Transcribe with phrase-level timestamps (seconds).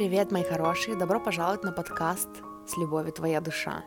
[0.00, 0.96] Привет, мои хорошие!
[0.96, 2.30] Добро пожаловать на подкаст
[2.66, 3.84] «С любовью твоя душа».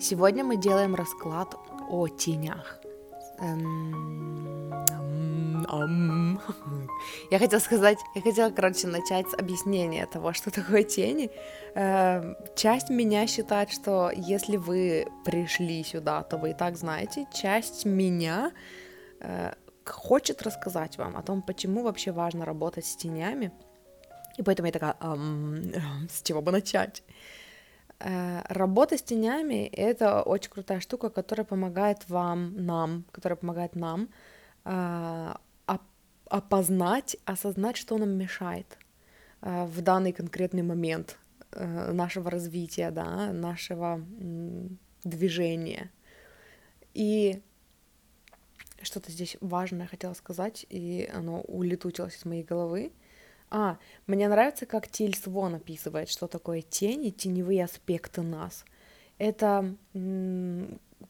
[0.00, 1.56] Сегодня мы делаем расклад
[1.90, 2.78] о тенях.
[3.40, 4.70] Эм,
[7.32, 11.28] я хотела сказать, я хотела, короче, начать с объяснения того, что такое тени.
[11.74, 17.26] Эм, часть меня считает, что если вы пришли сюда, то вы и так знаете.
[17.34, 18.52] Часть меня
[19.18, 19.54] э,
[19.84, 23.50] хочет рассказать вам о том, почему вообще важно работать с тенями.
[24.38, 27.02] И поэтому я такая, эм, с чего бы начать?
[27.98, 34.08] Э, работа с тенями— это очень крутая штука, которая помогает вам, нам, которая помогает нам
[34.64, 35.34] э,
[36.30, 38.78] опознать, осознать, что нам мешает
[39.42, 41.18] э, в данный конкретный момент
[41.56, 44.04] нашего развития, да, нашего
[45.02, 45.90] движения.
[46.92, 47.42] И
[48.82, 52.92] что-то здесь важное хотела сказать, и оно улетучилось из моей головы.
[53.50, 58.64] А, мне нравится, как Тиль Свон описывает, что такое тени, теневые аспекты нас.
[59.18, 59.74] Это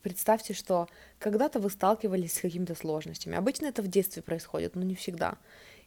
[0.02, 3.36] представьте, что когда-то вы сталкивались с какими-то сложностями.
[3.36, 5.38] Обычно это в детстве происходит, но не всегда.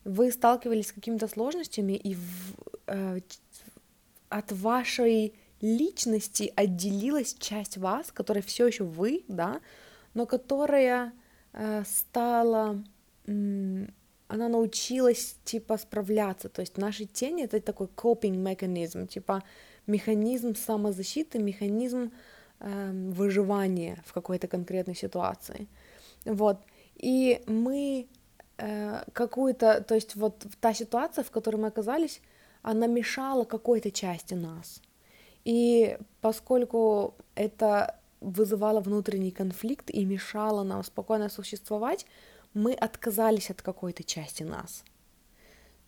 [0.04, 2.56] Вы сталкивались с какими-то сложностями, и в,
[2.88, 3.20] э,
[4.30, 9.62] от вашей личности отделилась часть вас, которая все еще вы, да,
[10.14, 11.14] но которая
[11.54, 12.84] э, стала,
[14.32, 16.50] она научилась типа справляться.
[16.50, 19.44] То есть наши тени это такой coping механизм, типа
[19.88, 22.12] механизм самозащиты, механизм
[22.60, 25.68] э, выживания в какой-то конкретной ситуации.
[26.26, 26.58] Вот.
[26.96, 28.08] И мы
[28.58, 32.22] э, какую-то, то есть вот та ситуация, в которой мы оказались,
[32.62, 34.82] она мешала какой-то части нас.
[35.44, 42.06] И поскольку это вызывало внутренний конфликт и мешало нам спокойно существовать,
[42.54, 44.84] мы отказались от какой-то части нас.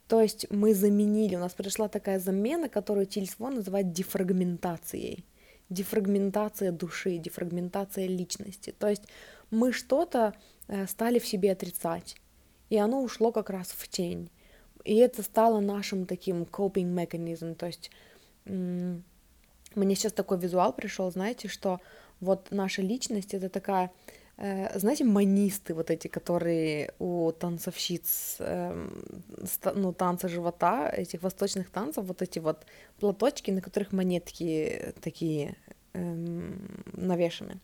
[0.07, 5.25] То есть мы заменили, у нас произошла такая замена, которую Тильсвон называет дефрагментацией
[5.69, 8.73] дефрагментация души, дефрагментация личности.
[8.77, 9.03] То есть
[9.51, 10.33] мы что-то
[10.67, 12.15] э, стали в себе отрицать,
[12.69, 14.29] и оно ушло как раз в тень.
[14.83, 17.55] И это стало нашим таким coping механизмом.
[17.55, 17.89] То есть
[18.45, 21.79] мне сейчас такой визуал пришел, знаете, что
[22.19, 23.91] вот наша личность это такая,
[24.75, 28.89] знаете, манисты вот эти, которые у танцовщиц, э,
[29.75, 32.65] ну, танца живота, этих восточных танцев, вот эти вот
[32.99, 35.55] платочки, на которых монетки такие
[35.93, 37.59] эм, навешаны.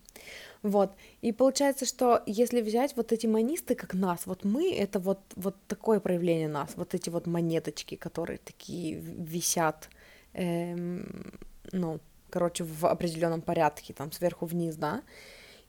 [0.62, 0.92] Вот.
[1.20, 5.56] И получается, что если взять вот эти манисты, как нас, вот мы, это вот, вот
[5.66, 9.90] такое проявление нас, вот эти вот монеточки, которые такие висят,
[10.32, 11.32] эм,
[11.72, 15.02] ну, короче, в определенном порядке, там, сверху вниз, да,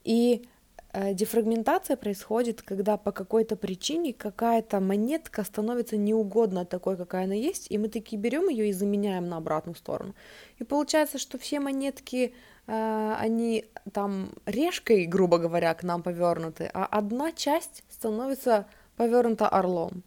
[0.04, 0.61] и э,
[0.94, 7.78] дефрагментация происходит, когда по какой-то причине какая-то монетка становится неугодна такой, какая она есть, и
[7.78, 10.14] мы такие берем ее и заменяем на обратную сторону.
[10.58, 12.34] И получается, что все монетки
[12.66, 18.66] Э, они там решкой, грубо говоря, к нам повернуты, а одна часть становится
[18.96, 20.02] повернута орлом.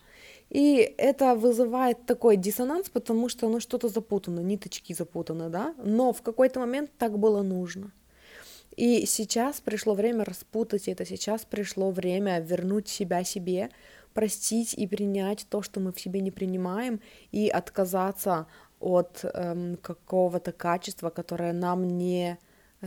[0.50, 6.22] И это вызывает такой диссонанс, потому что ну что-то запутано, ниточки запутаны, да, но в
[6.22, 7.91] какой-то момент так было нужно.
[8.75, 13.69] И сейчас пришло время распутать это, сейчас пришло время вернуть себя себе,
[14.13, 16.99] простить и принять то, что мы в себе не принимаем,
[17.31, 18.47] и отказаться
[18.79, 22.37] от эм, какого-то качества, которое нам не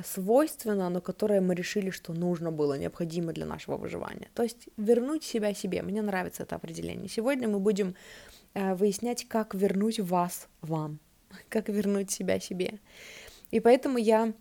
[0.04, 4.28] свойственно, но которое мы решили, что нужно было, необходимо для нашего выживания.
[4.34, 5.82] То есть вернуть себя себе.
[5.82, 7.09] Мне нравится это определение.
[7.09, 7.94] Сегодня мы будем
[8.55, 10.99] э, выяснять, как вернуть вас вам,
[11.49, 12.78] как вернуть себя себе.
[13.50, 14.34] И поэтому я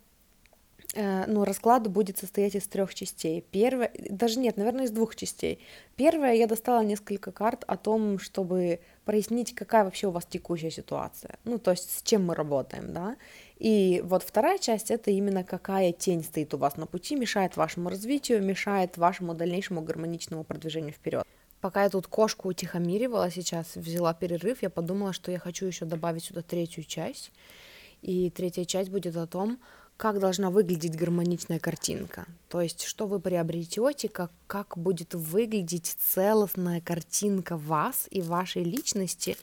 [0.95, 3.41] ну, расклад будет состоять из трех частей.
[3.51, 5.59] Первая, даже нет, наверное, из двух частей.
[5.95, 11.39] Первая, я достала несколько карт о том, чтобы прояснить, какая вообще у вас текущая ситуация,
[11.43, 13.15] ну, то есть с чем мы работаем, да.
[13.57, 17.89] И вот вторая часть это именно какая тень стоит у вас на пути, мешает вашему
[17.89, 21.25] развитию, мешает вашему дальнейшему гармоничному продвижению вперед.
[21.61, 26.25] Пока я тут кошку утихомиривала сейчас, взяла перерыв, я подумала, что я хочу еще добавить
[26.25, 27.31] сюда третью часть.
[28.01, 29.59] И третья часть будет о том,
[29.97, 32.25] как должна выглядеть гармоничная картинка.
[32.49, 39.35] То есть, что вы приобретете, как, как будет выглядеть целостная картинка вас и вашей личности,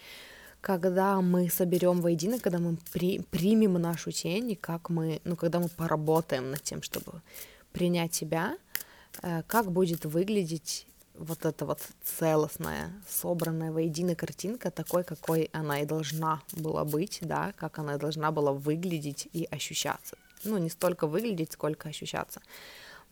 [0.61, 5.59] когда мы соберем воедино, когда мы при, примем нашу тень, и как мы, ну, когда
[5.59, 7.21] мы поработаем над тем, чтобы
[7.73, 8.57] принять себя,
[9.23, 15.85] э, как будет выглядеть вот эта вот целостная, собранная воедино картинка такой, какой она и
[15.85, 21.07] должна была быть, да, как она и должна была выглядеть и ощущаться ну, не столько
[21.07, 22.41] выглядеть, сколько ощущаться.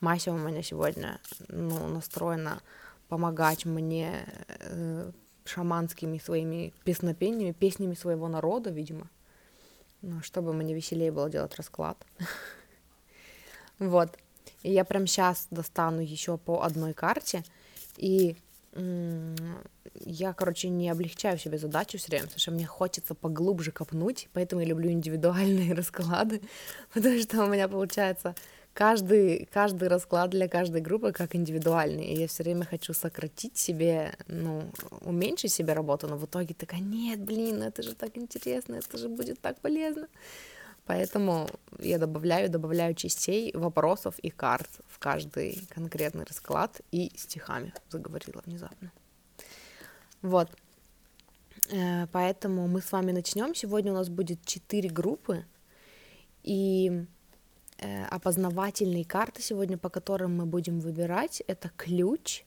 [0.00, 2.60] Мася у меня сегодня, ну, настроена
[3.08, 5.10] помогать мне э,
[5.44, 9.08] шаманскими своими песнопениями, песнями своего народа, видимо.
[10.02, 11.96] ну, чтобы мне веселее было делать расклад.
[13.78, 14.16] Вот.
[14.62, 17.42] И я прям сейчас достану еще по одной карте,
[17.96, 18.36] и
[18.74, 24.62] я, короче, не облегчаю себе задачу все время, потому что мне хочется поглубже копнуть, поэтому
[24.62, 26.40] я люблю индивидуальные расклады,
[26.94, 28.34] потому что у меня получается
[28.72, 34.14] каждый, каждый расклад для каждой группы как индивидуальный, и я все время хочу сократить себе,
[34.26, 34.62] ну,
[35.02, 39.08] уменьшить себе работу, но в итоге такая, нет, блин, это же так интересно, это же
[39.08, 40.08] будет так полезно.
[40.86, 41.48] Поэтому
[41.78, 48.90] я добавляю, добавляю частей, вопросов и карт в каждый конкретный расклад и стихами заговорила внезапно.
[50.22, 50.48] Вот.
[51.70, 53.54] Э, поэтому мы с вами начнем.
[53.54, 55.44] Сегодня у нас будет четыре группы
[56.42, 57.06] и
[57.78, 62.44] э, опознавательные карты сегодня, по которым мы будем выбирать, это ключ,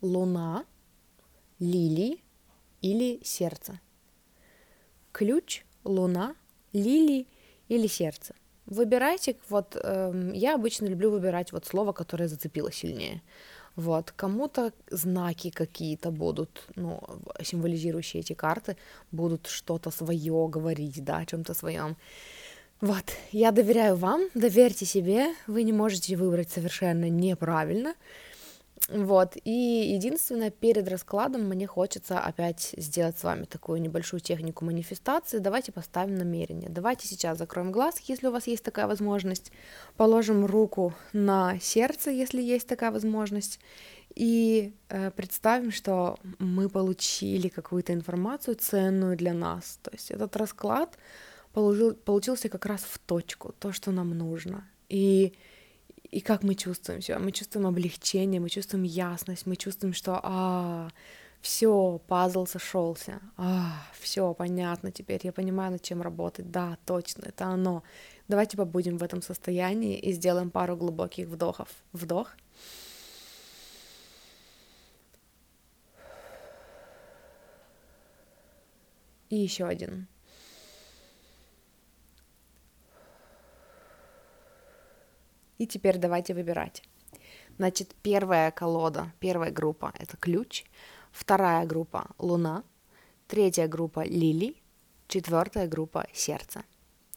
[0.00, 0.64] луна,
[1.58, 2.22] лилии
[2.80, 3.80] или сердце.
[5.10, 6.36] Ключ, луна,
[6.72, 7.26] лилии
[7.68, 8.34] или сердце.
[8.66, 13.22] Выбирайте, вот э, я обычно люблю выбирать вот слово, которое зацепило сильнее.
[13.76, 17.00] Вот, кому-то знаки какие-то будут, ну,
[17.42, 18.76] символизирующие эти карты,
[19.10, 21.96] будут что-то свое говорить, да, о чем-то своем.
[22.82, 27.94] Вот, я доверяю вам, доверьте себе, вы не можете выбрать совершенно неправильно,
[28.88, 35.38] вот, и единственное, перед раскладом мне хочется опять сделать с вами такую небольшую технику манифестации.
[35.38, 36.68] Давайте поставим намерение.
[36.68, 39.52] Давайте сейчас закроем глаз, если у вас есть такая возможность,
[39.96, 43.60] положим руку на сердце, если есть такая возможность,
[44.16, 49.78] и э, представим, что мы получили какую-то информацию ценную для нас.
[49.82, 50.98] То есть этот расклад
[51.52, 54.68] получил, получился как раз в точку, то, что нам нужно.
[54.88, 55.34] И
[56.12, 57.18] и как мы чувствуем себя?
[57.18, 60.90] Мы чувствуем облегчение, мы чувствуем ясность, мы чувствуем, что а,
[61.40, 67.46] все, пазл сошелся, а, все понятно теперь, я понимаю, над чем работать, да, точно, это
[67.46, 67.82] оно.
[68.28, 71.68] Давайте побудем в этом состоянии и сделаем пару глубоких вдохов.
[71.92, 72.36] Вдох.
[79.30, 80.08] И еще один.
[85.62, 86.82] И теперь давайте выбирать.
[87.56, 90.64] Значит, первая колода, первая группа— это ключ,
[91.12, 92.64] вторая группа— луна,
[93.28, 94.60] третья группа— лилий,
[95.06, 96.64] четвертая группа— сердце.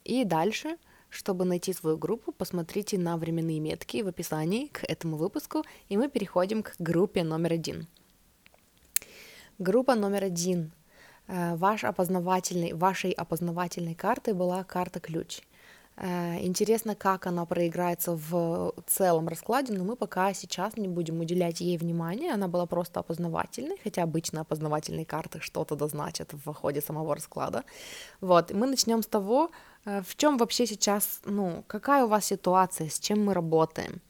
[0.03, 0.77] И дальше,
[1.09, 6.07] чтобы найти свою группу, посмотрите на временные метки в описании к этому выпуску, и мы
[6.07, 7.88] переходим к группе номер один.
[9.57, 10.71] Группа номер один.
[11.25, 15.42] Э, ваш опознавательный, вашей опознавательной картой была карта ключ—
[15.97, 21.77] интересно, как она проиграется в целом раскладе, но мы пока сейчас не будем уделять ей
[21.77, 22.33] внимания.
[22.33, 27.63] Она была просто опознавательной, хотя обычно опознавательные карты что-то дозначат в ходе самого расклада.
[28.19, 29.51] Вот, мы начнем с того,
[29.86, 34.01] э, в чем вообще сейчас, ну, какая у вас ситуация, с чем мы работаем.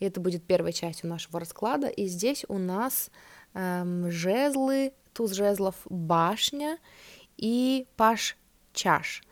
[0.00, 1.88] И это будет первой частью нашего расклада.
[1.88, 3.10] И здесь у нас
[3.54, 6.78] эм, жезлы, туз жезлов, башня
[7.36, 8.36] и паш
[8.72, 9.22] чаш.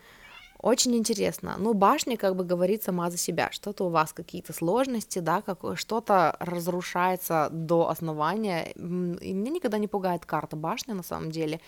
[0.66, 1.54] Очень интересно.
[1.58, 3.50] Ну, башня, как бы говорит сама за себя.
[3.52, 8.72] Что-то у вас какие-то сложности, да, как что-то разрушается до основания.
[8.72, 11.60] И меня никогда не пугает карта башни, на самом деле.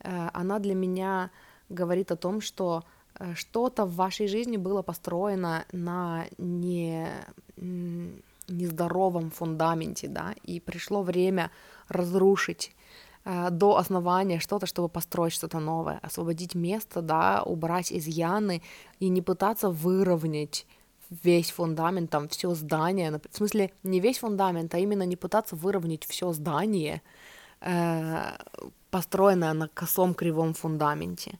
[0.00, 1.30] Э, она для меня
[1.70, 2.82] говорит о том, что
[3.18, 7.08] э, что-то в вашей жизни было построено на не
[8.46, 11.50] нездоровом фундаменте, да, и пришло время
[11.88, 12.83] разрушить Э,
[13.24, 18.62] до основания что-то, чтобы построить что-то новое, освободить место, да, убрать изъяны
[19.00, 20.66] и не пытаться выровнять
[21.10, 26.04] весь фундамент, там, все здание, в смысле, не весь фундамент, а именно не пытаться выровнять
[26.04, 27.02] все здание,
[27.60, 28.36] э,
[28.90, 31.38] построенное на косом кривом фундаменте,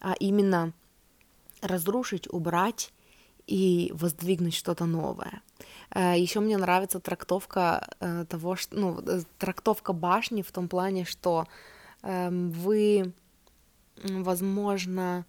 [0.00, 0.72] а именно
[1.62, 2.92] разрушить, убрать
[3.50, 5.42] и воздвигнуть что-то новое.
[5.94, 11.04] Э, Еще мне нравится трактовка э, того, что, ну, э, трактовка башни в том плане,
[11.04, 11.46] что
[12.02, 13.12] эм, вы,
[14.04, 15.26] возможно,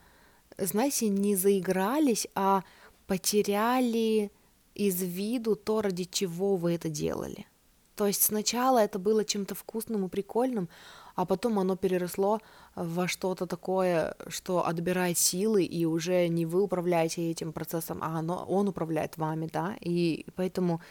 [0.58, 2.64] знаете, не заигрались, а
[3.08, 4.32] потеряли
[4.76, 7.48] из виду то, ради чего вы это делали.
[7.96, 10.70] То есть сначала это было чем-то вкусным и прикольным,
[11.16, 12.40] а потом оно переросло
[12.76, 18.46] во что-то такое, что отбирает силы, и уже не вы управляете этим процессом, а оно,
[18.48, 20.82] он управляет вами, да, и поэтому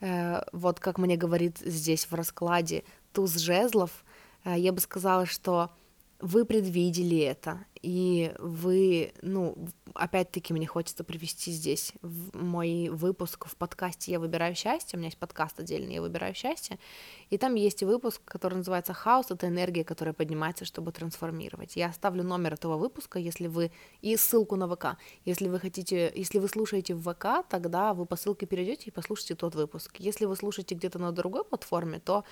[0.00, 4.04] э, вот как мне говорит здесь в раскладе туз жезлов,
[4.44, 5.70] э, я бы сказала, что
[6.20, 9.56] вы предвидели это, и вы, ну,
[9.94, 15.08] опять-таки мне хочется привести здесь в мой выпуск в подкасте «Я выбираю счастье», у меня
[15.08, 16.78] есть подкаст отдельный «Я выбираю счастье»,
[17.30, 21.76] и там есть выпуск, который называется «Хаос»— это энергия, которая поднимается, чтобы трансформировать.
[21.76, 23.72] Я оставлю номер этого выпуска, если вы,
[24.02, 24.98] и ссылку на ВК.
[25.24, 29.34] Если вы хотите, если вы слушаете в ВК, тогда вы по ссылке перейдете и послушайте
[29.36, 29.96] тот выпуск.
[29.98, 32.24] Если вы слушаете где-то на другой платформе, то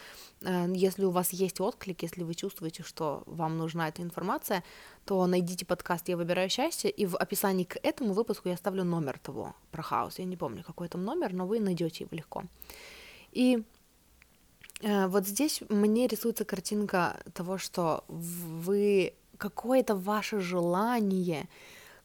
[0.42, 4.62] э, если у вас есть отклик, если вы чувствуете, что вам нужна эта информация,
[5.08, 9.18] то найдите подкаст «Я выбираю счастье», и в описании к этому выпуску я оставлю номер
[9.18, 10.18] того про хаос.
[10.18, 12.44] Я не помню, какой там номер, но вы найдете его легко.
[13.32, 13.64] И
[14.82, 21.48] э, вот здесь мне рисуется картинка того, что вы какое-то ваше желание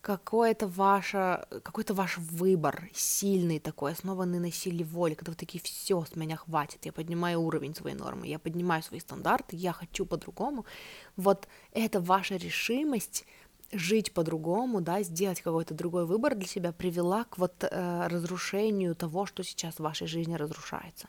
[0.04, 6.04] какое-то ваше, какой-то ваш выбор сильный такой, основанный на силе воли, когда вы такие, все,
[6.04, 10.66] с меня хватит, я поднимаю уровень своей нормы, я поднимаю свои стандарты, я хочу по-другому.
[11.16, 13.26] Вот это ваша решимость
[13.72, 19.26] жить по-другому, да, сделать какой-то другой выбор для себя привела к вот э, разрушению того,
[19.26, 21.08] что сейчас в вашей жизни разрушается.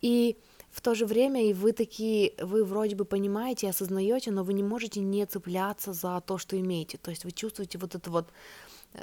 [0.00, 0.38] И
[0.74, 4.64] в то же время и вы такие, вы вроде бы понимаете, осознаете, но вы не
[4.64, 6.98] можете не цепляться за то, что имеете.
[6.98, 8.26] То есть вы чувствуете вот это вот,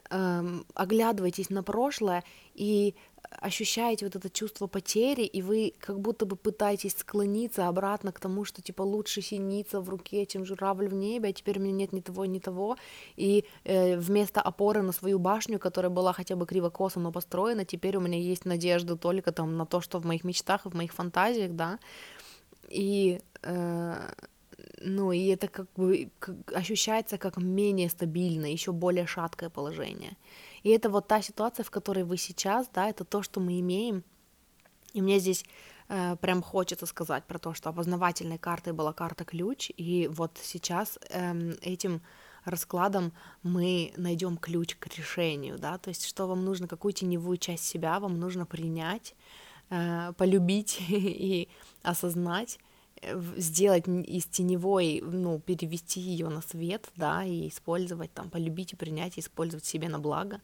[0.09, 2.95] эм, оглядываетесь на прошлое и
[3.39, 8.45] ощущаете вот это чувство потери, и вы как будто бы пытаетесь склониться обратно к тому,
[8.45, 11.93] что типа лучше синица в руке, чем журавль в небе, а теперь у меня нет
[11.93, 12.77] ни того, ни того,
[13.15, 17.97] и э, вместо опоры на свою башню, которая была хотя бы криво-косо, но построена, теперь
[17.97, 20.93] у меня есть надежда только там на то, что в моих мечтах и в моих
[20.93, 21.79] фантазиях, да,
[22.69, 24.11] и э,
[24.83, 26.09] ну и это как бы
[26.53, 30.17] ощущается как менее стабильное, еще более шаткое положение.
[30.63, 34.03] И это вот та ситуация, в которой вы сейчас, да, это то, что мы имеем.
[34.93, 35.45] И мне здесь
[35.89, 40.99] э, прям хочется сказать про то, что опознавательной картой была карта ключ, и вот сейчас
[41.09, 42.01] э, этим
[42.45, 47.65] раскладом мы найдем ключ к решению, да, то есть что вам нужно, какую теневую часть
[47.65, 49.15] себя вам нужно принять,
[49.69, 51.47] э, полюбить и
[51.83, 52.59] осознать,
[53.37, 59.17] сделать из теневой, ну, перевести ее на свет, да, и использовать, там, полюбить и принять,
[59.17, 60.41] и использовать себе на благо,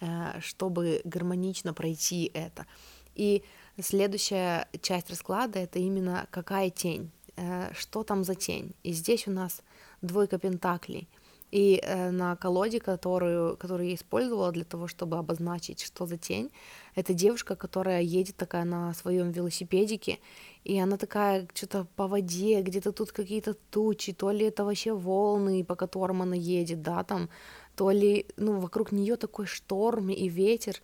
[0.00, 2.66] э, чтобы гармонично пройти это.
[3.14, 3.42] И
[3.80, 8.72] следующая часть расклада— это именно какая тень, э, что там за тень.
[8.82, 9.62] И здесь у нас
[10.02, 11.08] двойка пентаклей.
[11.52, 16.50] И э, на колоде, которую, которую я использовала для того, чтобы обозначить, что за тень,
[16.96, 20.18] это девушка, которая едет такая на своем велосипедике,
[20.64, 25.64] и она такая что-то по воде, где-то тут какие-то тучи, то ли это вообще волны,
[25.64, 27.28] по которым она едет, да, там,
[27.76, 30.82] то ли, ну, вокруг нее такой шторм и ветер.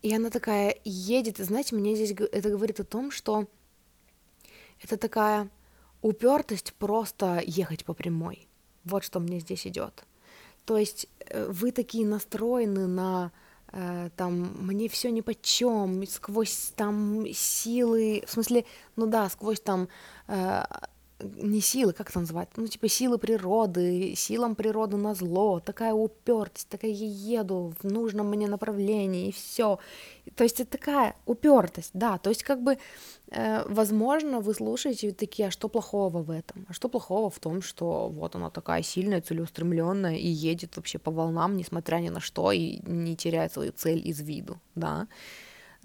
[0.00, 3.46] И она такая едет, и знаете, мне здесь это говорит о том, что
[4.82, 5.50] это такая
[6.00, 8.48] упертость просто ехать по прямой.
[8.84, 10.04] Вот что мне здесь идет.
[10.64, 13.32] То есть э, вы такие настроены на
[13.72, 18.64] Э, там мне все ни по чем, сквозь там силы, в смысле,
[18.96, 19.88] ну да, сквозь там
[20.26, 20.64] э,
[21.22, 26.68] не силы, как это называть, ну типа силы природы, силам природы на зло, такая упертость,
[26.68, 29.78] такая я еду в нужном мне направлении и все.
[30.34, 32.78] То есть это такая упертость, да, то есть как бы,
[33.30, 36.66] э, возможно, вы слушаете такие, а что плохого в этом?
[36.68, 41.10] А что плохого в том, что вот она такая сильная, целеустремленная и едет вообще по
[41.10, 45.08] волнам, несмотря ни на что, и не теряет свою цель из виду, да.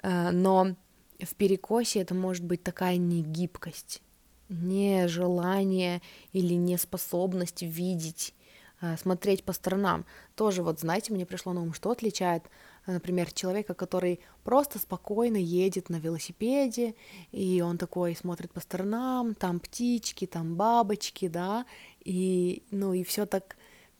[0.03, 0.75] Э, но
[1.19, 4.01] в перекосе это может быть такая негибкость,
[4.49, 6.01] не желание
[6.33, 8.33] или неспособность видеть,
[8.81, 10.05] э, смотреть по сторонам.
[10.35, 12.43] Тоже вот, знаете, мне пришло на ум, что отличает,
[12.85, 16.95] э, например, человека, который просто спокойно едет на велосипеде,
[17.31, 21.65] и он такой смотрит по сторонам, там птички, там бабочки, да,
[22.03, 23.55] и, ну, и все так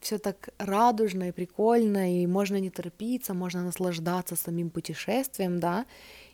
[0.06, 5.88] все так радужно и прикольно, и можно не торопиться, можно наслаждаться самим путешествием, да,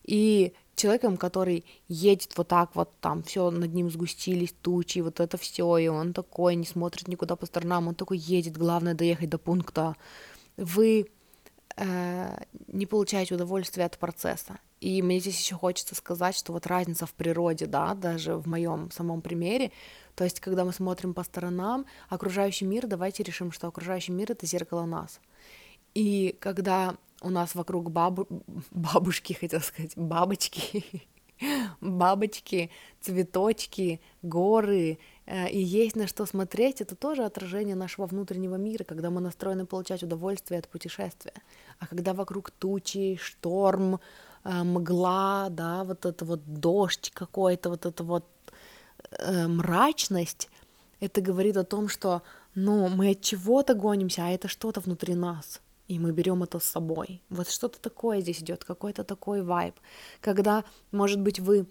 [0.04, 5.38] и человеком, который едет вот так вот, там все над ним сгустились тучи, вот это
[5.38, 9.38] все, и он такой, не смотрит никуда по сторонам, он такой едет, главное доехать до
[9.38, 9.96] пункта.
[10.58, 11.08] Вы
[11.78, 12.38] э,
[12.68, 14.60] не получаете удовольствия от процесса.
[14.80, 18.90] И мне здесь еще хочется сказать, что вот разница в природе, да, даже в моем
[18.90, 19.72] самом примере,
[20.16, 24.46] то есть, когда мы смотрим по сторонам, окружающий мир, давайте решим, что окружающий мир это
[24.46, 25.20] зеркало нас.
[25.94, 28.28] И когда у нас вокруг бабу...
[28.72, 30.84] бабушки, хотел сказать, бабочки,
[31.82, 32.70] бабочки,
[33.00, 39.10] цветочки, горы, э, и есть на что смотреть, это тоже отражение нашего внутреннего мира, когда
[39.10, 41.34] мы настроены получать удовольствие от путешествия.
[41.80, 44.00] А когда вокруг тучи, шторм,
[44.44, 48.26] э, мгла, да, вот это вот дождь какой-то, вот это вот
[49.12, 50.50] э, мрачность,
[51.00, 52.22] это говорит о том, что
[52.54, 56.64] но мы от чего-то гонимся, а это что-то внутри нас, и мы берем это с
[56.64, 57.22] собой.
[57.30, 59.76] Вот что-то такое здесь идет, какой-то такой вайб,
[60.22, 61.66] когда, может быть, вы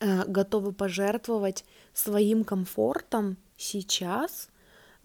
[0.00, 4.48] э, готовы пожертвовать своим комфортом сейчас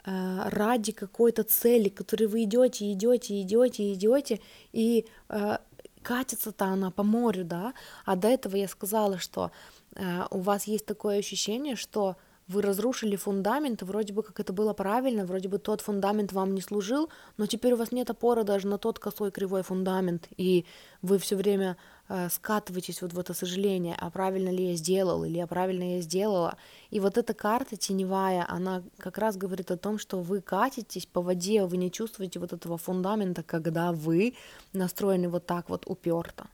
[0.06, 4.40] э, ради какой-то цели, к которой вы идете, идете, идете, идете,
[4.72, 5.58] и э,
[6.02, 7.74] катится-то она по морю, да,
[8.06, 9.52] а до этого я сказала, что
[9.96, 12.16] э, у вас есть такое ощущение, что
[12.48, 16.62] вы разрушили фундамент, вроде бы как это было правильно, вроде бы тот фундамент вам не
[16.62, 20.66] служил, но теперь у вас нет опоры даже на тот косой кривой фундамент, и
[21.02, 21.76] вы все время
[22.08, 26.02] э, скатываетесь вот в это сожаление, а правильно ли я сделал, или я правильно я
[26.02, 26.58] сделала.
[26.92, 31.22] И вот эта карта теневая, она как раз говорит о том, что вы катитесь по
[31.22, 34.36] воде, вы не чувствуете вот этого фундамента, когда вы
[34.72, 36.48] настроены вот так вот уперто.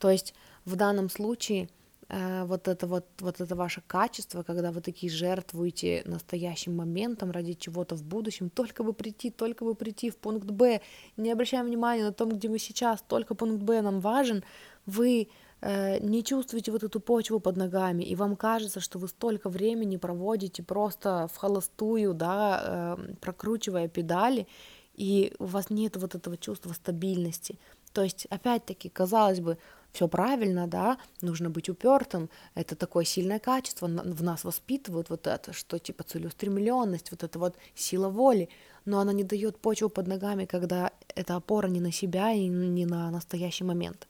[0.00, 1.68] То есть в данном случае
[2.08, 7.96] вот это вот, вот это ваше качество, когда вы такие жертвуете настоящим моментом ради чего-то
[7.96, 10.80] в будущем, только бы прийти, только бы прийти в пункт Б,
[11.16, 14.44] не обращаем внимания на том, где мы сейчас, только пункт Б нам важен,
[14.86, 15.28] вы
[15.60, 19.96] э, не чувствуете вот эту почву под ногами, и вам кажется, что вы столько времени
[19.96, 24.46] проводите просто в холостую, да, э, прокручивая педали,
[24.94, 27.58] и у вас нет вот этого чувства стабильности.
[27.92, 29.56] То есть, опять-таки, казалось бы,
[29.94, 35.52] все правильно, да, нужно быть упертым, это такое сильное качество, в нас воспитывают вот это,
[35.52, 38.48] что типа целеустремленность, вот это вот сила воли,
[38.84, 42.86] но она не дает почву под ногами, когда эта опора не на себя и не
[42.86, 44.08] на настоящий момент.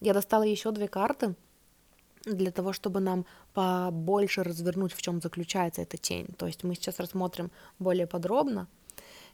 [0.00, 1.34] Я достала еще две карты
[2.24, 6.28] для того, чтобы нам побольше развернуть, в чем заключается эта тень.
[6.38, 8.66] То есть мы сейчас рассмотрим более подробно.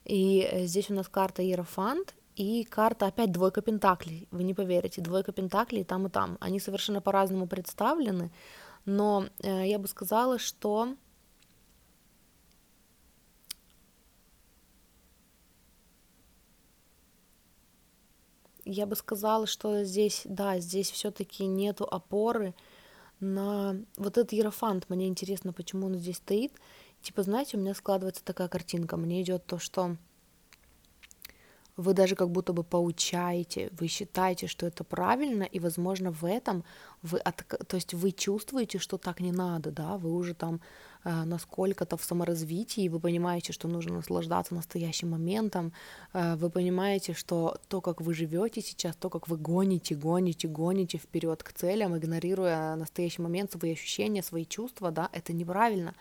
[0.05, 4.29] И э, здесь у нас карта Иерофант и карта опять двойка пентаклей.
[4.31, 6.37] Вы не поверите, двойка пентаклей там и там.
[6.41, 8.31] Они совершенно по-разному представлены,
[8.85, 10.97] но э, я бы сказала, что
[18.65, 22.55] я бы сказала, что здесь, да, здесь все-таки нету опоры
[23.21, 24.89] на вот этот иерофант.
[24.89, 26.53] Мне интересно, почему он здесь стоит.
[27.01, 28.97] Типа, знаете, у меня складывается такая картинка.
[28.97, 29.97] Мне идет то, что
[31.77, 36.65] вы даже как будто бы поучаете, вы считаете, что это правильно, и, возможно, в этом
[37.03, 40.61] вы, от, то есть вы чувствуете, что так не надо, да, вы уже там
[41.05, 45.73] э, насколько-то в саморазвитии, вы понимаете, что нужно наслаждаться настоящим моментом,
[46.13, 50.99] э, вы понимаете, что то, как вы живете сейчас, то, как вы гоните, гоните, гоните
[50.99, 55.95] вперед к целям, игнорируя настоящий момент, свои ощущения, свои чувства, да, это неправильно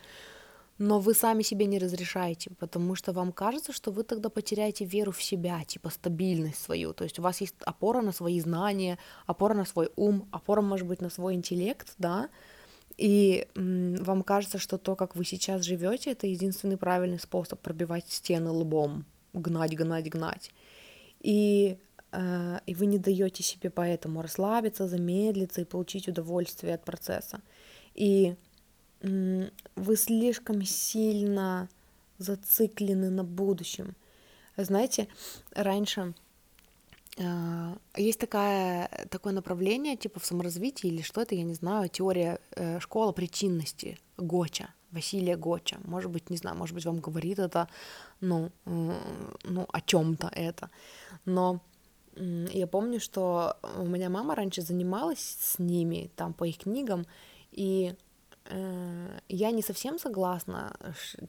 [0.77, 5.11] но вы сами себе не разрешаете, потому что вам кажется, что вы тогда потеряете веру
[5.11, 6.93] в себя, типа стабильность свою.
[6.93, 10.87] То есть у вас есть опора на свои знания, опора на свой ум, опора, может
[10.87, 12.29] быть, на свой интеллект, да,
[12.97, 18.51] и вам кажется, что то, как вы сейчас живете, это единственный правильный способ пробивать стены
[18.51, 20.51] лбом, гнать, гнать, гнать.
[21.19, 21.77] И,
[22.11, 27.41] э, и вы не даете себе поэтому расслабиться, замедлиться и получить удовольствие от процесса.
[27.95, 28.35] И
[29.03, 31.69] вы слишком сильно
[32.17, 33.95] зациклены на будущем.
[34.55, 35.07] Знаете,
[35.51, 36.13] раньше
[37.17, 42.39] э, есть такая, такое направление, типа в саморазвитии или что это, я не знаю, теория
[42.55, 45.79] э, школа причинности, Гоча, Василия Гоча.
[45.85, 47.67] Может быть, не знаю, может быть, вам говорит это,
[48.21, 48.93] ну, э,
[49.43, 50.69] ну о чем-то это.
[51.25, 51.61] Но
[52.15, 57.05] э, я помню, что у меня мама раньше занималась с ними, там, по их книгам,
[57.51, 57.95] и
[58.49, 60.75] я не совсем согласна,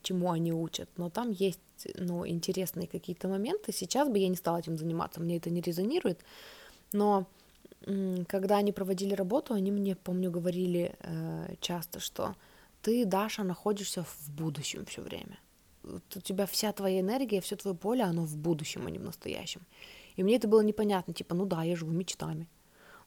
[0.02, 1.60] чему они учат, но там есть
[1.94, 3.72] ну, интересные какие-то моменты.
[3.72, 6.20] Сейчас бы я не стала этим заниматься, мне это не резонирует.
[6.92, 7.26] Но
[8.28, 12.34] когда они проводили работу, они мне, помню, говорили э, часто, что
[12.82, 15.38] ты, Даша, находишься в будущем все время.
[15.82, 19.60] У тебя вся твоя энергия, все твое поле, оно в будущем, а не в настоящем.
[20.16, 22.48] И мне это было непонятно, типа, ну да, я живу мечтами.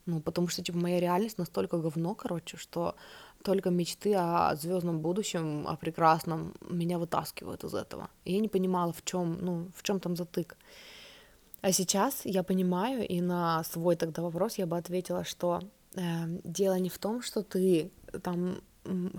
[0.06, 2.96] Ну, потому что, типа, моя реальность настолько говно, короче, что
[3.48, 8.10] только мечты о звездном будущем, о прекрасном меня вытаскивают из этого.
[8.26, 10.58] И я не понимала, в чем, ну, в чем там затык.
[11.62, 15.62] А сейчас я понимаю, и на свой тогда вопрос я бы ответила, что
[15.96, 16.02] э,
[16.44, 17.90] дело не в том, что ты
[18.22, 18.58] там,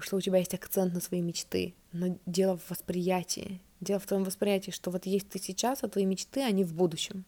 [0.00, 3.60] что у тебя есть акцент на свои мечты, но дело в восприятии.
[3.80, 7.24] Дело в твоем восприятии, что вот есть ты сейчас, а твои мечты, они в будущем.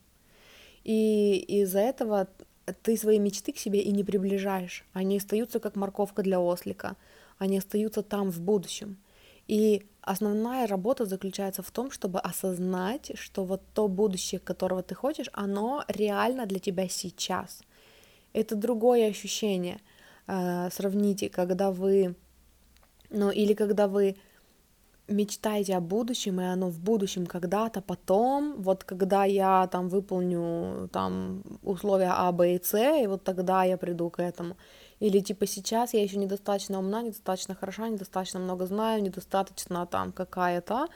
[0.83, 2.27] И из-за этого
[2.81, 4.85] ты свои мечты к себе и не приближаешь.
[4.93, 6.95] Они остаются как морковка для ослика.
[7.37, 8.97] Они остаются там в будущем.
[9.47, 15.29] И основная работа заключается в том, чтобы осознать, что вот то будущее, которого ты хочешь,
[15.33, 17.61] оно реально для тебя сейчас.
[18.33, 19.79] Это другое ощущение.
[20.27, 22.15] Э, сравните, когда вы,
[23.09, 24.15] ну или когда вы
[25.07, 31.43] мечтаете о будущем, и оно в будущем когда-то, потом, вот когда я там выполню там
[31.63, 34.55] условия А, Б и С, и вот тогда я приду к этому.
[34.99, 40.87] Или типа сейчас я еще недостаточно умна, недостаточно хороша, недостаточно много знаю, недостаточно там какая-то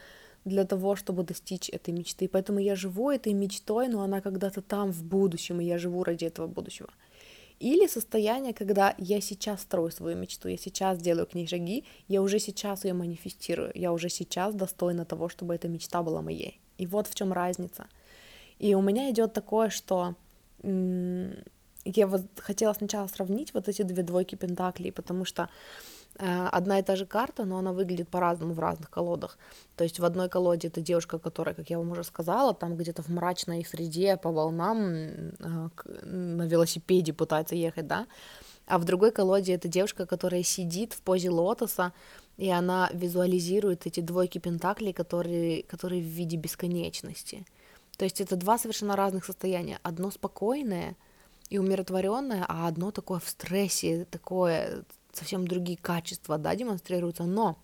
[0.44, 2.28] для того, чтобы достичь этой мечты.
[2.28, 6.24] Поэтому я живу этой мечтой, но она когда-то там в будущем, и я живу ради
[6.24, 6.88] этого будущего.
[7.58, 12.20] Или состояние, когда я сейчас строю свою мечту, я сейчас делаю к ней шаги, я
[12.20, 16.60] уже сейчас ее манифестирую, я уже сейчас достойна того, чтобы эта мечта была моей.
[16.76, 17.86] И вот в чем разница.
[18.58, 20.14] И у меня идет такое, что
[20.62, 25.48] я вот хотела сначала сравнить вот эти две двойки пентаклей, потому что
[26.18, 29.38] одна и та же карта, но она выглядит по-разному в разных колодах.
[29.76, 33.02] То есть в одной колоде это девушка, которая, как я вам уже сказала, там где-то
[33.02, 35.68] в мрачной среде по волнам э,
[36.04, 38.06] на велосипеде пытается ехать, да,
[38.66, 41.92] а в другой колоде это девушка, которая сидит в позе лотоса,
[42.36, 47.46] и она визуализирует эти двойки пентаклей, которые, которые в виде бесконечности.
[47.96, 49.78] То есть это два совершенно разных состояния.
[49.82, 50.96] Одно спокойное,
[51.48, 54.82] и умиротворенное, а одно такое в стрессе, такое
[55.16, 57.58] совсем другие качества, да, демонстрируются, но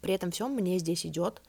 [0.00, 1.42] при этом всем мне здесь идет,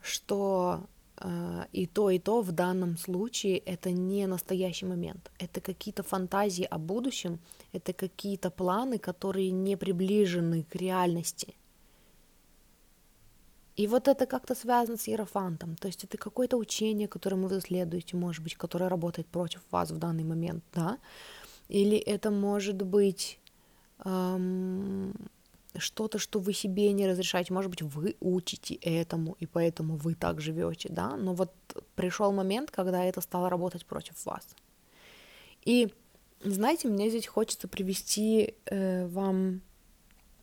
[0.00, 6.02] что э, и то, и то в данном случае это не настоящий момент, это какие-то
[6.02, 7.40] фантазии о будущем,
[7.72, 11.54] это какие-то планы, которые не приближены к реальности,
[13.74, 18.16] и вот это как-то связано с иерофантом, то есть это какое-то учение, которому вы следуете,
[18.16, 20.98] может быть, которое работает против вас в данный момент, да,
[21.68, 23.38] или это может быть
[25.78, 30.40] что-то, что вы себе не разрешаете, может быть, вы учите этому, и поэтому вы так
[30.40, 31.52] живете, да, но вот
[31.94, 34.46] пришел момент, когда это стало работать против вас.
[35.64, 35.92] И
[36.44, 39.62] знаете, мне здесь хочется привести э, вам,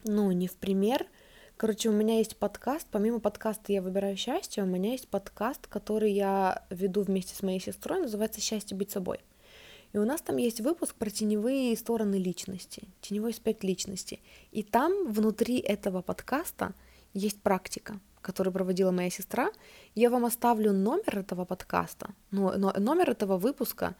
[0.03, 1.05] ну, не в пример,
[1.59, 6.13] Короче, у меня есть подкаст, помимо подкаста «Я выбираю счастье», у меня есть подкаст, который
[6.13, 9.19] я веду вместе с моей сестрой, называется «Счастье быть собой».
[9.93, 14.19] И у нас там есть выпуск про теневые стороны личности, теневой аспект личности.
[14.51, 16.73] И там внутри этого подкаста
[17.13, 19.51] есть практика, которую проводила моя сестра.
[19.95, 23.95] Я вам оставлю номер этого подкаста, ну, номер этого выпуска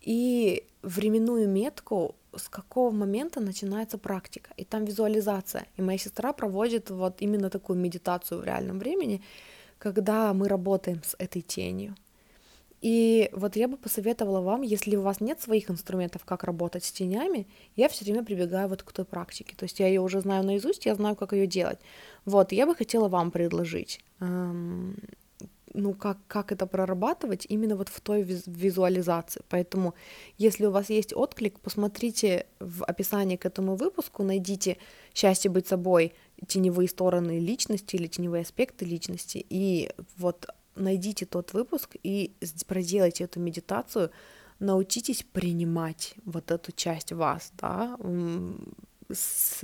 [0.00, 4.50] и временную метку с какого момента начинается практика.
[4.56, 5.66] И там визуализация.
[5.76, 9.22] И моя сестра проводит вот именно такую медитацию в реальном времени,
[9.78, 11.94] когда мы работаем с этой тенью.
[12.80, 16.92] И вот я бы посоветовала вам, если у вас нет своих инструментов, как работать с
[16.92, 19.54] тенями, я все время прибегаю вот к той практике.
[19.56, 21.78] То есть я ее уже знаю наизусть, я знаю, как ее делать.
[22.24, 24.96] Вот, я бы хотела вам предложить эм,
[25.74, 29.42] ну, как, как это прорабатывать именно вот в той визуализации.
[29.48, 29.94] Поэтому,
[30.38, 34.78] если у вас есть отклик, посмотрите в описании к этому выпуску, найдите
[35.14, 36.12] «Счастье быть собой»,
[36.46, 42.32] теневые стороны личности или теневые аспекты личности, и вот найдите тот выпуск и
[42.66, 44.10] проделайте эту медитацию,
[44.58, 47.96] научитесь принимать вот эту часть вас, да,
[49.12, 49.58] с,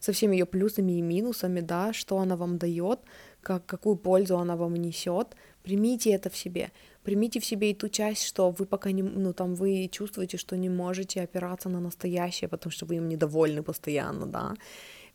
[0.00, 3.00] со всеми ее плюсами и минусами, да, что она вам дает,
[3.42, 6.70] как, какую пользу она вам несет, примите это в себе,
[7.02, 10.56] примите в себе и ту часть, что вы пока не, ну там вы чувствуете, что
[10.56, 14.54] не можете опираться на настоящее, потому что вы им недовольны постоянно, да,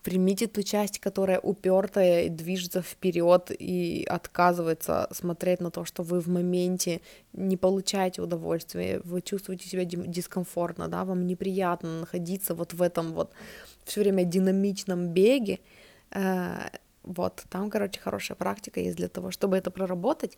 [0.04, 6.28] примите ту часть, которая упертая, движется вперед и отказывается смотреть на то, что вы в
[6.28, 7.02] моменте
[7.34, 13.32] не получаете удовольствия, вы чувствуете себя дискомфортно, да, вам неприятно находиться вот в этом вот
[13.84, 15.60] все время динамичном беге,
[16.12, 16.70] э,
[17.04, 20.38] вот, там, короче, хорошая практика есть для того, чтобы это проработать.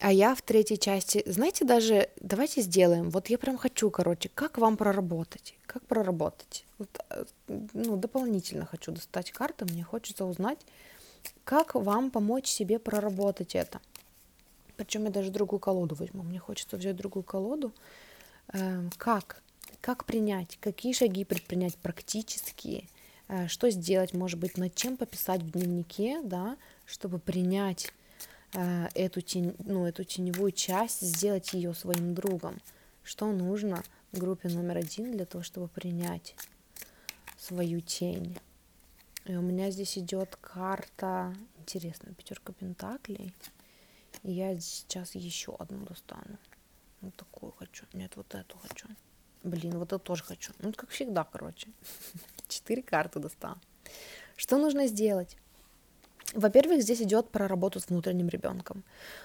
[0.00, 3.10] А я в третьей части, знаете, даже давайте сделаем.
[3.10, 5.54] Вот я прям хочу, короче, как вам проработать?
[5.66, 6.66] Как проработать?
[6.78, 10.58] Вот, э, ну, дополнительно хочу достать карты, мне хочется узнать,
[11.44, 13.80] как вам помочь себе проработать это.
[14.76, 16.22] Причем я даже другую колоду возьму.
[16.22, 17.72] Мне хочется взять другую колоду.
[18.52, 19.42] Эм, как?
[19.80, 20.58] Как принять?
[20.60, 22.88] Какие шаги предпринять практические?
[23.28, 27.92] Э, что сделать, может быть, над чем пописать в дневнике, да, чтобы принять
[28.54, 32.60] эту, тень, ну, эту теневую часть, сделать ее своим другом.
[33.02, 36.34] Что нужно группе номер один для того, чтобы принять
[37.38, 38.38] свою тень.
[39.24, 43.34] И у меня здесь идет карта, интересная, пятерка пентаклей.
[44.22, 46.38] И я сейчас еще одну достану.
[47.00, 47.84] Вот такую хочу.
[47.92, 48.88] Нет, вот эту хочу.
[49.42, 50.52] Блин, вот эту тоже хочу.
[50.60, 51.68] Ну, как всегда, короче.
[52.48, 53.58] Четыре карты достала.
[54.36, 55.36] Что нужно сделать?
[56.32, 58.82] Во-первых, здесь идет про работу с внутренним ребенком.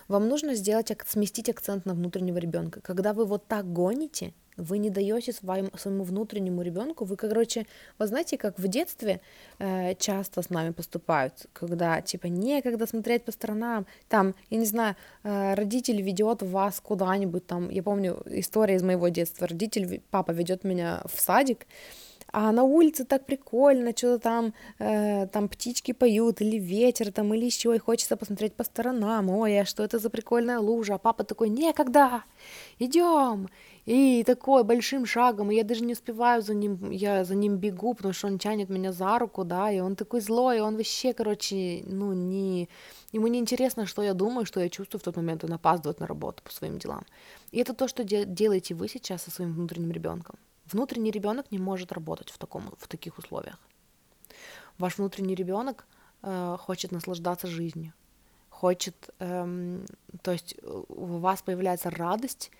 [0.07, 2.81] Вам нужно сделать, сместить акцент на внутреннего ребенка.
[2.81, 7.65] Когда вы вот так гоните, вы не даете своему внутреннему ребенку, вы, короче,
[7.97, 9.21] вы знаете, как в детстве
[9.57, 14.95] э, часто с нами поступают, когда, типа, некогда смотреть по сторонам, там, я не знаю,
[15.23, 20.63] э, родитель ведет вас куда-нибудь, там, я помню история из моего детства, родитель, папа ведет
[20.63, 21.65] меня в садик,
[22.31, 27.45] а на улице так прикольно, что-то там, э, там птички поют, или ветер там, или
[27.45, 31.23] еще, и хочется посмотреть по сторонам, ой, а что это за прикольная лужа, а папа
[31.23, 32.23] такой, некогда,
[32.79, 33.49] идем,
[33.85, 37.93] и такой большим шагом, и я даже не успеваю за ним, я за ним бегу,
[37.93, 41.13] потому что он тянет меня за руку, да, и он такой злой, и он вообще,
[41.13, 42.69] короче, ну, не...
[43.11, 46.05] Ему не интересно, что я думаю, что я чувствую в тот момент, он опаздывает на
[46.07, 47.03] работу по своим делам.
[47.51, 50.35] И это то, что де- делаете вы сейчас со своим внутренним ребенком.
[50.71, 53.57] Внутренний ребенок не может работать в, таком, в таких условиях.
[54.77, 55.85] Ваш внутренний ребенок
[56.21, 57.93] э, хочет наслаждаться жизнью,
[58.49, 59.85] хочет, эм,
[60.21, 62.51] то есть у вас появляется радость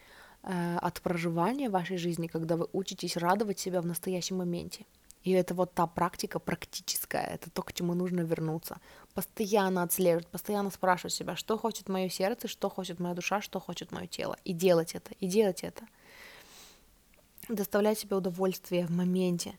[0.43, 4.86] э, от проживания вашей жизни, когда вы учитесь радовать себя в настоящем моменте.
[5.24, 8.78] И это вот та практика практическая, это то, к чему нужно вернуться.
[9.13, 13.91] Постоянно отслеживать, постоянно спрашивать себя, что хочет мое сердце, что хочет моя душа, что хочет
[13.91, 14.38] мое тело.
[14.45, 15.84] И делать это, и делать это–
[17.49, 19.55] доставлять себе удовольствие в моменте.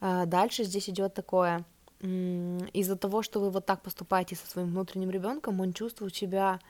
[0.00, 1.64] А, дальше здесь идет такое,
[2.00, 6.60] из-за того, что вы вот так поступаете со своим внутренним ребенком, он чувствует себя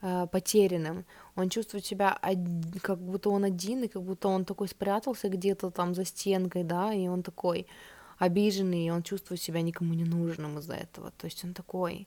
[0.00, 2.18] а, потерянным, он чувствует себя
[2.82, 6.92] как будто он один, и как будто он такой спрятался где-то там за стенкой, да,
[6.92, 7.66] и он такой
[8.18, 12.06] обиженный, и он чувствует себя никому не нужным из-за этого, то есть он такой,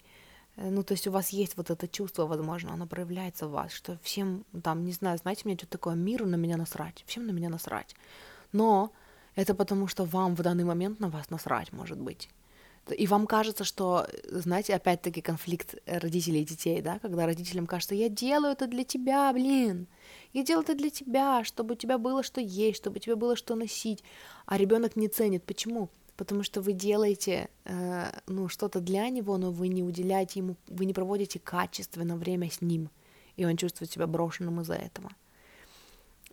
[0.57, 3.99] ну, то есть у вас есть вот это чувство, возможно, оно проявляется в вас, что
[4.01, 7.49] всем, там, не знаю, знаете, мне что такое, миру на меня насрать, всем на меня
[7.49, 7.95] насрать.
[8.51, 8.91] Но
[9.35, 12.29] это потому, что вам в данный момент на вас насрать, может быть.
[12.97, 18.09] И вам кажется, что, знаете, опять-таки конфликт родителей и детей, да, когда родителям кажется, я
[18.09, 19.87] делаю это для тебя, блин,
[20.33, 23.35] я делаю это для тебя, чтобы у тебя было что есть, чтобы у тебя было
[23.35, 24.03] что носить,
[24.45, 25.43] а ребенок не ценит.
[25.43, 25.89] Почему?
[26.17, 30.85] Потому что вы делаете э, ну, что-то для него, но вы не уделяете ему, вы
[30.85, 32.89] не проводите качественно время с ним,
[33.37, 35.11] и он чувствует себя брошенным из-за этого.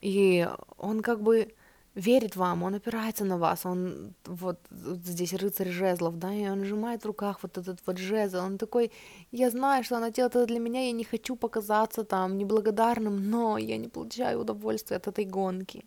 [0.01, 1.55] И он как бы
[1.94, 6.64] верит вам, он опирается на вас, он вот, вот здесь рыцарь жезлов, да, и он
[6.64, 8.90] сжимает в руках вот этот вот жезл, он такой,
[9.33, 13.59] я знаю, что она делает это для меня, я не хочу показаться там неблагодарным, но
[13.59, 15.85] я не получаю удовольствия от этой гонки.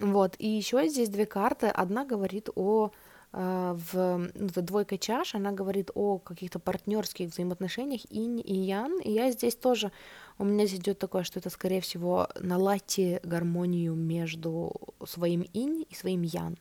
[0.00, 1.68] Вот, и еще здесь две карты.
[1.68, 2.90] Одна говорит о
[3.32, 9.00] э, в ну, это двойка чаш, она говорит о каких-то партнерских взаимоотношениях инь и ян,
[9.00, 9.92] и я здесь тоже,
[10.38, 14.72] у меня здесь идет такое, что это, скорее всего, наладьте гармонию между
[15.04, 16.58] своим инь и своим ян.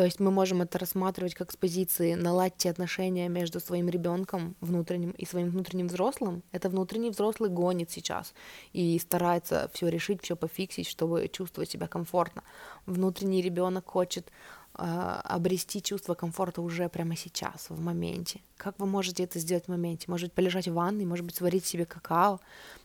[0.00, 5.10] То есть мы можем это рассматривать как с позиции наладьте отношения между своим ребенком внутренним
[5.10, 6.42] и своим внутренним взрослым.
[6.52, 8.32] Это внутренний взрослый гонит сейчас
[8.72, 12.44] и старается все решить, все пофиксить, чтобы чувствовать себя комфортно.
[12.86, 14.32] Внутренний ребенок хочет
[14.72, 18.40] а, обрести чувство комфорта уже прямо сейчас, в моменте.
[18.56, 20.06] Как вы можете это сделать в моменте?
[20.08, 22.40] Может быть, полежать в ванной, может быть, сварить себе какао,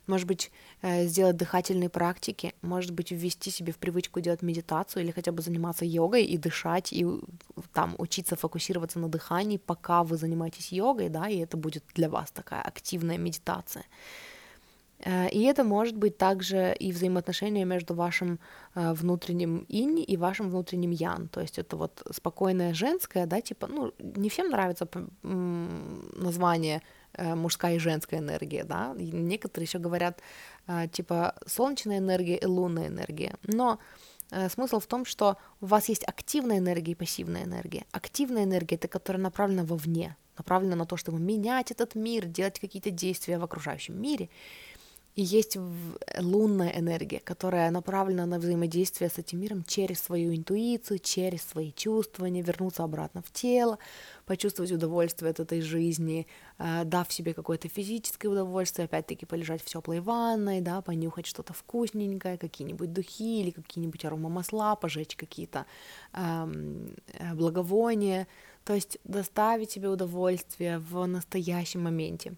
[0.07, 5.11] может быть, э, сделать дыхательные практики, может быть, ввести себе в привычку делать медитацию или
[5.11, 7.05] хотя бы заниматься йогой и дышать, и
[7.73, 12.31] там учиться фокусироваться на дыхании, пока вы занимаетесь йогой, да, и это будет для вас
[12.31, 13.85] такая активная медитация.
[14.99, 18.39] Э, и это может быть также и взаимоотношения между вашим
[18.75, 21.27] э, внутренним инь и вашим внутренним ян.
[21.27, 24.87] То есть это вот спокойное женское, да, типа, ну, не всем нравится
[25.23, 26.81] название э,
[27.17, 28.95] мужская и женская энергия, да.
[28.97, 30.21] И некоторые еще говорят,
[30.91, 33.35] типа, солнечная энергия и лунная энергия.
[33.43, 33.79] Но
[34.49, 37.85] смысл в том, что у вас есть активная энергия и пассивная энергия.
[37.91, 42.89] Активная энергия— это которая направлена вовне, направлена на то, чтобы менять этот мир, делать какие-то
[42.89, 44.29] действия в окружающем мире.
[45.15, 45.57] И есть
[46.19, 52.43] лунная энергия, которая направлена на взаимодействие с этим миром через свою интуицию, через свои чувствования,
[52.43, 53.79] вернуться обратно в тело,
[54.25, 60.01] почувствовать удовольствие от этой жизни, э, дав себе какое-то физическое удовольствие, опять-таки полежать в теплой
[60.01, 65.65] ванной, да, понюхать что-то вкусненькое, какие-нибудь духи или какие-нибудь аромамасла, пожечь какие-то
[66.11, 68.27] эм, э, благовония,
[68.65, 72.33] то есть доставить себе удовольствие в настоящем моменте.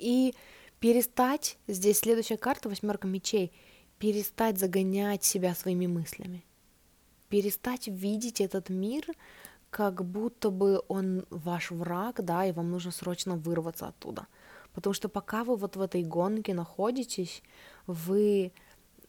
[0.00, 0.34] И
[0.80, 3.52] перестать, здесь следующая карта, восьмерка мечей,
[3.98, 6.44] перестать загонять себя своими мыслями,
[7.28, 9.06] перестать видеть этот мир,
[9.70, 14.26] как будто бы он ваш враг, да, и вам нужно срочно вырваться оттуда.
[14.72, 17.42] Потому что пока вы вот в этой гонке находитесь,
[17.86, 18.52] вы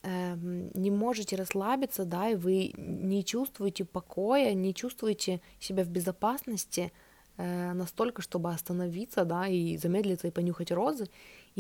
[0.03, 0.35] э,
[0.73, 6.91] не можете расслабиться, да, и вы не чувствуете покоя, не чувствуете себя в безопасности,
[7.37, 11.07] э, настолько, чтобы остановиться, да, и замедлиться и понюхать розы,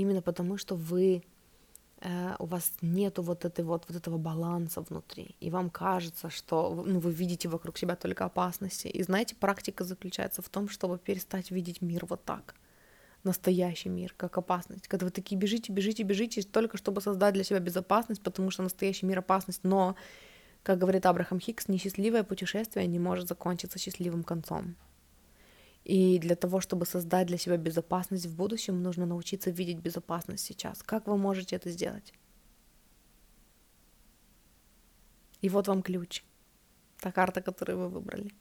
[0.01, 1.23] именно потому что вы
[2.01, 6.83] э, у вас нету вот этой вот, вот этого баланса внутри, и вам кажется, что
[6.85, 8.87] ну, вы видите вокруг себя только опасности.
[8.87, 12.55] И знаете, практика заключается в том, чтобы перестать видеть мир вот так—
[13.27, 14.87] настоящий мир, как опасность.
[14.87, 19.05] Когда вы такие бежите, бежите, бежите, только чтобы создать для себя безопасность, потому что настоящий
[19.05, 19.63] мир опасность.
[19.63, 19.95] Но,
[20.63, 24.75] как говорит Абрахам Хикс, несчастливое путешествие не может закончиться счастливым концом.
[25.87, 30.83] И для того, чтобы создать для себя безопасность в будущем, нужно научиться видеть безопасность сейчас.
[30.83, 32.13] Как вы можете это сделать?
[35.43, 36.23] И вот вам ключ.
[36.99, 38.33] Та карта, которую вы выбрали.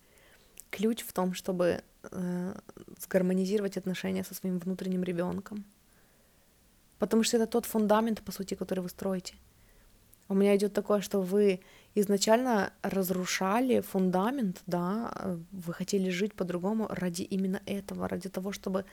[0.71, 2.55] Ключ в том, чтобы э,
[2.99, 5.65] сгармонизировать отношения со своим внутренним ребенком.
[6.99, 9.35] Потому что это тот фундамент, по сути, который вы строите.
[10.29, 11.61] У меня идет такое, что вы
[11.95, 18.85] изначально разрушали фундамент, да, вы хотели жить по-другому ради именно этого, ради того, чтобы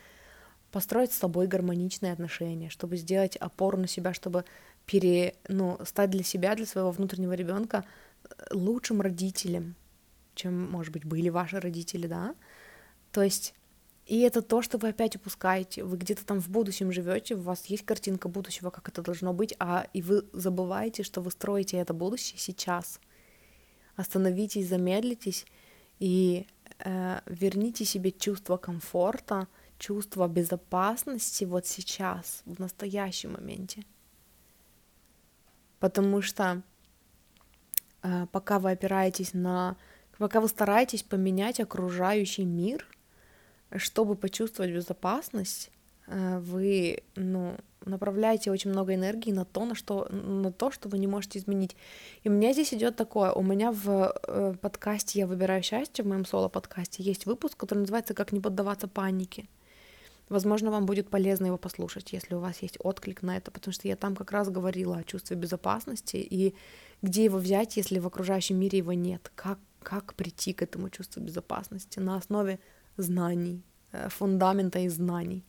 [0.72, 4.46] построить с собой гармоничные отношения, чтобы сделать опору на себя, чтобы
[4.86, 7.86] пере, ну, стать для себя, для своего внутреннего ребенка
[8.24, 9.76] э, лучшим родителем,
[10.36, 12.36] чем, может быть, были ваши родители, да.
[13.12, 13.54] То есть
[14.06, 15.84] и это то, что вы опять упускаете.
[15.84, 19.56] Вы где-то там в будущем живете, у вас есть картинка будущего, как это должно быть,
[19.60, 23.00] а и вы забываете, что вы строите это будущее сейчас.
[23.96, 25.46] Остановитесь, замедлитесь
[26.00, 26.48] и
[26.80, 33.86] э, верните себе чувство комфорта, чувство безопасности вот сейчас, в настоящем моменте.
[35.80, 36.62] Потому что
[38.02, 39.78] э, пока вы опираетесь на,
[40.18, 42.86] пока вы стараетесь поменять окружающий мир,
[43.78, 45.72] чтобы почувствовать безопасность,
[46.08, 47.56] э, вы ну,
[47.86, 51.76] направляете очень много энергии на то, на, что, на то, что вы не можете изменить.
[52.24, 56.08] И у меня здесь идет такое, у меня в э, подкасте «Я выбираю счастье», в
[56.08, 59.48] моем соло-подкасте, есть выпуск, который называется «Как не поддаваться панике».
[60.30, 63.88] Возможно, вам будет полезно его послушать, если у вас есть отклик на это, потому что
[63.88, 66.56] я там как раз говорила о чувстве безопасности и
[67.02, 71.22] где его взять, если в окружающем мире его нет, как, как прийти к этому чувству
[71.22, 72.60] безопасности на основе
[72.98, 75.44] знаний, э, фундамента и знаний.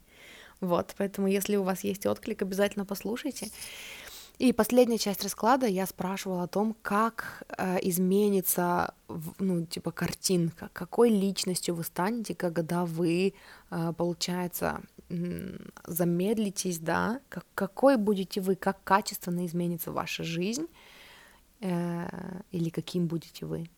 [0.61, 3.51] Вот, поэтому если у вас есть отклик, обязательно послушайте.
[4.39, 8.95] И последняя часть расклада я спрашивала о том, как э, изменится,
[9.39, 13.35] ну, типа, картинка, какой личностью вы станете, когда вы,
[13.71, 14.81] э, получается,
[15.87, 20.67] замедлитесь, да, как, какой будете вы, как качественно изменится ваша жизнь,
[21.61, 22.09] э,
[22.51, 23.71] или каким будете вы.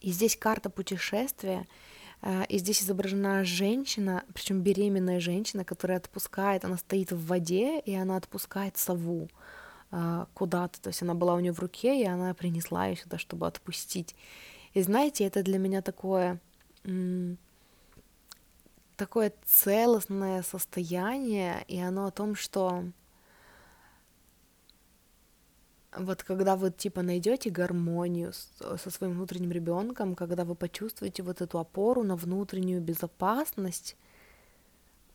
[0.00, 1.66] И здесь карта путешествия,
[2.48, 8.16] и здесь изображена женщина, причем беременная женщина, которая отпускает, она стоит в воде, и она
[8.16, 9.28] отпускает сову
[9.90, 10.80] э, куда-то.
[10.80, 14.16] То есть она была у нее в руке, и она принесла ее сюда, чтобы отпустить.
[14.72, 16.40] И знаете, это для меня такое
[18.96, 22.84] такое целостное состояние, и оно о том, что
[25.96, 28.48] вот когда вы типа найдете гармонию с,
[28.82, 33.96] со своим внутренним ребенком, когда вы почувствуете вот эту опору на внутреннюю безопасность,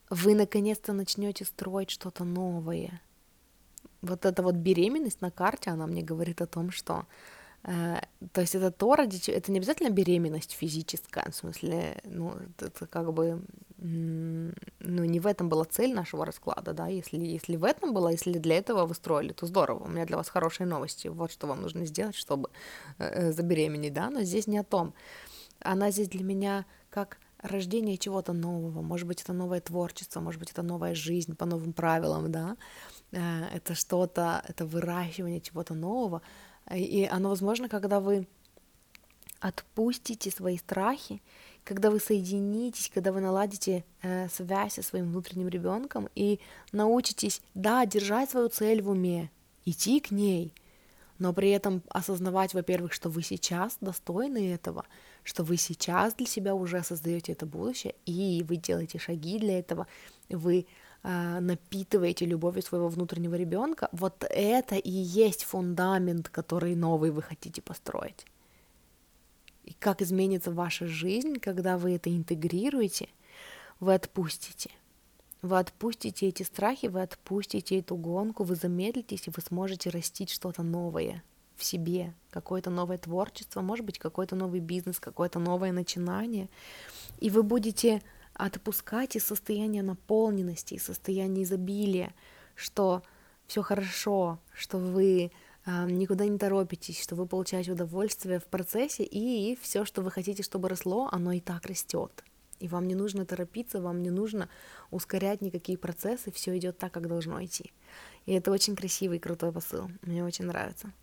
[0.09, 3.01] вы наконец-то начнете строить что-то новое.
[4.01, 8.55] Вот эта вот беременность на карте, она мне говорит о том, что Э, то есть
[8.55, 9.35] это то, ради чего...
[9.35, 13.41] Это не обязательно беременность физическая, в смысле, ну, это как бы...
[13.81, 18.33] Ну, не в этом была цель нашего расклада, да, если, если в этом была, если
[18.33, 21.61] для этого вы строили, то здорово, у меня для вас хорошие новости, вот что вам
[21.61, 22.49] нужно сделать, чтобы
[22.97, 24.93] э, э, забеременеть, да, но здесь не о том.
[25.61, 30.51] Она здесь для меня как рождение чего-то нового, может быть, это новое творчество, может быть,
[30.51, 32.57] это новая жизнь по новым правилам, да,
[33.11, 36.21] это что-то, это выращивание чего-то нового,
[36.77, 38.27] и оно возможно, когда вы
[39.39, 41.21] отпустите свои страхи,
[41.63, 46.39] когда вы соединитесь, когда вы наладите э, связь со своим внутренним ребенком и
[46.71, 49.31] научитесь, да, держать свою цель в уме,
[49.65, 50.53] идти к ней,
[51.19, 54.85] но при этом осознавать, во-первых, что вы сейчас достойны этого,
[55.23, 59.85] что вы сейчас для себя уже создаете это будущее, и вы делаете шаги для этого,
[60.29, 67.21] вы а, напитываете любовью своего внутреннего ребенка, вот это и есть фундамент, который новый вы
[67.21, 68.25] хотите построить.
[69.63, 73.07] И как изменится ваша жизнь, когда вы это интегрируете,
[73.79, 74.71] вы отпустите.
[75.41, 80.63] Вы отпустите эти страхи, вы отпустите эту гонку, вы замедлитесь, и вы сможете растить что-то
[80.63, 81.23] новое
[81.55, 86.49] в себе, какое-то новое творчество, может быть, какой-то новый бизнес, какое-то новое начинание.
[87.19, 88.01] И вы будете
[88.39, 92.13] отпускать из состояния наполненности, из состояния изобилия,
[92.55, 93.03] что
[93.47, 95.31] все хорошо, что вы
[95.65, 100.41] э, никуда не торопитесь, что вы получаете удовольствие в процессе, и все, что вы хотите,
[100.41, 102.23] чтобы росло, оно и так растет.
[102.59, 104.49] И вам не нужно торопиться, вам не нужно
[104.89, 107.73] ускорять никакие процессы, все идет так, как должно идти.
[108.25, 109.89] И это очень красивый и крутой посыл.
[110.01, 110.93] Мне очень нравится.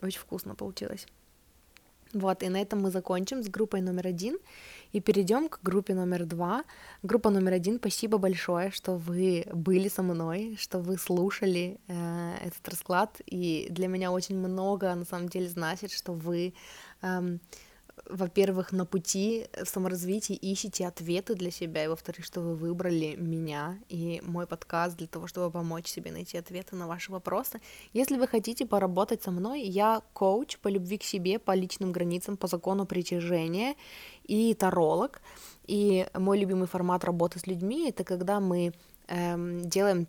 [0.00, 1.06] Очень вкусно получилось.
[2.12, 4.38] Вот, и на этом мы закончим с группой номер один
[4.92, 6.64] и перейдем к группе номер два.
[7.04, 12.68] Группа номер один, спасибо большое, что вы были со мной, что вы слушали э, этот
[12.68, 16.52] расклад, и для меня очень много на самом деле значит, что вы
[17.02, 17.38] э,
[18.08, 23.78] во-первых, на пути в саморазвитии ищете ответы для себя, и во-вторых, что вы выбрали меня
[23.88, 27.60] и мой подкаст для того, чтобы помочь себе найти ответы на ваши вопросы.
[27.92, 32.36] Если вы хотите поработать со мной, я коуч по любви к себе, по личным границам,
[32.36, 33.74] по закону притяжения
[34.24, 35.20] и таролог.
[35.66, 38.72] И мой любимый формат работы с людьми это когда мы
[39.08, 40.06] эм, делаем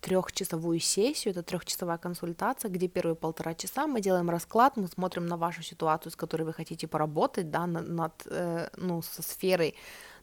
[0.00, 5.36] трехчасовую сессию, это трехчасовая консультация, где первые полтора часа мы делаем расклад, мы смотрим на
[5.36, 9.74] вашу ситуацию, с которой вы хотите поработать, да, над, э, ну, со сферой,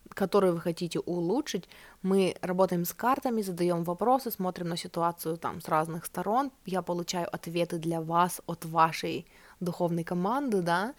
[0.09, 1.67] которую вы хотите улучшить,
[2.01, 7.27] мы работаем с картами, задаем вопросы, смотрим на ситуацию там с разных сторон, я получаю
[7.33, 9.25] ответы для вас от вашей
[9.59, 10.93] духовной команды, да,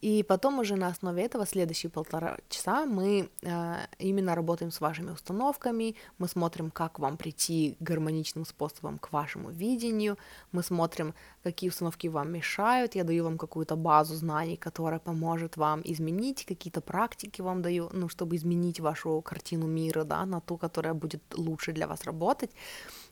[0.00, 5.10] и потом уже на основе этого следующие полтора часа мы э, именно работаем с вашими
[5.10, 10.18] установками, мы смотрим, как вам прийти гармоничным способом к вашему видению,
[10.52, 15.80] мы смотрим, какие установки вам мешают, я даю вам какую-то базу знаний, которая поможет вам
[15.84, 20.92] изменить, какие-то практики вам даю, ну, чтобы изменить вашу картину мира, да, на ту, которая
[20.94, 22.50] будет лучше для вас работать,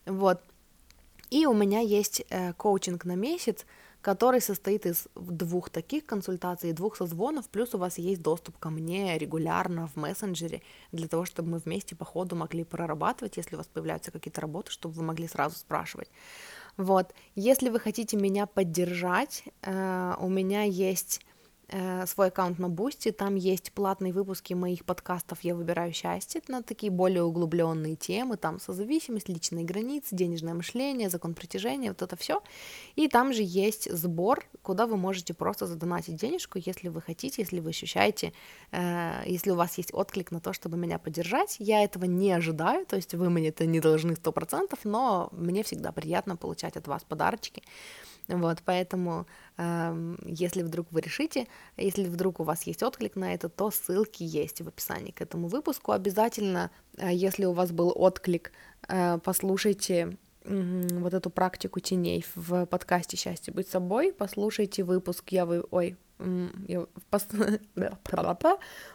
[0.04, 0.38] вот.
[1.30, 3.64] И у меня есть э, коучинг на месяц,
[4.04, 9.16] который состоит из двух таких консультаций, двух созвонов, плюс у вас есть доступ ко мне
[9.16, 10.60] регулярно в мессенджере,
[10.92, 14.70] для того, чтобы мы вместе по ходу могли прорабатывать, если у вас появляются какие-то работы,
[14.70, 16.10] чтобы вы могли сразу спрашивать.
[16.76, 21.22] Вот, если вы хотите меня поддержать, э, у меня есть
[22.06, 26.90] свой аккаунт на Бусти, там есть платные выпуски моих подкастов «Я выбираю счастье», на такие
[26.90, 32.42] более углубленные темы, там созависимость, личные границы, денежное мышление, закон притяжения, вот это все.
[32.96, 37.60] И там же есть сбор, куда вы можете просто задонатить денежку, если вы хотите, если
[37.60, 38.32] вы ощущаете,
[38.72, 41.56] э, если у вас есть отклик на то, чтобы меня поддержать.
[41.58, 45.92] Я этого не ожидаю, то есть вы мне это не должны 100%, но мне всегда
[45.92, 47.62] приятно получать от вас подарочки.
[48.28, 49.26] Вот, поэтому,
[49.58, 51.46] э, если вдруг вы решите,
[51.76, 55.48] если вдруг у вас есть отклик на это, то ссылки есть в описании к этому
[55.48, 55.92] выпуску.
[55.92, 58.52] Обязательно, э, если у вас был отклик,
[58.88, 60.16] э, послушайте
[60.46, 65.96] вот эту практику теней в подкасте «Счастье быть собой», послушайте выпуск «Я вы...» Ой,
[66.68, 66.86] я...
[67.10, 67.26] Пос...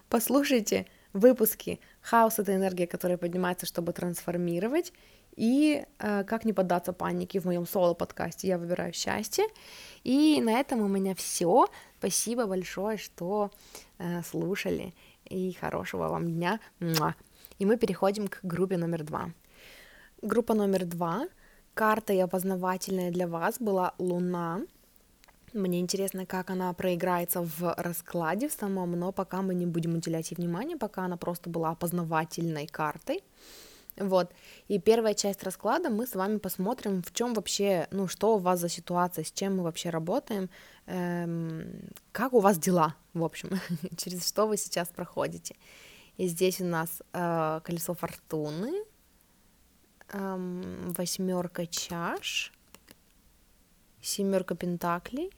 [0.10, 4.94] послушайте выпуски «Хаос— это энергия, которая поднимается, чтобы трансформировать»,
[5.40, 9.46] и э, как не поддаться панике в моем соло-подкасте «Я выбираю счастье».
[10.04, 11.68] И на этом у меня все.
[11.98, 13.50] Спасибо большое, что
[14.00, 16.60] э, слушали, и хорошего вам дня.
[17.58, 19.32] И мы переходим к группе номер два.
[20.22, 21.30] Группа номер два.
[21.74, 24.62] Карта опознавательная для вас была Луна.
[25.54, 30.32] Мне интересно, как она проиграется в раскладе в самом, но пока мы не будем уделять
[30.32, 33.24] ей внимания, пока она просто была опознавательной картой.
[34.00, 34.32] Вот.
[34.70, 38.60] И первая часть расклада мы с вами посмотрим, в чем вообще, ну, что у вас
[38.60, 40.50] за ситуация, с чем мы вообще работаем,
[40.86, 43.50] эм, как у вас дела, в общем,
[43.98, 45.56] через что вы сейчас проходите.
[46.18, 48.74] И здесь у нас э, колесо фортуны,
[50.14, 52.54] эм, восьмерка чаш,
[54.02, 55.30] семерка пентаклей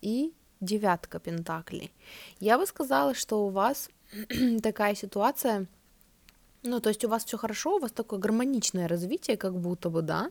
[0.00, 1.92] и девятка пентаклей.
[2.38, 3.90] Я бы сказала, что у вас
[4.62, 5.66] такая ситуация
[6.62, 10.02] ну, то есть у вас все хорошо, у вас такое гармоничное развитие, как будто бы,
[10.02, 10.30] да.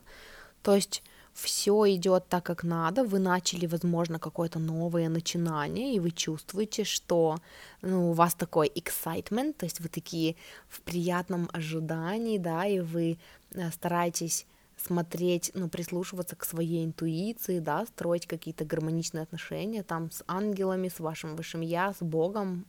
[0.62, 1.02] То есть
[1.32, 7.38] все идет так, как надо, вы начали, возможно, какое-то новое начинание, и вы чувствуете, что
[7.82, 10.36] ну, у вас такой excitement, то есть вы такие
[10.68, 13.18] в приятном ожидании, да, и вы
[13.52, 14.46] э, стараетесь
[14.84, 21.00] смотреть, ну, прислушиваться к своей интуиции, да, строить какие-то гармоничные отношения там с ангелами, с
[21.00, 22.64] вашим высшим я, с Богом,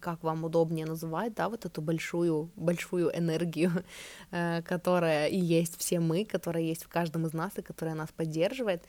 [0.00, 3.72] как вам удобнее называть, да, вот эту большую, большую энергию,
[4.30, 8.10] э, которая и есть все мы, которая есть в каждом из нас и которая нас
[8.16, 8.82] поддерживает,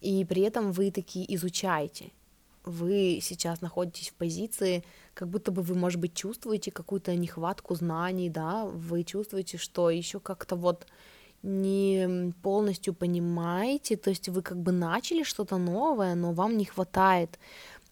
[0.00, 2.12] и при этом вы такие изучаете,
[2.64, 4.84] вы сейчас находитесь в позиции,
[5.14, 10.20] как будто бы вы, может быть, чувствуете какую-то нехватку знаний, да, вы чувствуете, что еще
[10.20, 10.86] как-то вот
[11.46, 17.38] не полностью понимаете, то есть вы как бы начали что-то новое, но вам не хватает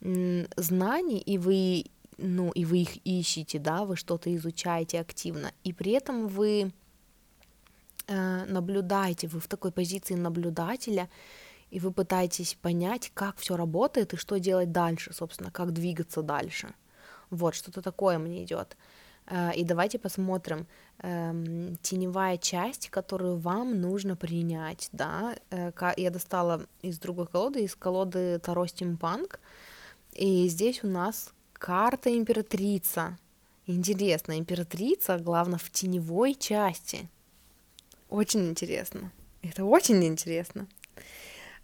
[0.01, 1.85] знаний, и вы,
[2.17, 6.73] ну, и вы их ищете, да, вы что-то изучаете активно, и при этом вы
[8.07, 11.09] э, наблюдаете, вы в такой позиции наблюдателя,
[11.71, 16.73] и вы пытаетесь понять, как все работает и что делать дальше, собственно, как двигаться дальше.
[17.29, 18.77] Вот, что-то такое мне идет.
[19.27, 20.67] Э, и давайте посмотрим,
[20.99, 27.75] эм, теневая часть, которую вам нужно принять, да, э, я достала из другой колоды, из
[27.75, 29.39] колоды Таро Стимпанк,
[30.13, 33.17] и здесь у нас карта императрица.
[33.67, 37.09] Интересно, императрица, главное, в теневой части.
[38.09, 39.11] Очень интересно.
[39.41, 40.67] Это очень интересно.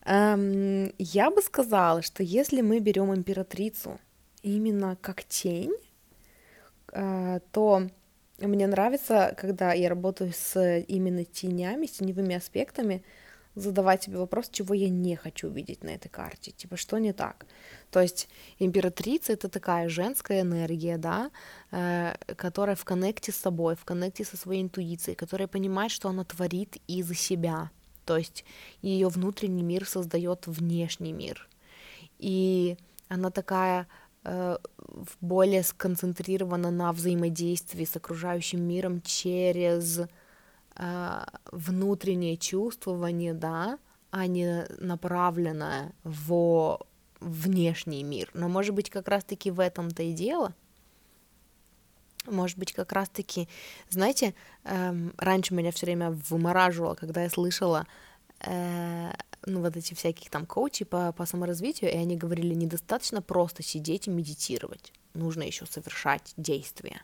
[0.05, 3.99] Эм, я бы сказала, что если мы берем императрицу
[4.41, 5.75] именно как тень,
[6.91, 7.87] то
[8.39, 13.03] мне нравится, когда я работаю с именно тенями, с теневыми аспектами,
[13.55, 17.45] задавать себе вопрос, чего я не хочу видеть на этой карте, типа, что не так.
[17.89, 18.29] То есть
[18.59, 21.31] императрица— это такая женская энергия, да,
[21.71, 26.23] э, которая в коннекте с собой, в коннекте со своей интуицией, которая понимает, что она
[26.23, 27.71] творит из себя,
[28.05, 28.45] то есть
[28.81, 31.47] ее внутренний мир создает внешний мир.
[32.19, 32.77] И
[33.09, 33.87] она такая
[35.19, 40.01] более сконцентрирована на взаимодействии с окружающим миром через
[40.75, 43.79] э, внутреннее чувствование, да,
[44.11, 46.79] а не направленное в
[47.19, 48.29] внешний мир.
[48.33, 50.53] Но может быть как раз-таки в этом-то и дело.
[52.27, 53.47] Может быть как раз-таки,
[53.89, 58.10] знаете, эм, раньше меня все время вымораживало, когда я слышала э,
[58.45, 64.07] ну, вот эти всяких там коучи по, по саморазвитию, и они говорили, недостаточно просто сидеть
[64.07, 67.01] и медитировать, нужно еще совершать действия.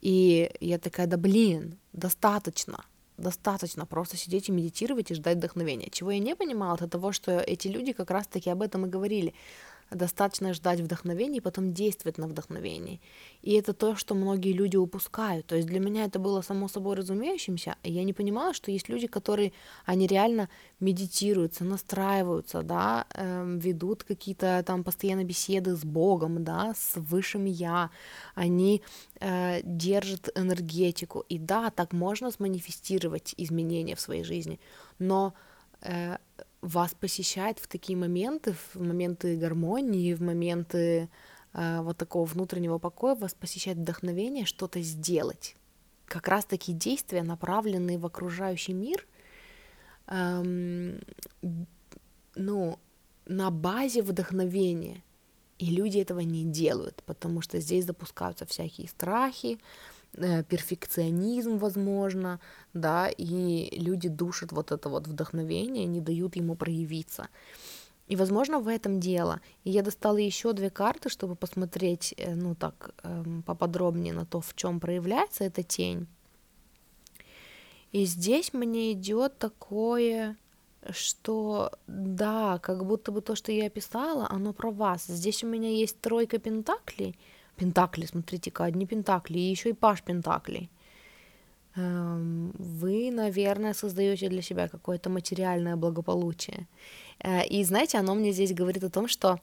[0.00, 2.84] И я такая, да блин, достаточно,
[3.18, 5.90] достаточно просто сидеть и медитировать и ждать вдохновения.
[5.90, 9.34] Чего я не понимала, это того, что эти люди как раз-таки об этом и говорили
[9.90, 13.00] достаточно ждать вдохновения и потом действовать на вдохновении.
[13.42, 15.46] И это то, что многие люди упускают.
[15.46, 18.88] То есть для меня это было само собой разумеющимся, и я не понимала, что есть
[18.88, 19.52] люди, которые,
[19.84, 26.96] они реально медитируются, настраиваются, да, э, ведут какие-то там постоянно беседы с Богом, да, с
[26.96, 27.90] высшим Я,
[28.34, 28.82] они
[29.20, 31.24] э, держат энергетику.
[31.28, 34.60] И да, так можно сманифестировать изменения в своей жизни,
[34.98, 35.34] но
[35.82, 36.16] э,
[36.62, 41.08] вас посещает в такие моменты, в моменты гармонии, в моменты
[41.52, 45.56] э, вот такого внутреннего покоя, вас посещает вдохновение что-то сделать.
[46.04, 49.06] Как раз такие действия, направленные в окружающий мир,
[50.08, 51.00] эм,
[52.34, 52.78] ну,
[53.26, 55.02] на базе вдохновения.
[55.58, 59.60] И люди этого не делают, потому что здесь запускаются всякие страхи,
[60.12, 62.40] перфекционизм, возможно,
[62.74, 67.28] да, и люди душат вот это вот вдохновение, не дают ему проявиться.
[68.10, 69.40] И, возможно, в этом дело.
[69.62, 74.40] И я достала еще две карты, чтобы посмотреть, э, ну так, эм, поподробнее на то,
[74.40, 76.08] в чем проявляется эта тень.
[77.92, 80.36] И здесь мне идет такое,
[80.90, 85.06] что да, как будто бы то, что я описала, оно про вас.
[85.06, 87.16] Здесь у меня есть тройка пентаклей,
[87.60, 90.70] Пентакли, смотрите-ка, одни Пентакли, и еще и Паш Пентаклей.
[91.76, 96.66] Эм, вы, наверное, создаете для себя какое-то материальное благополучие.
[97.18, 99.38] Э, и знаете, оно мне здесь говорит о том, что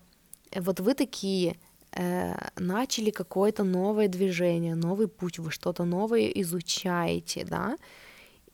[0.55, 1.55] вот вы такие
[1.91, 7.78] э, начали какое-то новое движение, новый путь, вы что-то новое изучаете, да,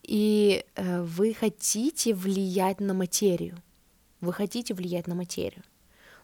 [0.03, 3.55] и э, вы хотите влиять на материю.
[4.21, 5.63] Вы хотите влиять на материю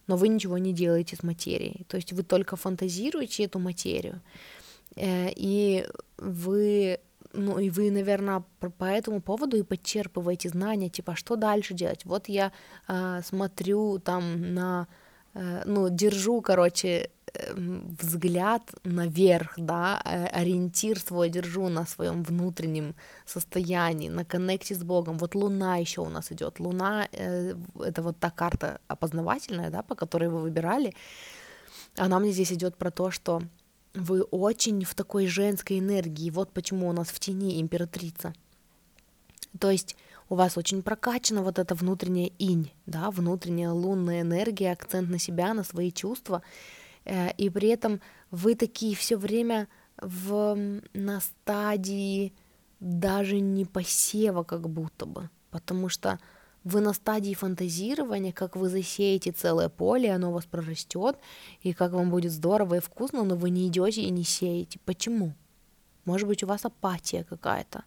[0.09, 1.85] но вы ничего не делаете с материей.
[1.87, 4.21] То есть вы только фантазируете эту материю,
[4.95, 5.85] э, и
[6.17, 6.99] вы
[7.33, 8.43] ну и вы, наверное,
[8.79, 12.05] по этому поводу и подчерпываете знания, типа, что дальше делать.
[12.05, 12.51] Вот я
[12.87, 14.87] э, смотрю там на,
[15.33, 24.09] ну, держу, короче, Эм, взгляд наверх, да, э, ориентир свой держу на своем внутреннем состоянии,
[24.09, 25.17] на коннекте с Богом.
[25.17, 26.59] Вот Луна еще у нас идет.
[26.59, 30.93] Луна э, это вот та карта опознавательная, да, по которой вы выбирали.
[31.97, 33.41] Она мне здесь идет про то, что
[33.93, 36.31] вы очень в такой женской энергии.
[36.31, 38.33] Вот почему у нас в тени императрица.
[39.59, 39.95] То есть
[40.29, 45.53] у вас очень прокачана вот эта внутренняя инь, да, внутренняя лунная энергия, акцент на себя,
[45.53, 46.43] на свои чувства.
[47.05, 47.99] Э, и при этом
[48.31, 49.67] вы такие все время
[50.01, 52.33] в, на стадии
[52.79, 56.19] даже не посева как будто бы, потому что
[56.63, 61.17] вы на стадии фантазирования, как вы засеете целое поле, оно у вас прорастет,
[61.61, 64.79] и как вам будет здорово и вкусно, но вы не идете и не сеете.
[64.85, 65.33] Почему?
[66.05, 67.83] Может быть, у вас апатия какая-то.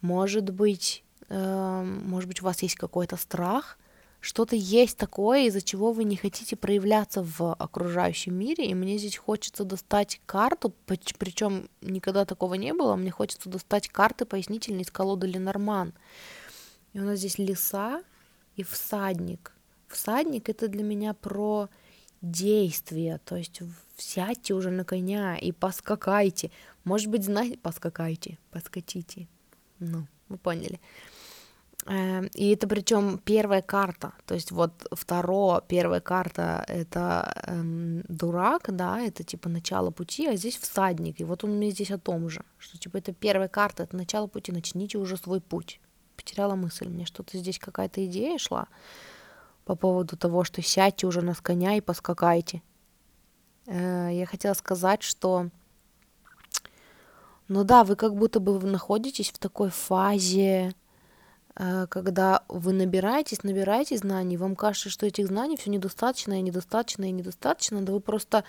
[0.00, 3.78] Может быть, может быть, у вас есть какой-то страх,
[4.20, 9.16] что-то есть такое, из-за чего вы не хотите проявляться в окружающем мире, и мне здесь
[9.16, 10.72] хочется достать карту,
[11.18, 15.92] причем никогда такого не было, мне хочется достать карты пояснительные из колоды Ленорман.
[16.92, 18.04] И у нас здесь лиса
[18.54, 19.52] и всадник.
[19.88, 21.68] Всадник это для меня про
[22.20, 23.60] действие, то есть
[23.96, 26.52] сядьте уже на коня и поскакайте.
[26.84, 29.26] Может быть, знаете, поскакайте, поскочите.
[29.80, 30.80] Ну, вы поняли.
[31.86, 38.68] Эм, и это причем первая карта, то есть вот второе, первая карта это эм, дурак,
[38.74, 42.28] да, это типа начало пути, а здесь всадник, и вот он мне здесь о том
[42.28, 45.80] же, что типа это первая карта, это начало пути, начните уже свой путь.
[46.16, 48.68] Потеряла мысль, мне что-то здесь какая-то идея шла
[49.64, 52.62] по поводу того, что сядьте уже на коня и поскакайте.
[53.66, 55.48] Э, я хотела сказать, что
[57.48, 60.74] ну да, вы как будто бы находитесь в такой фазе
[61.54, 67.12] когда вы набираетесь, набираете знаний, вам кажется, что этих знаний все недостаточно, и недостаточно, и
[67.12, 68.44] недостаточно, да вы просто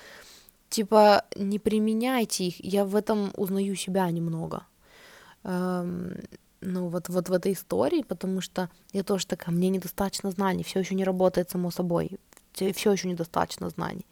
[0.70, 2.64] типа не применяйте их.
[2.64, 4.66] Я в этом узнаю себя немного.
[5.44, 6.16] Эм,
[6.62, 10.80] ну, вот, вот в этой истории, потому что я тоже такая, мне недостаточно знаний, все
[10.80, 12.18] еще не работает само собой,
[12.54, 14.06] все еще недостаточно знаний.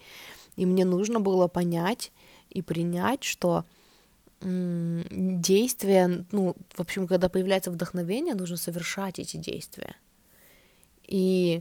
[0.58, 2.12] И мне нужно было понять
[2.50, 3.66] и принять, что
[4.42, 9.96] действия, ну, в общем, когда появляется вдохновение, нужно совершать эти действия.
[11.08, 11.60] И,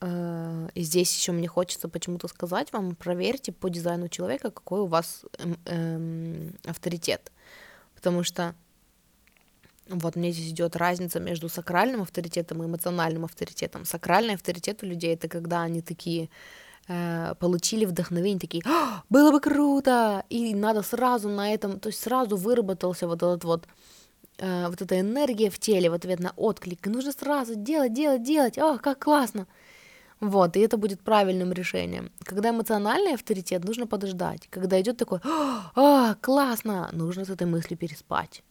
[0.00, 4.86] э, и здесь еще мне хочется почему-то сказать вам, проверьте по дизайну человека, какой у
[4.86, 7.32] вас э, э, авторитет.
[7.94, 8.54] Потому что
[9.88, 13.86] вот мне здесь идет разница между сакральным авторитетом и эмоциональным авторитетом.
[13.86, 16.32] Сакральный авторитет у людей это когда они такие Э,
[17.38, 22.36] получили вдохновение, такие, «А, было бы круто, и надо сразу на этом, то есть сразу
[22.36, 23.66] выработался вот этот вот,
[24.38, 28.22] э, вот эта энергия в теле в ответ на отклик, и нужно сразу делать, делать,
[28.22, 29.46] делать, о, как классно,
[30.20, 32.10] вот, и это будет правильным решением.
[32.24, 34.48] Когда эмоциональный авторитет, нужно подождать.
[34.50, 38.42] Когда идет такой, а, классно, нужно с этой мыслью переспать.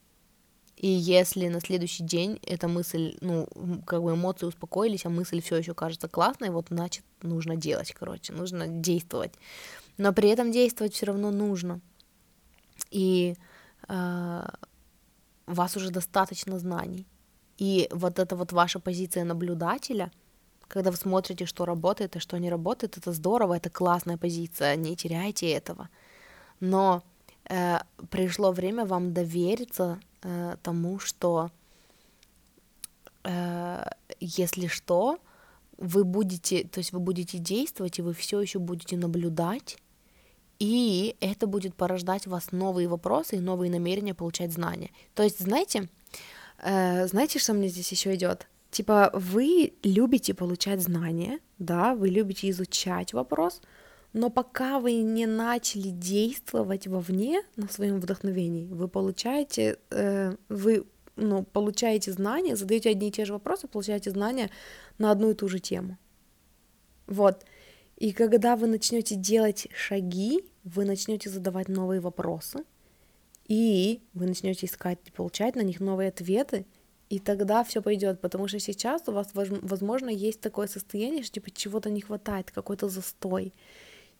[0.77, 3.47] И если на следующий день эта мысль, ну,
[3.87, 8.31] как бы эмоции успокоились, а мысль все еще кажется классной, вот значит нужно делать, короче,
[8.31, 9.33] нужно действовать.
[9.97, 11.81] Но при этом действовать все равно нужно.
[12.91, 13.35] И
[13.87, 14.47] э,
[15.47, 17.07] вас уже достаточно знаний.
[17.57, 20.11] И вот эта вот ваша позиция наблюдателя,
[20.67, 24.95] когда вы смотрите, что работает и что не работает, это здорово, это классная позиция, не
[24.95, 25.89] теряйте этого.
[26.59, 27.01] Но
[27.49, 27.79] э,
[28.11, 31.51] пришло время вам довериться э, тому, что
[33.23, 33.85] э,
[34.19, 35.19] если что,
[35.77, 39.77] вы будете, то есть вы будете действовать, и вы все еще будете наблюдать,
[40.59, 44.89] и это будет порождать в вас новые вопросы и новые намерения получать знания.
[45.13, 45.89] То есть, знаете,
[46.59, 48.47] э, знаете, что мне здесь еще идет?
[48.71, 53.61] Типа, вы любите получать знания, да, вы любите изучать вопрос,
[54.17, 61.43] но пока вы не начали действовать вовне на своем вдохновении, вы получаете, э, вы ну,
[61.43, 64.49] получаете знания, задаете одни и те же вопросы, получаете знания
[64.97, 65.97] на одну и ту же тему.
[67.05, 67.45] Вот.
[67.97, 72.63] И когда вы начнете делать шаги, вы начнете задавать новые вопросы,
[73.47, 76.65] и вы начнете искать получать на них новые ответы,
[77.09, 81.51] и тогда все пойдет, потому что сейчас у вас, возможно, есть такое состояние, что типа
[81.51, 83.53] чего-то не хватает, какой-то застой.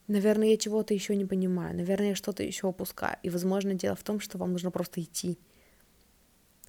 [0.08, 3.18] Наверное, я чего-то еще не понимаю, наверное, я что-то еще упускаю.
[3.24, 5.38] И, возможно, дело в том, что вам нужно просто идти.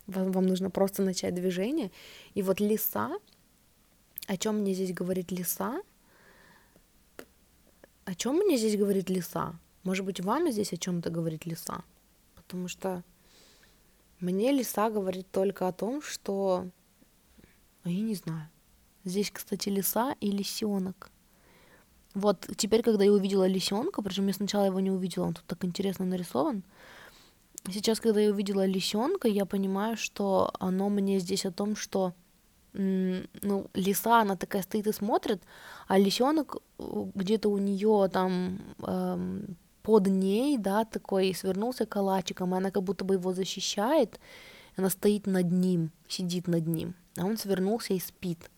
[0.06, 1.92] Вам, вам нужно просто начать движение.
[2.34, 3.10] И вот лиса,
[4.26, 5.80] о чем мне здесь говорит лиса?
[8.04, 9.54] О чем мне здесь говорит лиса?
[9.84, 11.84] Может быть, вам здесь о чем-то говорит лиса?
[12.34, 13.04] Потому что
[14.18, 16.66] мне лиса говорит только о том, что...
[17.84, 18.48] А я не знаю.
[19.04, 21.10] Здесь, кстати, лиса и лисенок.
[22.18, 25.64] Вот теперь, когда я увидела лисенка, причем я сначала его не увидела, он тут так
[25.64, 26.64] интересно нарисован.
[27.70, 32.12] Сейчас, когда я увидела лисенка, я понимаю, что оно мне здесь о том, что
[32.72, 35.42] ну, лиса, она такая стоит и смотрит,
[35.86, 42.58] а лисенок э, где-то у нее там эм, под ней, да, такой свернулся калачиком, и
[42.58, 44.20] она как будто бы его защищает,
[44.76, 48.50] она стоит над ним, сидит над ним, а он свернулся и спит.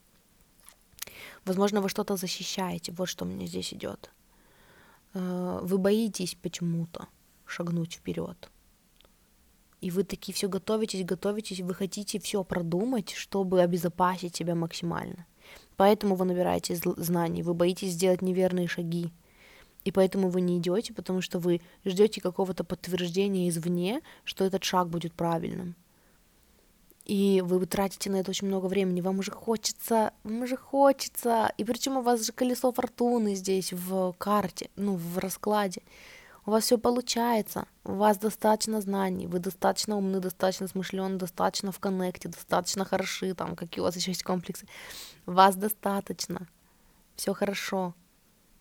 [1.44, 2.92] Возможно, вы что-то защищаете.
[2.92, 4.10] Вот что мне здесь идет.
[5.14, 7.06] Э, вы боитесь почему-то
[7.46, 8.50] шагнуть вперед.
[9.80, 15.26] И вы такие все готовитесь, готовитесь, вы хотите все продумать, чтобы обезопасить себя максимально.
[15.76, 19.10] Поэтому вы набираете знаний, вы боитесь сделать неверные шаги.
[19.84, 24.90] И поэтому вы не идете, потому что вы ждете какого-то подтверждения извне, что этот шаг
[24.90, 25.74] будет правильным
[27.10, 31.64] и вы тратите на это очень много времени, вам уже хочется, вам уже хочется, и
[31.64, 35.82] причем у вас же колесо фортуны здесь в карте, ну, в раскладе,
[36.46, 41.80] у вас все получается, у вас достаточно знаний, вы достаточно умны, достаточно смышлены, достаточно в
[41.80, 44.68] коннекте, достаточно хороши, там, какие у вас еще есть комплексы,
[45.26, 46.46] вас достаточно,
[47.16, 47.92] все хорошо,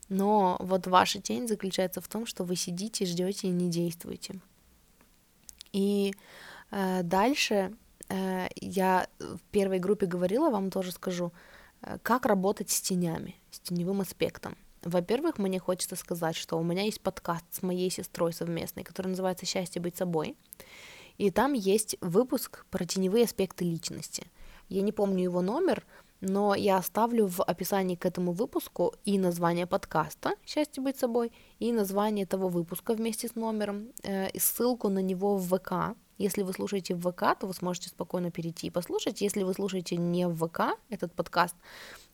[0.07, 4.39] Но вот ваша тень заключается в том, что вы сидите, ждете и не действуете.
[5.71, 6.15] И
[6.71, 7.75] э, дальше
[8.55, 11.31] я в первой группе говорила, вам тоже скажу,
[11.81, 14.57] э, как работать с тенями, с теневым аспектом.
[14.81, 19.45] Во-первых, мне хочется сказать, что у меня есть подкаст с моей сестрой совместный, который называется
[19.45, 20.37] «Счастье быть собой».
[21.17, 24.27] И там есть выпуск про теневые аспекты личности.
[24.69, 25.85] Я не помню его номер,
[26.21, 31.73] но я оставлю в описании к этому выпуску и название подкаста «Счастье быть собой», и
[31.73, 35.97] название этого выпуска вместе с номером, э, и ссылку на него в ВК.
[36.19, 39.21] Если вы слушаете в ВК, то вы сможете спокойно перейти и послушать.
[39.21, 41.55] Если вы слушаете не в ВК этот подкаст,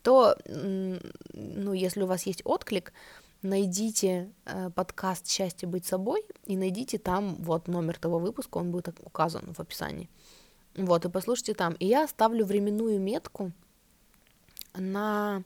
[0.04, 2.94] то, ну, если у вас есть отклик,
[3.42, 8.96] найдите э, подкаст «Счастье быть собой» и найдите там вот номер того выпуска, он будет
[9.04, 10.08] указан в описании.
[10.78, 11.74] Вот, и послушайте там.
[11.74, 13.52] И я оставлю временную метку–
[14.78, 15.44] на,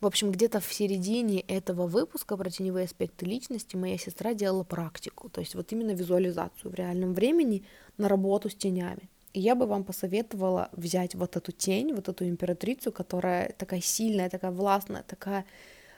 [0.00, 5.28] в общем, где-то в середине этого выпуска про теневые аспекты личности моя сестра делала практику,
[5.28, 7.64] то есть вот именно визуализацию в реальном времени
[7.96, 9.08] на работу с тенями.
[9.34, 14.30] И я бы вам посоветовала взять вот эту тень, вот эту императрицу, которая такая сильная,
[14.30, 15.44] такая властная, такая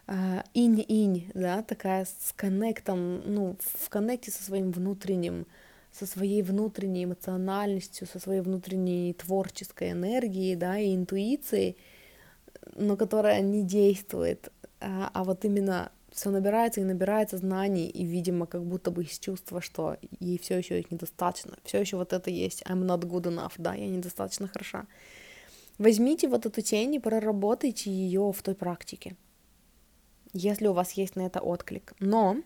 [0.06, 5.46] э, инь-инь, да, такая с коннектом, ну, в коннекте со своим внутренним,
[5.92, 11.76] со своей внутренней эмоциональностью, со своей внутренней творческой энергией, да, и интуицией,
[12.76, 18.46] но которая не действует, а, а вот именно все набирается и набирается знаний, и, видимо,
[18.46, 22.30] как будто бы из чувства, что ей все еще их недостаточно, все еще вот это
[22.30, 24.86] есть, I'm not good enough, да, я недостаточно хороша.
[25.78, 29.16] Возьмите вот эту тень и проработайте ее в той практике,
[30.32, 31.94] если у вас есть на это отклик.
[32.00, 32.36] Но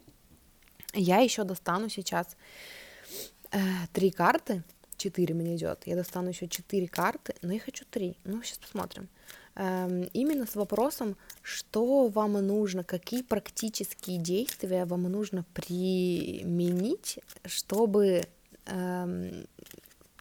[0.92, 2.36] я еще достану сейчас
[3.50, 3.58] э,
[3.92, 4.62] три карты,
[4.96, 9.08] четыре мне идет, я достану еще четыре карты, но я хочу три, ну сейчас посмотрим.
[9.56, 18.26] Именно с вопросом, что вам нужно, какие практические действия вам нужно применить, чтобы
[18.66, 19.46] эм,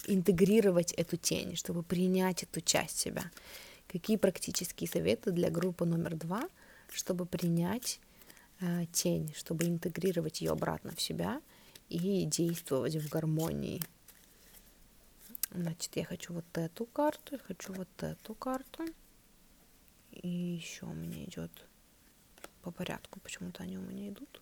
[0.05, 3.23] интегрировать эту тень, чтобы принять эту часть себя.
[3.87, 6.43] Какие практические советы для группы номер два,
[6.89, 7.99] чтобы принять
[8.59, 11.41] э, тень, чтобы интегрировать ее обратно в себя
[11.89, 13.81] и действовать в гармонии.
[15.51, 18.85] Значит, я хочу вот эту карту, я хочу вот эту карту.
[20.21, 21.51] И еще у меня идет
[22.61, 24.41] по порядку, почему-то они у меня идут.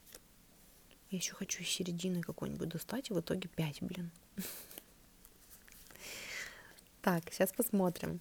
[1.09, 4.11] Я еще хочу из середины какой-нибудь достать, и в итоге 5, блин.
[7.01, 8.19] Так, сейчас посмотрим.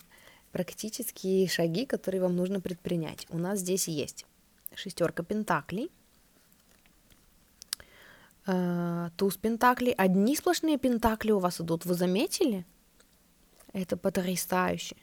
[0.52, 3.26] Практические шаги, которые вам нужно предпринять.
[3.28, 4.24] У нас здесь есть
[4.74, 5.90] шестерка пентаклей,
[8.46, 9.92] э, туз пентаклей.
[9.92, 12.64] Одни сплошные пентакли у вас идут, вы заметили?
[13.72, 14.96] Это потрясающе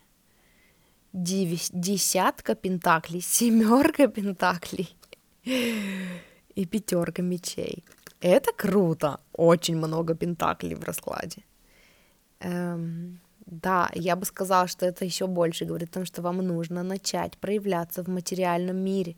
[1.17, 4.95] десятка пентаклей, семерка пентаклей
[5.43, 7.83] и пятерка мечей.
[8.21, 9.19] Это круто.
[9.33, 11.43] Очень много пентаклей в раскладе.
[12.39, 16.83] Эм, да, я бы сказала, что это еще больше говорит о том, что вам нужно
[16.83, 19.15] начать проявляться в материальном мире.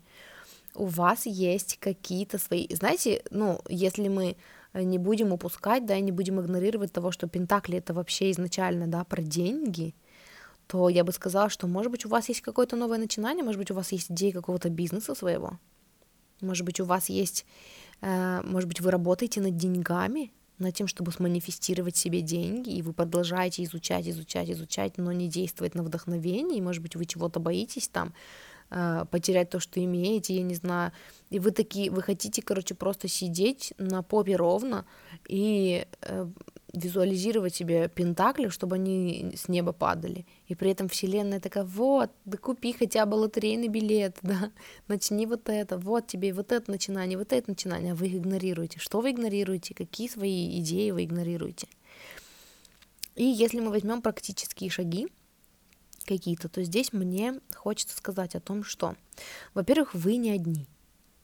[0.74, 2.66] У вас есть какие-то свои...
[2.74, 4.36] Знаете, ну, если мы
[4.74, 9.04] не будем упускать, да, и не будем игнорировать того, что пентакли это вообще изначально, да,
[9.04, 9.94] про деньги,
[10.70, 13.72] то я бы сказала, что, может быть, у вас есть какое-то новое начинание, может быть,
[13.72, 15.58] у вас есть идея какого-то бизнеса своего,
[16.40, 17.44] может быть, у вас есть,
[18.02, 22.92] э, может быть, вы работаете над деньгами, над тем, чтобы сманифестировать себе деньги, и вы
[22.92, 27.88] продолжаете изучать, изучать, изучать, но не действовать на вдохновение, и, может быть, вы чего-то боитесь
[27.88, 28.14] там,
[28.70, 30.92] э, потерять то, что имеете, я не знаю,
[31.30, 34.84] и вы такие, вы хотите, короче, просто сидеть на попе ровно
[35.26, 36.28] и э,
[36.72, 40.26] визуализировать себе пентакли, чтобы они с неба падали.
[40.48, 44.52] И при этом Вселенная такая, вот, да купи хотя бы лотерейный билет, да,
[44.88, 48.78] начни вот это, вот тебе вот это начинание, вот это начинание, а вы их игнорируете.
[48.78, 51.68] Что вы игнорируете, какие свои идеи вы игнорируете?
[53.16, 55.08] И если мы возьмем практические шаги,
[56.06, 58.96] какие-то, то здесь мне хочется сказать о том, что,
[59.54, 60.66] во-первых, вы не одни.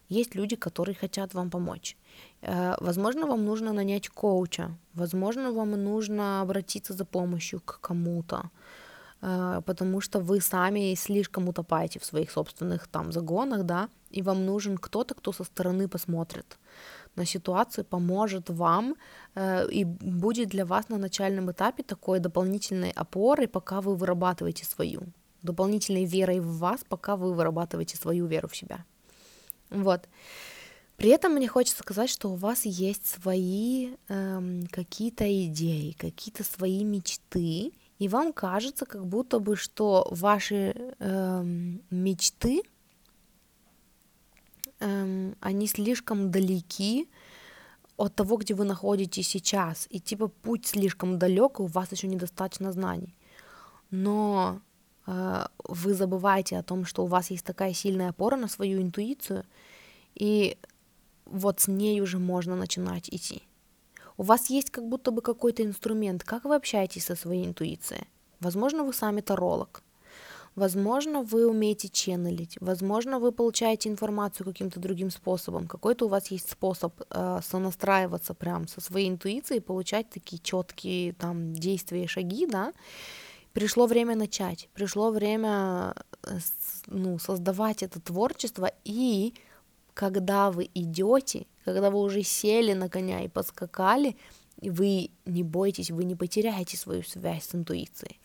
[0.08, 1.96] Есть люди, которые хотят вам помочь.
[2.42, 8.50] Э, возможно, вам нужно нанять коуча, возможно, вам нужно обратиться за помощью к кому-то,
[9.22, 14.46] э, потому что вы сами слишком утопаете в своих собственных там загонах, да, и вам
[14.46, 16.58] нужен кто-то, кто со стороны посмотрит
[17.16, 18.94] на ситуацию, поможет вам
[19.34, 25.00] э, и будет для вас на начальном этапе такой дополнительной опорой, пока вы вырабатываете свою,
[25.42, 28.84] дополнительной верой в вас, пока вы вырабатываете свою веру в себя.
[29.70, 30.08] Вот.
[30.96, 36.84] При этом мне хочется сказать, что у вас есть свои эм, какие-то идеи, какие-то свои
[36.84, 42.62] мечты, и вам кажется, как будто бы, что ваши эм, мечты
[44.80, 47.08] эм, они слишком далеки
[47.98, 49.86] от того, где вы находитесь сейчас.
[49.90, 53.14] И типа путь слишком далек, и у вас еще недостаточно знаний.
[53.90, 54.60] Но
[55.06, 59.44] э, вы забываете о том, что у вас есть такая сильная опора на свою интуицию,
[60.14, 60.56] и
[61.26, 63.42] вот с ней уже можно начинать идти.
[64.16, 68.04] У вас есть как будто бы какой-то инструмент, как вы общаетесь со своей интуицией.
[68.40, 69.82] Возможно, вы сами таролог,
[70.56, 75.68] Возможно, вы умеете ченнелить, возможно, вы получаете информацию каким-то другим способом.
[75.68, 81.52] Какой-то у вас есть способ э, сонастраиваться прям со своей интуицией, получать такие четкие там
[81.54, 82.72] действия и шаги, да.
[83.52, 86.38] Пришло время начать, пришло время э,
[86.86, 89.34] ну, создавать это творчество, и
[89.96, 94.14] когда вы идете, когда вы уже сели на коня и подскакали,
[94.60, 98.20] вы не бойтесь, вы не потеряете свою связь с интуицией.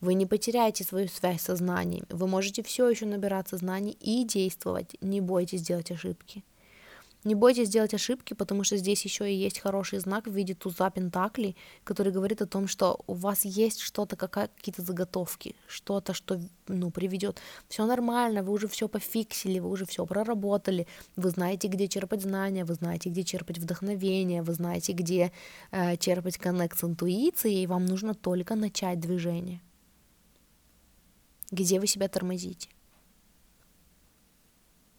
[0.00, 2.06] Вы не потеряете свою связь со знаниями.
[2.08, 4.96] Вы можете все еще набираться знаний и действовать.
[5.00, 6.42] Не бойтесь делать ошибки.
[7.24, 10.90] Не бойтесь делать ошибки, потому что здесь еще и есть хороший знак в виде туза
[10.90, 16.90] пентаклей, который говорит о том, что у вас есть что-то, какие-то заготовки, что-то, что ну,
[16.90, 17.40] приведет.
[17.68, 22.64] Все нормально, вы уже все пофиксили, вы уже все проработали, вы знаете, где черпать знания,
[22.64, 25.32] вы знаете, где черпать вдохновение, вы знаете, где
[25.70, 29.60] э, черпать коннект с интуицией, и вам нужно только начать движение
[31.52, 32.68] где вы себя тормозите.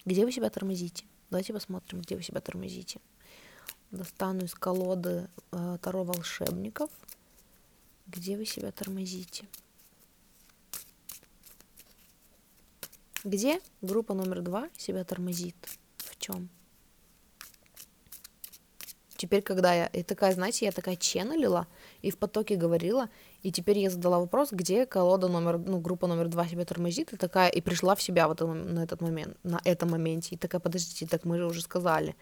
[0.05, 1.03] Где вы себя тормозите?
[1.33, 3.01] Давайте посмотрим, где вы себя тормозите.
[3.89, 6.91] Достану из колоды э, Таро волшебников.
[8.05, 9.47] Где вы себя тормозите?
[13.23, 15.55] Где группа номер два себя тормозит?
[15.97, 16.49] В чем?
[19.23, 21.65] Теперь, когда я, и такая, знаете, я такая ченнелила
[22.01, 23.07] и в потоке говорила,
[23.41, 27.15] и теперь я задала вопрос, где колода номер, ну, группа номер два себя тормозит, и
[27.15, 31.07] такая, и пришла в себя вот на этот момент, на этом моменте, и такая, подождите,
[31.07, 32.17] так мы же уже сказали,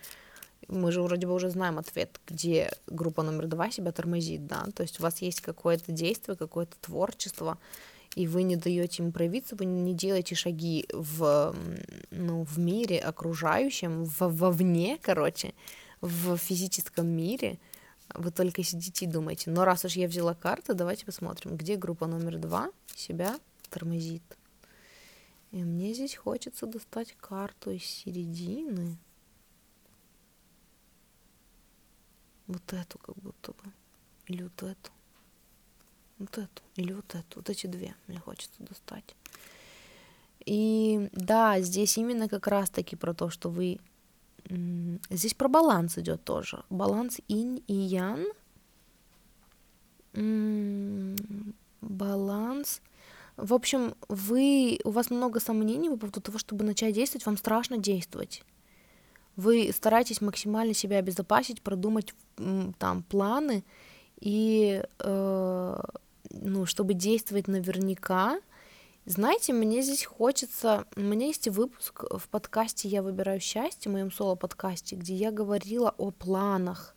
[0.68, 4.84] мы же вроде бы уже знаем ответ, где группа номер два себя тормозит, да, то
[4.84, 7.58] есть у вас есть какое-то действие, какое-то творчество,
[8.14, 11.56] и вы не даете ему проявиться, вы не делаете шаги в,
[12.12, 15.56] ну, в мире окружающем, в, вовне, короче,
[16.02, 17.60] в физическом мире,
[18.14, 19.52] вы только сидите и думаете.
[19.52, 23.39] Но раз уж я взяла карты, давайте посмотрим, где группа номер два себя
[23.70, 24.24] тормозит.
[25.52, 28.97] И мне здесь хочется достать карту из середины.
[32.47, 33.72] Вот эту как будто бы.
[34.28, 34.91] Или вот эту.
[36.20, 36.62] Вот эту.
[36.76, 37.39] Или вот эту.
[37.39, 39.16] Вот эти две мне хочется достать.
[40.45, 43.80] И да, здесь именно как раз-таки про то, что вы
[45.09, 46.63] Здесь про баланс идет тоже.
[46.69, 48.25] Баланс инь и ян.
[51.81, 52.81] Баланс.
[53.37, 57.77] В общем, вы, у вас много сомнений по поводу того, чтобы начать действовать, вам страшно
[57.77, 58.43] действовать.
[59.35, 62.13] Вы стараетесь максимально себя обезопасить, продумать
[62.77, 63.63] там планы
[64.19, 65.83] и, э,
[66.29, 68.39] ну, чтобы действовать наверняка,
[69.06, 70.86] знаете, мне здесь хочется...
[70.95, 75.93] У меня есть выпуск в подкасте «Я выбираю счастье», в моем соло-подкасте, где я говорила
[75.97, 76.95] о планах.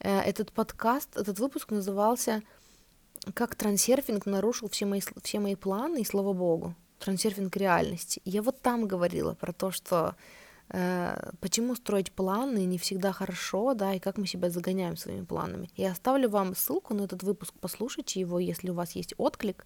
[0.00, 2.42] Э, этот подкаст, этот выпуск назывался
[3.34, 8.20] «Как трансерфинг нарушил все мои, все мои планы, и слава богу, трансерфинг реальности».
[8.24, 10.16] Я вот там говорила про то, что
[10.70, 15.70] э, почему строить планы не всегда хорошо, да, и как мы себя загоняем своими планами.
[15.76, 19.64] Я оставлю вам ссылку на этот выпуск, послушайте его, если у вас есть отклик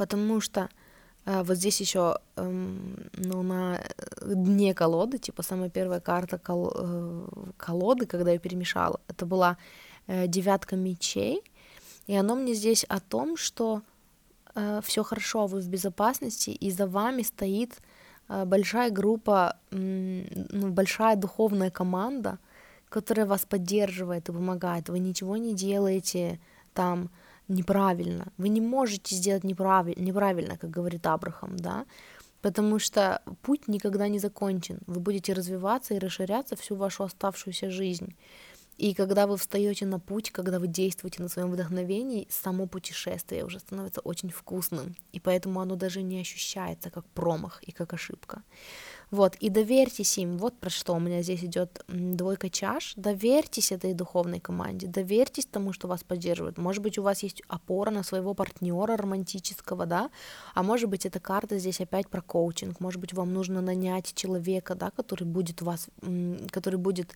[0.00, 0.70] потому что
[1.26, 2.50] э, вот здесь еще э,
[3.18, 3.80] ну, на
[4.22, 7.26] дне колоды, типа самая первая карта кол э,
[7.58, 9.58] колоды, когда я перемешала, это была
[10.06, 11.42] э, девятка мечей,
[12.06, 13.82] и оно мне здесь о том, что
[14.54, 17.74] э, все хорошо, вы в безопасности, и за вами стоит
[18.30, 20.24] э, большая группа, э,
[20.70, 22.38] большая духовная команда,
[22.88, 24.88] которая вас поддерживает и помогает.
[24.88, 26.40] Вы ничего не делаете
[26.72, 27.10] там
[27.50, 28.32] неправильно.
[28.38, 31.84] Вы не можете сделать неправильно, неправильно, как говорит Абрахам, да,
[32.42, 34.78] потому что путь никогда не закончен.
[34.86, 38.14] Вы будете развиваться и расширяться всю вашу оставшуюся жизнь.
[38.80, 43.58] И когда вы встаете на путь, когда вы действуете на своем вдохновении, само путешествие уже
[43.58, 44.96] становится очень вкусным.
[45.12, 48.42] И поэтому оно даже не ощущается как промах и как ошибка.
[49.10, 53.92] Вот, и доверьтесь им, вот про что у меня здесь идет двойка чаш, доверьтесь этой
[53.92, 56.56] духовной команде, доверьтесь тому, что вас поддерживает.
[56.56, 60.10] Может быть, у вас есть опора на своего партнера романтического, да,
[60.54, 64.74] а может быть, эта карта здесь опять про коучинг, может быть, вам нужно нанять человека,
[64.74, 65.88] да, который будет вас,
[66.50, 67.14] который будет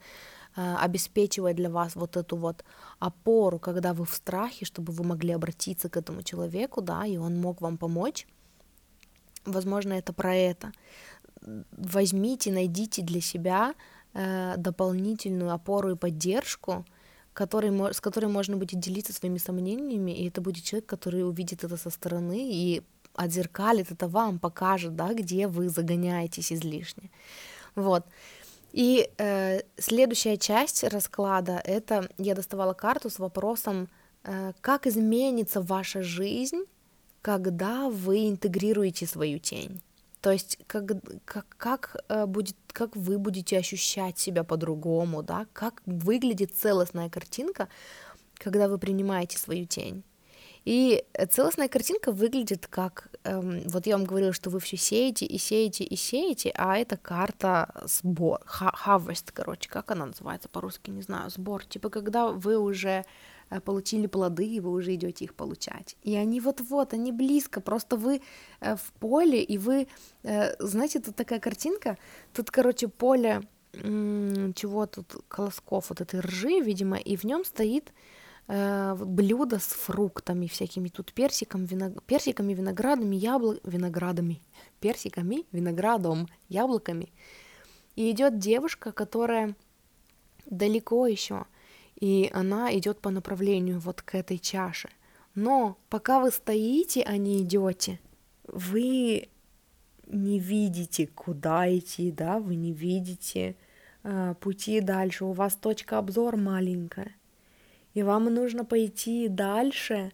[0.56, 2.64] э, обеспечивать для вас вот эту вот
[2.98, 7.40] опору, когда вы в страхе, чтобы вы могли обратиться к этому человеку, да, и он
[7.40, 8.26] мог вам помочь.
[9.44, 10.72] Возможно, это про это
[11.72, 13.74] возьмите, найдите для себя
[14.14, 16.84] э, дополнительную опору и поддержку,
[17.32, 21.76] который, с которой можно будет делиться своими сомнениями, и это будет человек, который увидит это
[21.76, 22.82] со стороны и
[23.14, 27.10] отзеркалит это вам, покажет, да, где вы загоняетесь излишне.
[27.74, 28.04] Вот.
[28.74, 33.88] И э, следующая часть расклада это я доставала карту с вопросом,
[34.24, 36.64] э, как изменится ваша жизнь,
[37.22, 39.80] когда вы интегрируете свою тень.
[40.20, 40.90] То есть как,
[41.24, 47.68] как, как, э, будет, как вы будете ощущать себя по-другому, да, как выглядит целостная картинка,
[48.38, 50.02] когда вы принимаете свою тень.
[50.64, 55.36] И целостная картинка выглядит как, эм, вот я вам говорила, что вы все сеете и
[55.36, 61.28] сеете и сеете, а это карта сбор, harvest, короче, как она называется по-русски, не знаю,
[61.30, 63.04] сбор, типа когда вы уже
[63.50, 65.96] э, получили плоды, и вы уже идете их получать.
[66.02, 68.22] И они вот-вот, они близко, просто вы
[68.60, 69.86] э, в поле, и вы,
[70.22, 71.98] э, знаете, тут такая картинка,
[72.32, 73.42] тут, короче, поле,
[73.74, 77.92] чего тут, колосков вот этой ржи, видимо, и в нем стоит
[78.48, 82.02] э, блюда с фруктами всякими, тут персиком, виног...
[82.04, 83.60] персиками, виноградами, яблок...
[83.64, 84.42] виноградами,
[84.80, 87.12] персиками, виноградом, яблоками.
[87.96, 89.54] И идет девушка, которая
[90.46, 91.46] далеко еще,
[92.00, 94.90] и она идет по направлению вот к этой чаше.
[95.34, 98.00] Но пока вы стоите, а не идете,
[98.46, 99.28] вы
[100.06, 103.56] не видите, куда идти, да, вы не видите
[104.02, 107.14] э, пути дальше, у вас точка обзора маленькая
[107.94, 110.12] и вам нужно пойти дальше,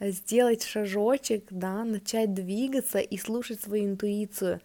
[0.00, 4.60] сделать шажочек, да, начать двигаться и слушать свою интуицию,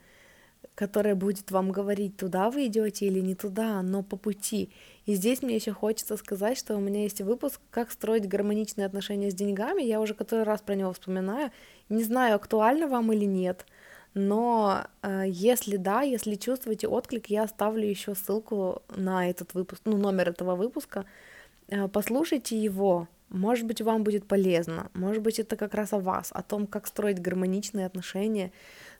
[0.73, 4.71] которая будет вам говорить, туда вы идете или не туда, но по пути.
[5.05, 9.29] И здесь мне еще хочется сказать, что у меня есть выпуск «Как строить гармоничные отношения
[9.29, 9.83] с деньгами».
[9.83, 11.51] Я уже который раз про него вспоминаю.
[11.89, 13.65] Не знаю, актуально вам или нет,
[14.15, 19.97] но э, если да, если чувствуете отклик, я оставлю еще ссылку на этот выпуск, ну,
[19.97, 21.34] номер этого выпуска, Э,
[21.91, 26.41] послушайте его, может быть, вам будет полезно, может быть, это как раз о вас, о
[26.41, 28.51] том, как строить гармоничные отношения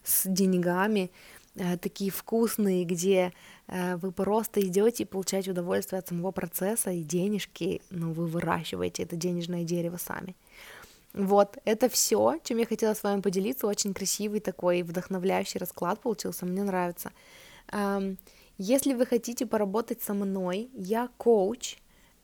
[0.04, 1.10] с деньгами,
[1.54, 3.32] э, такие вкусные, где
[3.68, 9.04] э, вы просто идете и получаете удовольствие от самого процесса, и денежки, ну, вы выращиваете
[9.04, 10.34] это денежное дерево сами.
[11.14, 13.66] Вот, это все, чем я хотела с вами поделиться.
[13.66, 17.10] Очень красивый такой вдохновляющий расклад получился, мне нравится.
[17.72, 18.18] Эм,
[18.58, 21.78] если вы хотите поработать со мной, я коуч,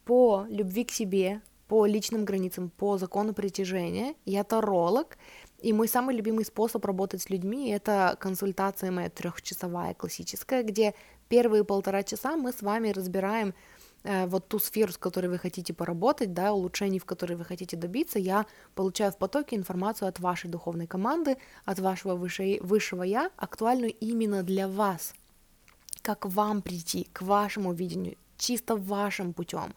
[0.05, 4.15] по любви к себе, по личным границам, по закону притяжения.
[4.25, 5.17] Я таролог,
[5.63, 10.95] и мой самый любимый способ работать с людьми— это консультация моя трехчасовая классическая, где
[11.29, 13.55] первые полтора часа мы с вами разбираем
[14.03, 17.77] э, вот ту сферу, с которой вы хотите поработать, да, улучшений, в которой вы хотите
[17.77, 18.45] добиться, я
[18.75, 24.43] получаю в потоке информацию от вашей духовной команды, от вашего выше, высшего я, актуальную именно
[24.43, 25.15] для вас,
[26.03, 29.75] как вам прийти к вашему видению чисто вашим путем.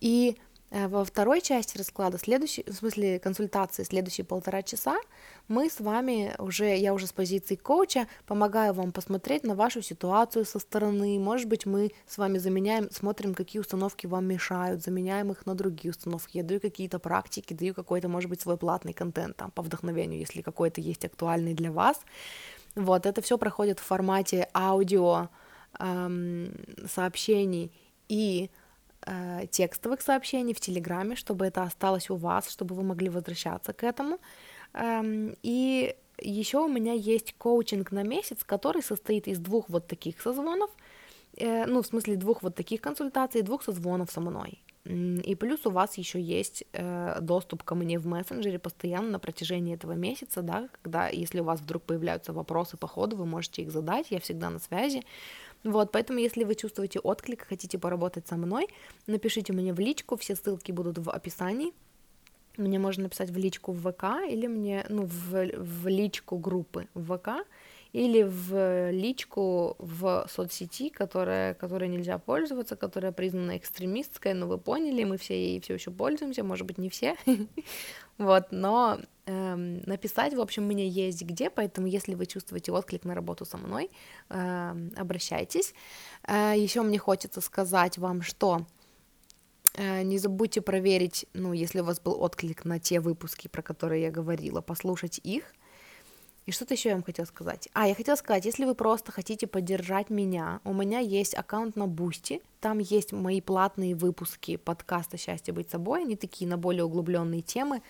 [0.00, 0.36] И
[0.70, 4.98] э, во второй части расклада, следующий, в смысле консультации, следующие полтора часа,
[5.48, 10.44] мы с вами уже, я уже с позиции коуча, помогаю вам посмотреть на вашу ситуацию
[10.44, 11.18] со стороны.
[11.18, 15.90] Может быть, мы с вами заменяем, смотрим, какие установки вам мешают, заменяем их на другие
[15.90, 16.38] установки.
[16.38, 20.42] Я даю какие-то практики, даю какой-то, может быть, свой платный контент там по вдохновению, если
[20.42, 22.00] какой-то есть актуальный для вас.
[22.76, 25.28] Вот, это все проходит в формате аудио,
[25.78, 27.72] сообщений
[28.08, 28.50] и
[29.06, 33.84] э, текстовых сообщений в Телеграме, чтобы это осталось у вас, чтобы вы могли возвращаться к
[33.84, 34.18] этому.
[34.74, 40.20] Эм, и еще у меня есть коучинг на месяц, который состоит из двух вот таких
[40.20, 40.70] созвонов,
[41.36, 44.62] э, ну, в смысле двух вот таких консультаций, двух созвонов со мной.
[44.84, 49.74] И плюс у вас еще есть э, доступ ко мне в мессенджере постоянно на протяжении
[49.74, 53.70] этого месяца, да, когда, если у вас вдруг появляются вопросы по ходу, вы можете их
[53.70, 55.04] задать, я всегда на связи.
[55.64, 58.68] Вот, поэтому, если вы чувствуете отклик, хотите поработать со мной,
[59.06, 61.72] напишите мне в личку, все ссылки будут в описании.
[62.56, 67.16] Мне можно написать в личку в ВК или мне, ну, в, в личку группы в
[67.16, 67.46] ВК,
[67.92, 75.04] или в личку в соцсети, которая, которой нельзя пользоваться, которая признана экстремистской, но вы поняли,
[75.04, 77.16] мы все ей все еще пользуемся, может быть, не все,
[78.18, 83.14] вот, но эм, написать, в общем, мне есть где, поэтому если вы чувствуете отклик на
[83.14, 83.90] работу со мной,
[84.28, 85.74] эм, обращайтесь.
[86.28, 88.66] Э, еще мне хочется сказать вам, что
[89.74, 94.02] э, не забудьте проверить, ну, если у вас был отклик на те выпуски, про которые
[94.02, 95.44] я говорила, послушать их,
[96.50, 97.68] и что-то еще я вам хотела сказать.
[97.74, 101.86] А, я хотела сказать, если вы просто хотите поддержать меня, у меня есть аккаунт на
[101.86, 107.40] Бусти, там есть мои платные выпуски подкаста «Счастье быть собой», они такие на более углубленные
[107.40, 107.82] темы,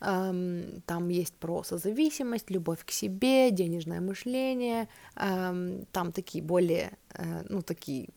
[0.00, 7.44] эм, там есть про созависимость, любовь к себе, денежное мышление, эм, там такие более, э,
[7.48, 8.08] ну, такие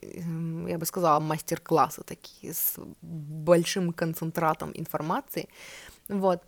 [0.00, 5.50] эм, я бы сказала, мастер-классы такие с большим концентратом информации,
[6.08, 6.42] вот.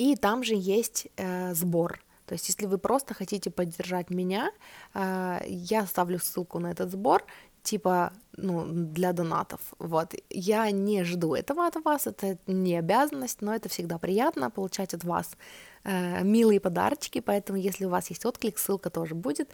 [0.00, 2.00] И там же есть э, сбор.
[2.26, 4.50] То есть, если вы просто хотите поддержать меня,
[4.94, 7.24] э, я ставлю ссылку на этот сбор
[7.62, 10.14] типа, ну, для донатов, вот.
[10.30, 15.04] Я не жду этого от вас, это не обязанность, но это всегда приятно получать от
[15.04, 15.36] вас
[15.84, 19.50] э, милые подарочки, поэтому если у вас есть отклик, ссылка тоже будет.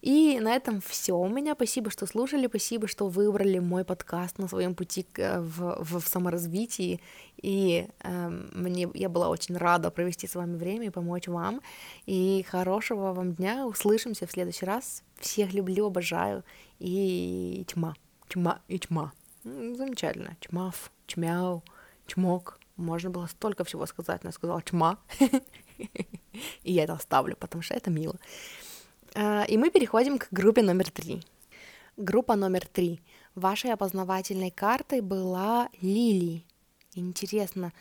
[0.00, 1.54] И на этом все у меня.
[1.54, 7.00] Спасибо, что слушали, спасибо, что выбрали мой подкаст на своем пути в, в, в саморазвитии.
[7.42, 11.60] И э, мне я была очень рада провести с вами время и помочь вам.
[12.06, 13.66] И хорошего вам дня.
[13.66, 15.02] Услышимся в следующий раз.
[15.18, 16.44] Всех люблю, обожаю
[16.78, 17.94] и тьма,
[18.28, 19.12] тьма и тьма.
[19.44, 20.36] Замечательно.
[20.40, 21.62] Тьмав, тьмяу,
[22.06, 22.58] чмок.
[22.76, 24.98] Можно было столько всего сказать, но я сказала тьма.
[26.62, 28.16] И я это оставлю, потому что это мило.
[29.14, 31.22] А, и мы переходим к группе номер три.
[31.96, 33.00] Группа номер три.
[33.34, 36.44] Вашей опознавательной картой была Лили.
[36.94, 37.72] Интересно,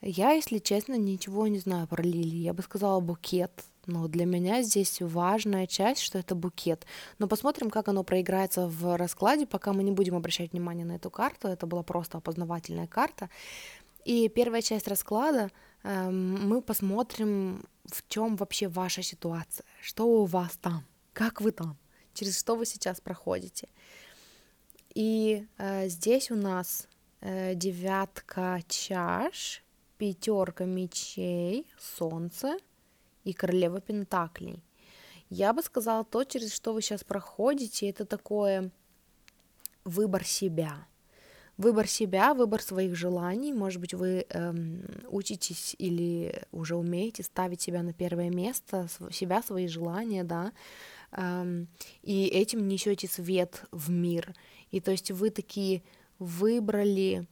[0.00, 2.36] я, если честно, ничего не знаю про Лили.
[2.36, 6.86] Я бы сказала букет, но для меня здесь важная часть, что это букет.
[7.18, 11.10] Но посмотрим, как оно проиграется в раскладе, пока мы не будем обращать внимание на эту
[11.10, 11.48] карту.
[11.48, 13.30] Это была просто опознавательная карта.
[14.04, 15.50] И первая часть расклада
[15.82, 21.76] э, мы посмотрим, в чем вообще ваша ситуация, что у вас там, как вы там,
[22.14, 23.68] через что вы сейчас проходите.
[24.94, 26.88] И э, здесь у нас
[27.20, 29.62] э, девятка чаш,
[29.98, 32.56] пятерка мечей, солнце,
[33.24, 34.62] и королева Пентаклей.
[35.28, 38.70] Я бы сказала, то, через что вы сейчас проходите, это такое
[39.84, 40.86] выбор себя.
[41.56, 43.52] Выбор себя, выбор своих желаний.
[43.52, 49.66] Может быть, вы эм, учитесь или уже умеете ставить себя на первое место, себя, свои
[49.66, 50.52] желания, да,
[51.12, 51.68] эм,
[52.02, 54.34] и этим несете свет в мир.
[54.70, 55.82] И то есть вы такие
[56.18, 57.26] выбрали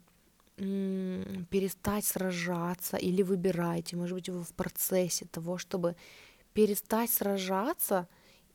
[0.57, 5.97] перестать сражаться или выбираете, может быть, вы в процессе того, чтобы
[6.53, 8.09] перестать сражаться.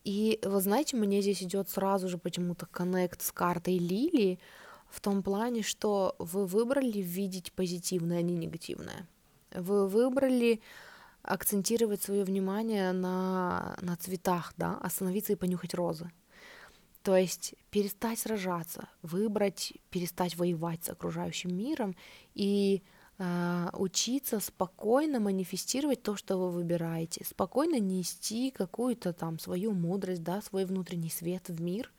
[0.05, 4.39] И вы знаете, мне здесь идет сразу же почему-то коннект с картой Лилии
[4.89, 9.07] в том плане, что вы выбрали видеть позитивное, а не негативное.
[9.51, 10.61] Вы выбрали
[11.21, 16.11] акцентировать свое внимание на, на цветах, да, остановиться и понюхать розы.
[17.03, 21.95] То есть перестать сражаться, выбрать, перестать воевать с окружающим миром
[22.33, 22.83] и
[23.17, 30.41] э, учиться спокойно манифестировать то, что вы выбираете, спокойно нести какую-то там свою мудрость, да,
[30.41, 31.91] свой внутренний свет в мир,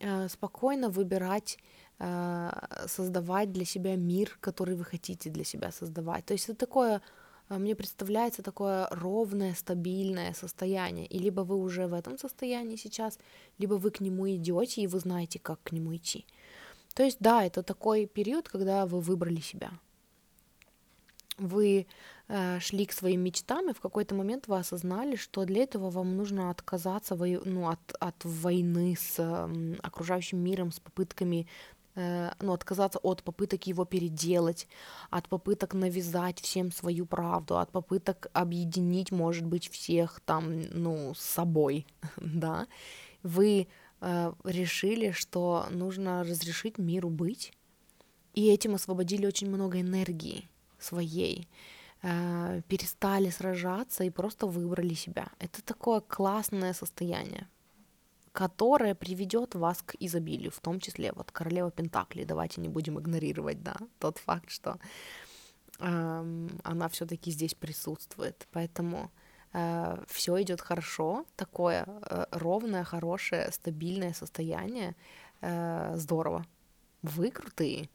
[0.00, 1.58] э, спокойно выбирать
[1.98, 6.24] создавать для себя мир, который вы хотите для себя создавать.
[6.24, 7.00] То есть это такое
[7.48, 11.06] а, мне представляется такое ровное, стабильное состояние.
[11.06, 13.18] И либо вы уже в этом состоянии сейчас,
[13.58, 16.24] либо вы к нему идете, и вы знаете, как к нему идти.
[16.94, 19.70] То есть, да, это такой период, когда вы выбрали себя.
[21.36, 21.88] Вы
[22.28, 26.16] э, шли к своим мечтам, и в какой-то момент вы осознали, что для этого вам
[26.16, 32.52] нужно отказаться во, ну, от, от войны с э, окружающим миром, с попытками Э, ну,
[32.52, 34.66] отказаться от попыток его переделать,
[35.10, 41.20] от попыток навязать всем свою правду, от попыток объединить, может быть, всех там, ну, с
[41.20, 41.86] собой,
[42.16, 42.66] да,
[43.22, 43.68] вы
[44.00, 47.52] э, решили, что нужно разрешить миру быть,
[48.34, 51.48] и этим освободили очень много энергии своей,
[52.02, 55.28] э, перестали сражаться и просто выбрали себя.
[55.38, 57.48] Это такое классное состояние
[58.34, 62.24] которая приведет вас к изобилию, в том числе вот королева Пентакли.
[62.24, 64.78] Давайте не будем игнорировать, да, тот факт, что
[65.78, 68.48] э, она все-таки здесь присутствует.
[68.50, 69.12] Поэтому
[69.52, 74.96] э, все идет хорошо, такое э, ровное, хорошее, стабильное состояние.
[75.40, 76.44] Э, здорово.
[77.02, 77.88] Вы крутые.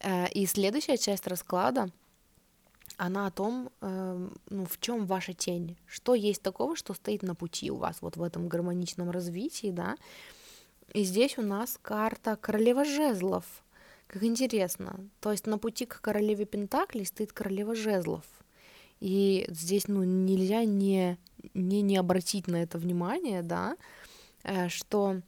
[0.00, 1.90] Э, и следующая часть расклада
[2.96, 7.34] она о том, э, ну, в чем ваша тень, что есть такого, что стоит на
[7.34, 9.96] пути у вас вот в этом гармоничном развитии, да.
[10.92, 13.44] И здесь у нас карта королева жезлов.
[14.06, 15.00] Как интересно.
[15.20, 18.24] То есть на пути к королеве Пентаклей стоит королева жезлов.
[19.00, 21.18] И здесь, ну, нельзя не,
[21.54, 23.76] не, не обратить на это внимание, да,
[24.44, 25.22] э, что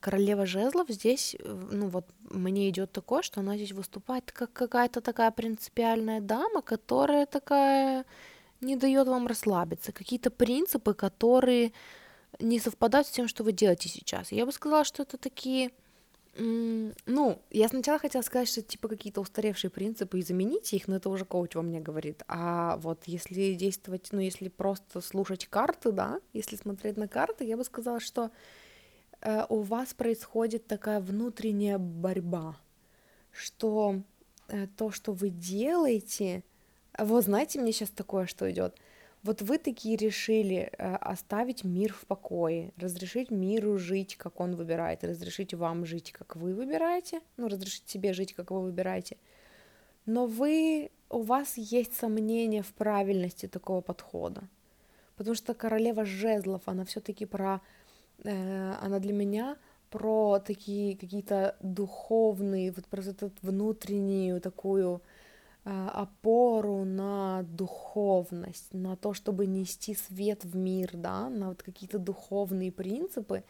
[0.00, 5.00] королева жезлов здесь, э, ну вот мне идет такое, что она здесь выступает как какая-то
[5.00, 8.04] такая принципиальная дама, которая такая
[8.60, 11.72] не дает вам расслабиться, какие-то принципы, которые
[12.40, 14.32] не совпадают с тем, что вы делаете сейчас.
[14.32, 15.70] Я бы сказала, что это такие
[16.36, 21.08] Ну, я сначала хотела сказать, что типа какие-то устаревшие принципы и заменить их, но это
[21.08, 22.22] уже коуч во мне говорит.
[22.28, 27.56] А вот если действовать, ну, если просто слушать карты, да, если смотреть на карты, я
[27.56, 28.30] бы сказала, что э,
[29.48, 32.56] у вас происходит такая внутренняя борьба,
[33.32, 34.02] что
[34.48, 36.44] э, то, что вы делаете,
[36.98, 38.76] вот знаете, мне сейчас такое, что идет.
[39.22, 45.02] Вот вы такие решили э, оставить мир в покое, разрешить миру жить, как он выбирает,
[45.02, 49.16] разрешить вам жить, как вы выбираете, ну, разрешить себе жить, как вы выбираете.
[50.04, 54.42] Но вы, у вас есть сомнения в правильности такого подхода.
[55.16, 57.60] Потому что королева жезлов, она все-таки про, э,
[58.24, 59.56] она для меня
[59.90, 65.02] про такие какие-то духовные, вот про эту внутреннюю такую
[65.66, 71.98] Э, опору на духовность, на то, чтобы нести свет в мир, да, на вот какие-то
[71.98, 73.44] духовные принципы,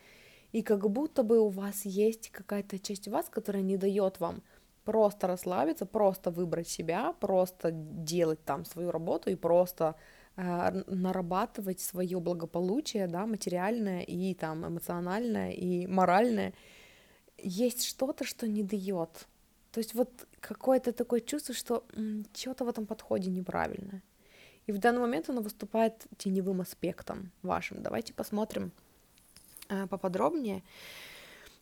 [0.53, 4.43] и как будто бы у вас есть какая-то часть вас, которая не дает вам
[4.85, 9.95] просто расслабиться, просто выбрать себя, просто делать там свою работу и просто э,
[10.37, 16.53] нарабатывать свое благополучие, да, материальное и там эмоциональное и моральное.
[17.39, 19.27] Есть что-то, что не дает
[19.75, 21.85] то есть вот какое-то такое чувство, что
[22.33, 24.03] что-то в этом подходе неправильно.
[24.67, 27.83] И в данный момент оно выступает теневым аспектом вашим.
[27.83, 28.71] Давайте посмотрим
[29.69, 30.63] э, поподробнее.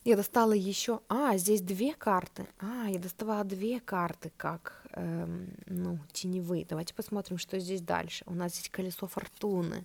[0.05, 1.01] Я достала еще...
[1.09, 2.47] А, здесь две карты.
[2.59, 6.65] А, я доставала две карты как, эм, ну, теневые.
[6.65, 8.25] Давайте посмотрим, что здесь дальше.
[8.27, 9.85] У нас здесь колесо фортуны.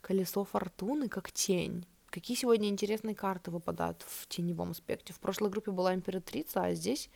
[0.00, 1.86] Колесо фортуны как тень.
[2.10, 5.12] Какие сегодня интересные карты выпадают в теневом аспекте?
[5.12, 7.10] В прошлой группе была императрица, а здесь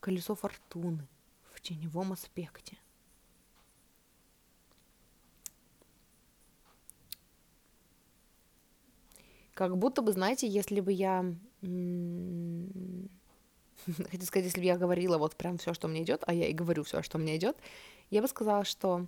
[0.00, 1.06] колесо фортуны
[1.52, 2.76] в теневом аспекте.
[9.54, 11.24] Как будто бы, знаете, если бы я...
[14.10, 16.52] Хотел сказать, если бы я говорила вот прям все, что мне идет, а я и
[16.52, 17.56] говорю все, что мне идет,
[18.10, 19.06] я бы сказала, что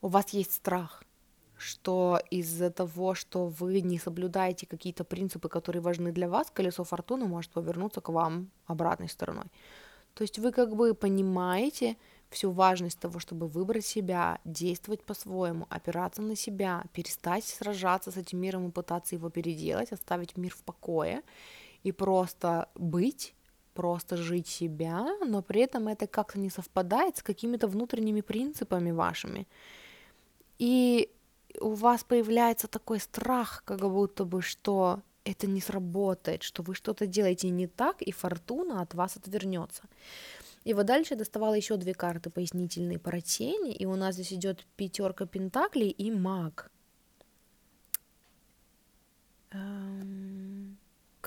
[0.00, 1.02] у вас есть страх
[1.58, 7.26] что из-за того, что вы не соблюдаете какие-то принципы, которые важны для вас, колесо фортуны
[7.26, 9.46] может повернуться к вам обратной стороной.
[10.14, 11.96] То есть вы как бы понимаете
[12.30, 18.40] всю важность того, чтобы выбрать себя, действовать по-своему, опираться на себя, перестать сражаться с этим
[18.40, 21.22] миром и пытаться его переделать, оставить мир в покое
[21.86, 23.34] и просто быть,
[23.74, 29.46] просто жить себя, но при этом это как-то не совпадает с какими-то внутренними принципами вашими.
[30.58, 31.08] И
[31.60, 37.06] у вас появляется такой страх, как будто бы, что это не сработает, что вы что-то
[37.06, 39.82] делаете не так, и фортуна от вас отвернется.
[40.64, 44.32] И вот дальше я доставала еще две карты пояснительные про тени, и у нас здесь
[44.32, 46.68] идет пятерка пентаклей и маг.
[49.52, 50.45] Эм,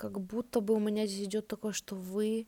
[0.00, 2.46] как будто бы у меня здесь идет такое, что вы.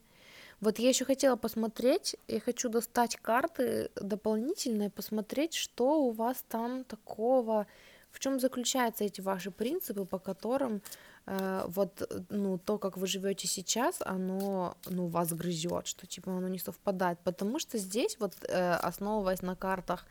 [0.59, 6.83] Вот я еще хотела посмотреть, я хочу достать карты дополнительные, посмотреть, что у вас там
[6.83, 7.67] такого,
[8.11, 10.81] в чем заключаются эти ваши принципы, по которым
[11.27, 16.47] э, вот ну то, как вы живете сейчас, оно ну вас грызет, что типа оно
[16.47, 20.05] не совпадает, потому что здесь вот э, основываясь на картах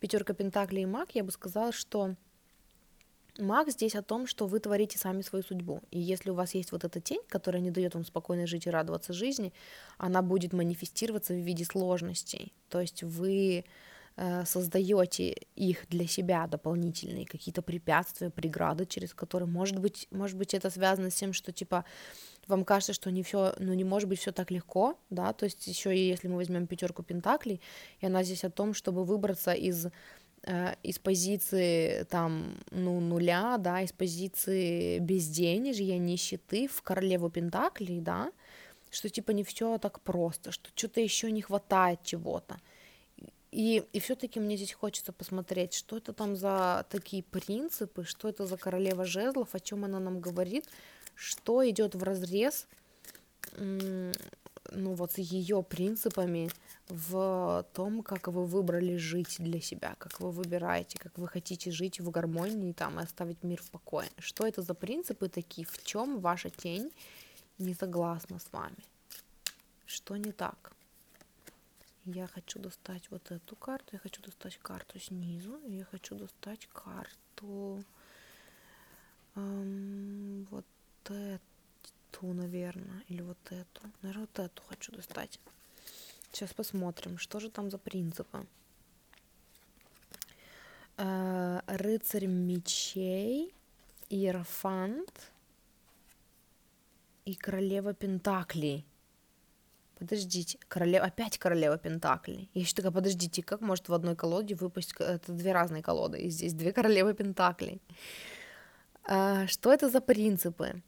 [0.00, 2.16] пятерка пентаклей и маг, я бы сказала, что
[3.40, 5.80] Маг здесь о том, что вы творите сами свою судьбу.
[5.90, 8.70] И если у вас есть вот эта тень, которая не дает вам спокойно жить и
[8.70, 9.52] радоваться жизни,
[9.98, 12.52] она будет манифестироваться в виде сложностей.
[12.68, 13.64] То есть вы
[14.16, 20.54] э, создаете их для себя дополнительные какие-то препятствия, преграды, через которые, может быть, может быть,
[20.54, 21.84] это связано с тем, что типа
[22.46, 25.66] вам кажется, что не все, ну не может быть все так легко, да, то есть
[25.66, 27.60] еще и если мы возьмем пятерку пентаклей,
[28.00, 29.86] и она здесь о том, чтобы выбраться из
[30.82, 38.32] из позиции там, ну, нуля, да, из позиции безденежья, нищеты в королеву Пентаклей, да,
[38.90, 42.58] что типа не все так просто, что что-то еще не хватает чего-то.
[43.52, 48.46] И, и все-таки мне здесь хочется посмотреть, что это там за такие принципы, что это
[48.46, 50.66] за королева жезлов, о чем она нам говорит,
[51.14, 52.66] что идет в разрез,
[54.70, 56.50] ну вот с ее принципами,
[56.88, 62.00] в том, как вы выбрали жить для себя, как вы выбираете, как вы хотите жить
[62.00, 64.08] в гармонии там, и оставить мир в покое.
[64.18, 66.90] Что это за принципы такие, в чем ваша тень
[67.58, 68.76] не согласна с вами?
[69.86, 70.72] Что не так?
[72.06, 77.84] Я хочу достать вот эту карту, я хочу достать карту снизу, я хочу достать карту
[79.36, 80.64] эм, вот
[81.04, 81.49] эту,
[82.22, 83.82] наверное, или вот эту.
[84.02, 85.40] Наверное, вот эту хочу достать.
[86.32, 88.46] Сейчас посмотрим, что же там за принципы.
[90.96, 93.54] Э, рыцарь мечей,
[94.10, 95.32] Иерофант,
[97.24, 98.84] и королева Пентаклей.
[99.98, 102.50] Подождите, королева, опять королева Пентаклей.
[102.54, 106.30] Я еще такая, подождите, как может в одной колоде выпасть, это две разные колоды, и
[106.30, 107.82] здесь две королевы Пентаклей.
[109.04, 110.82] А, что это за принципы?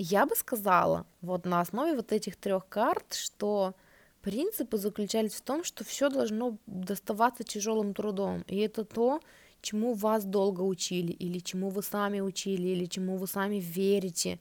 [0.00, 3.74] Я бы сказала, вот на основе вот этих трех карт, что
[4.22, 8.44] принципы заключались в том, что все должно доставаться тяжелым трудом.
[8.46, 9.20] И это то,
[9.60, 14.38] чему вас долго учили, или чему вы сами учили, или чему вы сами верите.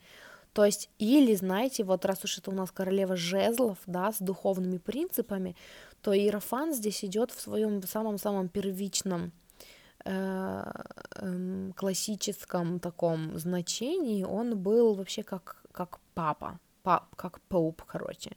[0.54, 4.78] То есть, или, знаете, вот раз уж это у нас королева жезлов, да, с духовными
[4.78, 5.56] принципами,
[6.04, 9.32] то Иерофан здесь идет в своем самом-самом первичном
[11.76, 18.32] классическом таком значении, он был вообще как, как папа, пап, как поуп, короче.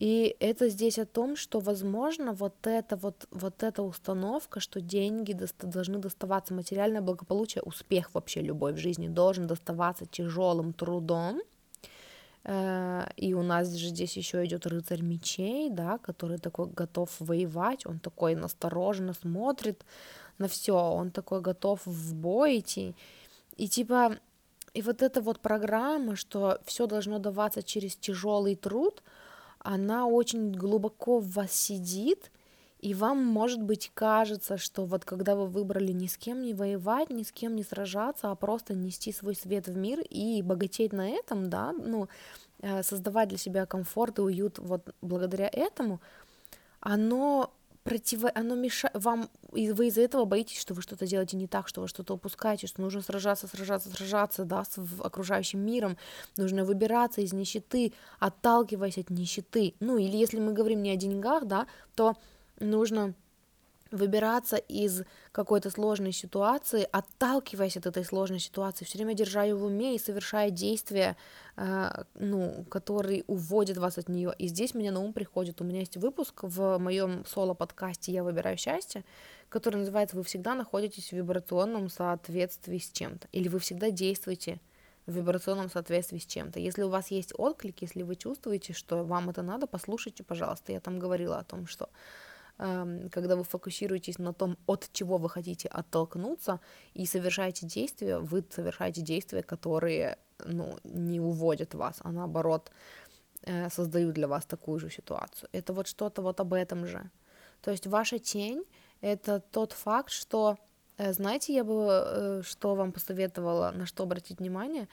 [0.00, 5.34] И это здесь о том, что, возможно, вот эта вот, вот эта установка, что деньги
[5.34, 11.42] доста- должны доставаться, материальное благополучие, успех вообще любой в жизни должен доставаться тяжелым трудом,
[12.44, 17.84] э, и у нас же здесь еще идет рыцарь мечей, да, который такой готов воевать,
[17.84, 19.84] он такой настороженно смотрит
[20.40, 22.94] на все, он такой готов в бой идти.
[23.56, 24.16] И типа,
[24.74, 29.02] и вот эта вот программа, что все должно даваться через тяжелый труд,
[29.58, 32.30] она очень глубоко в вас сидит,
[32.80, 37.10] и вам, может быть, кажется, что вот когда вы выбрали ни с кем не воевать,
[37.10, 41.10] ни с кем не сражаться, а просто нести свой свет в мир и богатеть на
[41.10, 42.08] этом, да, ну,
[42.62, 46.00] э, создавать для себя комфорт и уют вот благодаря этому,
[46.80, 48.24] оно против...
[48.34, 51.80] оно мешает вам, и вы из-за этого боитесь, что вы что-то делаете не так, что
[51.80, 55.96] вы что-то упускаете, что нужно сражаться, сражаться, сражаться, да, с окружающим миром,
[56.36, 59.74] нужно выбираться из нищеты, отталкиваясь от нищеты.
[59.80, 62.16] Ну, или если мы говорим не о деньгах, да, то
[62.58, 63.14] нужно
[63.90, 65.02] выбираться из
[65.32, 69.98] какой-то сложной ситуации, отталкиваясь от этой сложной ситуации, все время держа ее в уме и
[69.98, 71.16] совершая действия,
[71.56, 74.34] э, ну, которые уводят вас от нее.
[74.38, 78.56] И здесь мне на ум приходит, у меня есть выпуск в моем соло-подкасте «Я выбираю
[78.56, 79.04] счастье»,
[79.48, 84.60] который называется «Вы всегда находитесь в вибрационном соответствии с чем-то», или «Вы всегда действуете
[85.06, 86.60] в вибрационном соответствии с чем-то.
[86.60, 90.72] Если у вас есть отклик, если вы чувствуете, что вам это надо, послушайте, пожалуйста.
[90.72, 91.88] Я там говорила о том, что
[92.60, 96.60] когда вы фокусируетесь на том, от чего вы хотите оттолкнуться,
[96.92, 102.70] и совершаете действия, вы совершаете действия, которые ну, не уводят вас, а наоборот
[103.42, 105.48] э, создают для вас такую же ситуацию.
[105.52, 107.10] Это вот что-то вот об этом же.
[107.62, 108.64] То есть ваша тень—
[109.00, 110.56] это тот факт, что,
[110.98, 114.86] э, знаете, я бы э, что вам посоветовала, на что обратить внимание,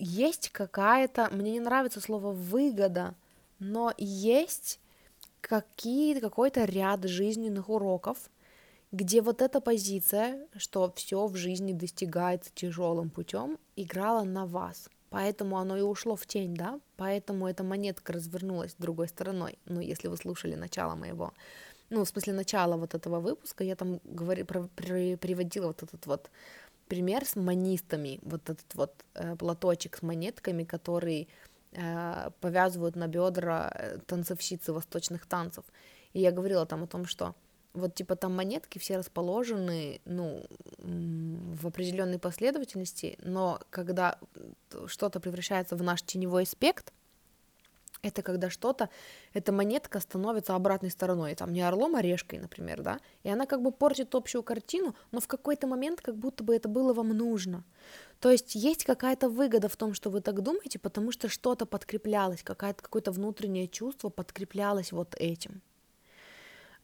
[0.00, 3.14] есть какая-то, мне не нравится слово выгода,
[3.58, 4.80] но есть
[5.40, 8.18] какие, какой-то ряд жизненных уроков,
[8.92, 14.88] где вот эта позиция, что все в жизни достигается тяжелым путем, играла на вас.
[15.10, 16.80] Поэтому оно и ушло в тень, да?
[16.96, 19.58] Поэтому эта монетка развернулась другой стороной.
[19.66, 21.32] Ну, если вы слушали начало моего,
[21.90, 26.06] ну, в смысле, начала вот этого выпуска, я там говори, про, при, приводила вот этот
[26.06, 26.30] вот
[26.90, 31.28] пример с манистами, вот этот вот э, платочек с монетками, который
[31.72, 35.64] э, повязывают на бедра э, танцовщицы восточных танцев.
[36.12, 37.34] И я говорила там о том, что
[37.74, 40.44] вот типа там монетки все расположены, ну,
[40.78, 44.18] в определенной последовательности, но когда
[44.86, 46.92] что-то превращается в наш теневой аспект,
[48.02, 48.88] это когда что-то,
[49.32, 53.62] эта монетка становится обратной стороной, там не орлом, а решкой, например, да, и она как
[53.62, 57.64] бы портит общую картину, но в какой-то момент как будто бы это было вам нужно.
[58.20, 62.42] То есть есть какая-то выгода в том, что вы так думаете, потому что что-то подкреплялось,
[62.42, 65.62] какое-то внутреннее чувство подкреплялось вот этим.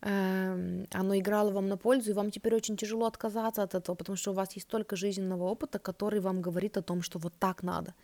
[0.02, 4.16] Эм, оно играло вам на пользу, и вам теперь очень тяжело отказаться от этого, потому
[4.16, 7.62] что у вас есть столько жизненного опыта, который вам говорит о том, что вот так
[7.62, 7.94] надо.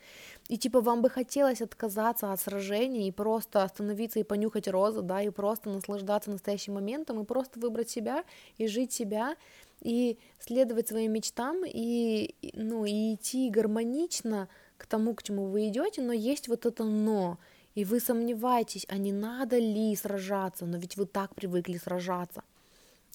[0.48, 5.20] И типа вам бы хотелось отказаться от сражений и просто остановиться и понюхать розы, да,
[5.23, 8.24] и просто наслаждаться настоящим моментом, и просто выбрать себя,
[8.56, 9.36] и жить себя,
[9.82, 14.48] и следовать своим мечтам, и, ну, и идти гармонично
[14.78, 17.39] к тому, к чему вы идете, но есть вот это но–
[17.74, 22.43] и вы сомневаетесь, а не надо ли сражаться, но ведь вы так привыкли сражаться.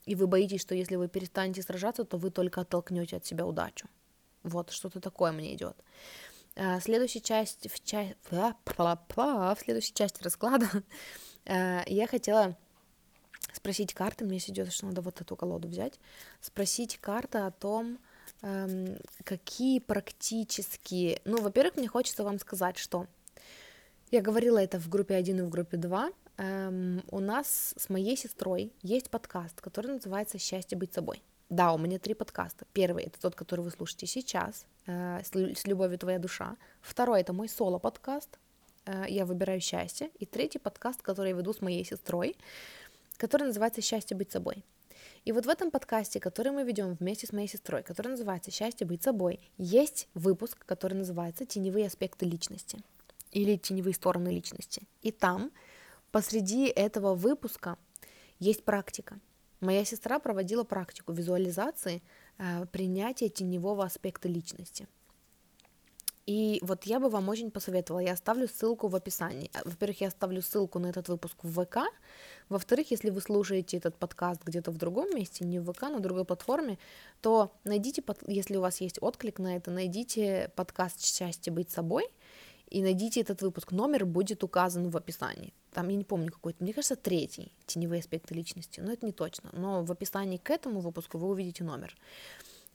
[0.06, 3.88] И вы боитесь, что если вы перестанете сражаться, то вы только оттолкнете от себя удачу.
[4.44, 5.76] Вот что-то такое мне идет.
[6.56, 8.16] А, следующая часть, в, ча...
[8.30, 10.70] в следующей части расклада
[11.46, 12.58] а, я хотела
[13.54, 16.00] спросить карты, мне идет, что надо вот эту колоду взять,
[16.42, 18.00] спросить карты о том,
[18.42, 21.22] эм, какие практические...
[21.26, 23.08] Ну, во-первых, мне хочется вам сказать, что
[24.12, 26.12] я говорила это в группе 1 и в группе 2.
[26.38, 31.22] Эм, у нас с моей сестрой есть подкаст, который называется «Счастье быть собой».
[31.50, 32.66] Да, у меня три подкаста.
[32.74, 36.56] Первый это тот, который вы слушаете сейчас, э, с любовью твоя душа.
[36.82, 38.38] Второй это мой соло подкаст.
[38.86, 40.10] Э, я выбираю счастье.
[40.20, 42.36] И третий подкаст, который я веду с моей сестрой,
[43.18, 44.64] который называется Счастье быть собой.
[45.26, 48.88] И вот в этом подкасте, который мы ведем вместе с моей сестрой, который называется Счастье
[48.88, 52.80] быть собой, есть выпуск, который называется Теневые аспекты личности
[53.38, 54.82] или теневые стороны личности.
[55.04, 55.52] И там
[56.12, 57.78] посреди этого выпуска
[58.40, 59.20] есть практика.
[59.60, 62.02] Моя сестра проводила практику визуализации
[62.38, 64.88] э, принятия теневого аспекта личности.
[66.26, 69.52] И вот я бы вам очень посоветовала, я оставлю ссылку в описании.
[69.54, 71.78] Э, во-первых, я оставлю ссылку на этот выпуск в ВК.
[72.50, 76.26] Во-вторых, если вы слушаете этот подкаст где-то в другом месте, не в ВК, на другой
[76.26, 76.80] платформе,
[77.22, 82.10] то найдите, если у вас есть отклик на это, найдите подкаст «Счастье быть собой»,
[82.69, 83.72] и найдите этот выпуск.
[83.72, 85.53] Номер будет указан в описании.
[85.72, 89.49] Там, я не помню какой-то, мне кажется, третий, теневые аспекты личности, но это не точно.
[89.53, 91.95] Но в описании к этому выпуску вы увидите номер.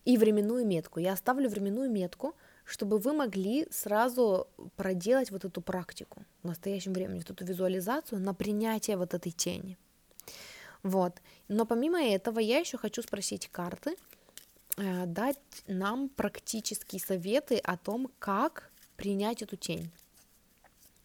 [0.05, 0.99] И временную метку.
[0.99, 7.19] Я оставлю временную метку, чтобы вы могли сразу проделать вот эту практику в настоящем времени,
[7.19, 9.79] вот эту визуализацию на принятие вот этой тени.
[10.83, 11.21] Вот.
[11.49, 13.97] Но помимо этого я еще хочу спросить карты,
[14.77, 18.72] э, дать нам практические советы о том, как
[19.03, 19.91] принять эту тень.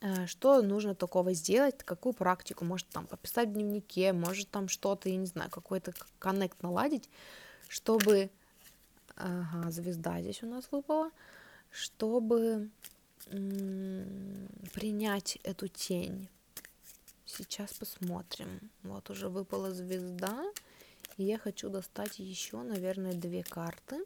[0.01, 5.09] Э, что нужно такого сделать, какую практику, может там пописать в дневнике, может там что-то,
[5.09, 7.09] я не знаю, какой-то коннект наладить,
[7.67, 8.29] чтобы,
[9.15, 11.09] ага, звезда здесь у нас выпала,
[11.71, 12.69] чтобы
[14.73, 16.29] принять эту тень.
[17.25, 18.69] Сейчас посмотрим.
[18.83, 20.45] Вот уже выпала звезда,
[21.17, 24.05] и я хочу достать еще, наверное, две карты.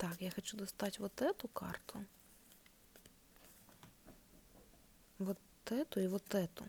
[0.00, 2.02] Так, я хочу достать вот эту карту.
[5.18, 6.64] Вот эту и вот эту.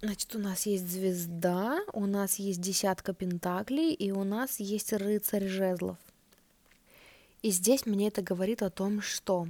[0.00, 5.46] Значит, у нас есть звезда, у нас есть десятка пентаклей, и у нас есть рыцарь
[5.46, 5.98] жезлов.
[7.42, 9.48] И здесь мне это говорит о том, что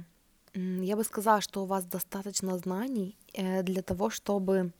[0.53, 4.73] я бы сказала, что у вас достаточно знаний э, для того, чтобы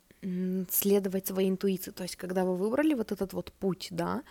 [0.70, 1.92] следовать своей интуиции.
[1.92, 4.24] То есть, когда вы выбрали вот этот вот путь, да,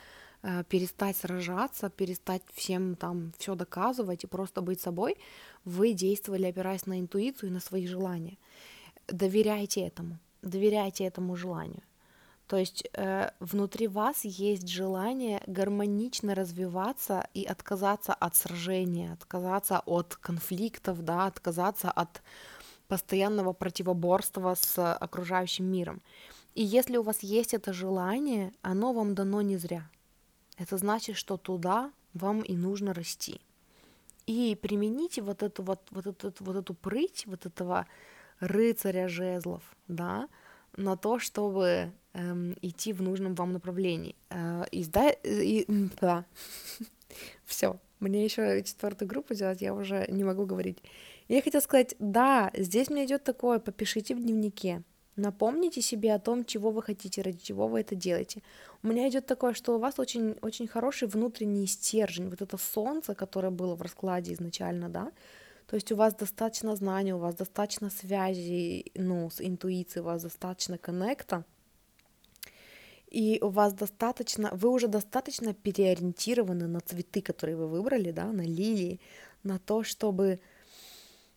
[0.68, 5.16] перестать сражаться, перестать всем там все доказывать и просто быть собой,
[5.64, 8.38] вы действовали, опираясь на интуицию и на свои желания.
[9.08, 11.82] Доверяйте этому, доверяйте этому желанию.
[12.46, 20.14] То есть э, внутри вас есть желание гармонично развиваться и отказаться от сражения, отказаться от
[20.14, 22.22] конфликтов, да, отказаться от
[22.86, 26.02] постоянного противоборства с окружающим миром.
[26.54, 29.90] И если у вас есть это желание, оно вам дано не зря
[30.56, 33.40] это значит, что туда вам и нужно расти.
[34.26, 37.86] И примените вот эту вот, вот эту, вот эту прыть, вот этого
[38.40, 40.28] рыцаря жезлов, да,
[40.76, 44.16] на то, чтобы эм, идти в нужном вам направлении.
[44.30, 45.64] Э, и, да, и,
[46.00, 46.24] да.
[47.44, 50.78] все, мне еще четвертую группу делать, я уже не могу говорить.
[51.28, 54.82] Я хотела сказать, да, здесь мне идет такое, попишите в дневнике,
[55.16, 58.42] Напомните себе о том, чего вы хотите, ради чего вы это делаете.
[58.82, 63.14] У меня идет такое, что у вас очень, очень хороший внутренний стержень, вот это солнце,
[63.14, 65.10] которое было в раскладе изначально, да,
[65.66, 70.22] то есть у вас достаточно знаний, у вас достаточно связи, ну, с интуицией, у вас
[70.22, 71.44] достаточно коннекта,
[73.10, 78.42] и у вас достаточно, вы уже достаточно переориентированы на цветы, которые вы выбрали, да, на
[78.42, 79.00] лилии,
[79.42, 80.40] на то, чтобы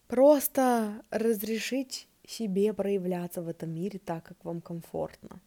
[0.08, 5.40] просто разрешить себе проявляться в этом мире так, как вам комфортно.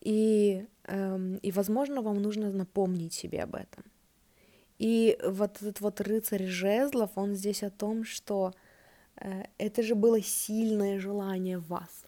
[0.00, 3.84] И, эм, и, возможно, вам нужно напомнить себе об этом.
[4.78, 8.52] И вот этот вот рыцарь жезлов, он здесь о том, что
[9.16, 12.06] э, это же было сильное желание в вас.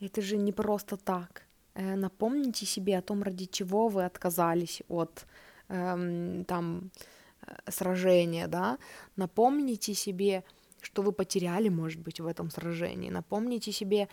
[0.00, 1.42] Это же не просто так.
[1.74, 5.26] Э, напомните себе о том, ради чего вы отказались от
[5.68, 6.90] э, там
[7.68, 8.78] сражения, да.
[9.16, 10.44] Напомните себе,
[10.88, 13.10] что вы потеряли, может быть, в этом сражении.
[13.10, 14.08] Напомните себе,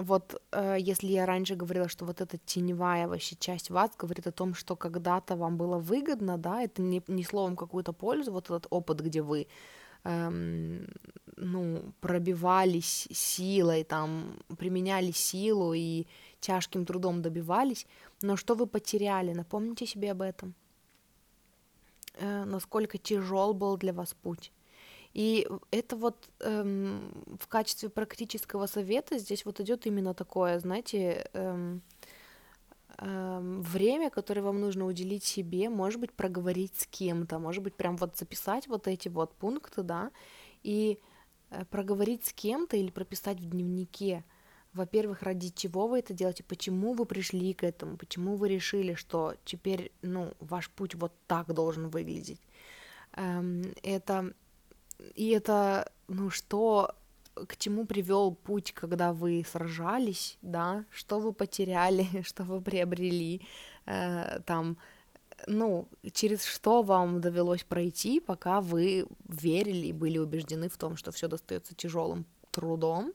[0.00, 4.32] вот э, если я раньше говорила, что вот эта теневая вообще часть вас говорит о
[4.32, 8.66] том, что когда-то вам было выгодно, да, это не, не словом какую-то пользу, вот этот
[8.70, 9.46] опыт, где вы
[10.04, 10.86] эм,
[11.36, 16.06] ну, пробивались силой, там, применяли силу и
[16.40, 17.86] тяжким трудом добивались,
[18.22, 20.54] но что вы потеряли, напомните себе об этом,
[22.14, 24.52] э, насколько тяжел был для вас путь.
[25.14, 31.82] И это вот эм, в качестве практического совета здесь вот идет именно такое, знаете, эм,
[32.98, 37.96] эм, время, которое вам нужно уделить себе, может быть, проговорить с кем-то, может быть, прям
[37.96, 40.10] вот записать вот эти вот пункты, да,
[40.62, 40.98] и
[41.50, 44.24] э, проговорить с кем-то или прописать в дневнике
[44.74, 49.34] во-первых, ради чего вы это делаете, почему вы пришли к этому, почему вы решили, что
[49.44, 52.40] теперь, ну, ваш путь вот так должен выглядеть.
[53.14, 54.32] Эм, это
[55.14, 56.94] и это, ну, что
[57.46, 63.42] к чему привел путь, когда вы сражались, да, что вы потеряли, что вы приобрели,
[63.86, 64.76] э, там,
[65.46, 71.12] ну, через что вам довелось пройти, пока вы верили и были убеждены в том, что
[71.12, 73.12] все достается тяжелым трудом.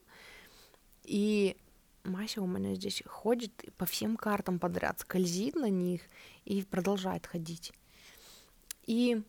[1.03, 1.57] И
[2.03, 6.01] Мася у меня здесь ходит по всем картам подряд, скользит на них
[6.45, 7.73] и продолжает ходить.
[8.85, 9.21] И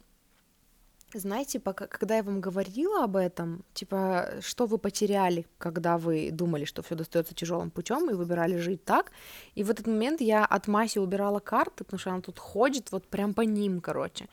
[1.19, 6.65] знаете, пока, когда я вам говорила об этом, типа, что вы потеряли, когда вы думали,
[6.65, 9.12] что все достается тяжелым путем и выбирали жить так,
[9.55, 13.07] и в этот момент я от Маси убирала карты, потому что она тут ходит вот
[13.07, 14.28] прям по ним, короче.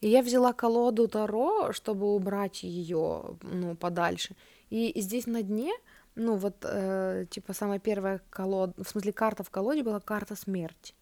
[0.00, 4.36] И я взяла колоду Таро, чтобы убрать ее, ну, подальше.
[4.70, 5.72] И, здесь на дне,
[6.14, 10.94] ну, вот, э, типа, самая первая колода, в смысле, карта в колоде была карта смерти.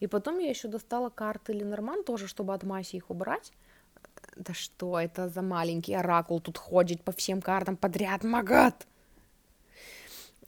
[0.00, 3.52] И потом я еще достала карты Ленорман тоже, чтобы от Маси их убрать
[4.34, 8.86] да что это за маленький оракул тут ходит по всем картам подряд, магат!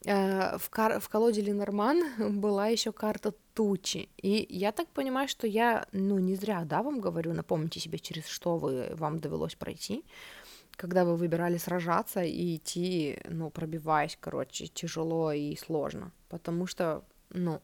[0.04, 2.02] Э, в, кар- в колоде Ленорман
[2.40, 4.08] была еще карта тучи.
[4.16, 8.26] И я так понимаю, что я, ну, не зря, да, вам говорю, напомните себе, через
[8.26, 10.04] что вы, вам довелось пройти,
[10.76, 16.12] когда вы выбирали сражаться и идти, ну, пробиваясь, короче, тяжело и сложно.
[16.28, 17.60] Потому что, ну,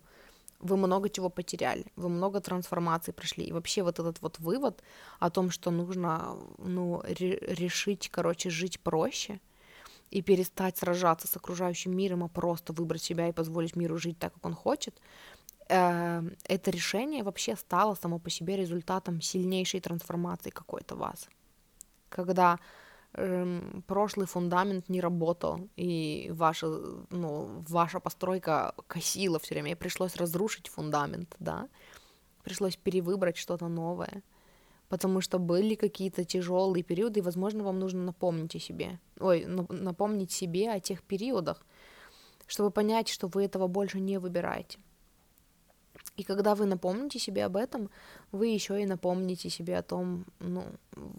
[0.65, 3.45] вы много чего потеряли, вы много трансформаций прошли.
[3.45, 4.83] И вообще вот этот вот вывод
[5.21, 9.41] о том, что нужно, ну, ре- решить, короче, жить проще
[10.11, 14.33] и перестать сражаться с окружающим миром, а просто выбрать себя и позволить миру жить так,
[14.33, 14.99] как он хочет,
[15.69, 21.29] э, это решение вообще стало само по себе результатом сильнейшей трансформации какой-то вас.
[22.09, 22.59] Когда
[23.87, 26.67] прошлый фундамент не работал, и ваша,
[27.11, 31.69] ну, ваша постройка косила все время, и пришлось разрушить фундамент, да,
[32.43, 34.23] пришлось перевыбрать что-то новое,
[34.89, 40.33] потому что были какие-то тяжелые периоды, и, возможно, вам нужно напомнить о себе, ой, напомнить
[40.33, 41.65] себе о тех периодах,
[42.47, 44.79] чтобы понять, что вы этого больше не выбираете.
[46.17, 47.91] И когда вы напомните себе об этом,
[48.31, 50.65] вы еще и напомните себе о том, ну,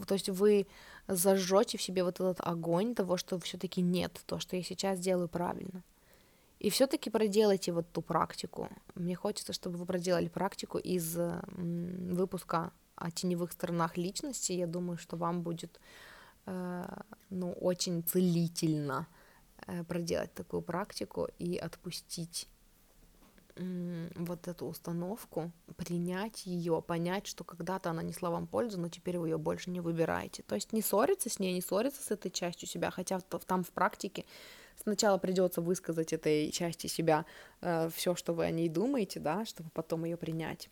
[0.08, 0.68] то есть вы
[1.08, 5.28] зажжете в себе вот этот огонь того, что все-таки нет, то, что я сейчас делаю
[5.28, 5.84] правильно.
[6.60, 8.70] И все-таки проделайте вот ту практику.
[8.96, 14.54] Мне хочется, чтобы вы проделали практику из выпуска о теневых сторонах личности.
[14.54, 15.80] Я думаю, что вам будет
[16.46, 16.86] э,
[17.30, 19.08] ну, очень целительно
[19.68, 22.48] э, проделать такую практику и отпустить
[23.58, 29.30] вот эту установку, принять ее, понять, что когда-то она несла вам пользу, но теперь вы
[29.30, 30.44] ее больше не выбираете.
[30.44, 33.72] То есть не ссориться с ней, не ссориться с этой частью себя, хотя там в
[33.72, 34.26] практике
[34.82, 37.26] сначала придется высказать этой части себя
[37.62, 40.70] э, все, что вы о ней думаете, да, чтобы потом ее принять.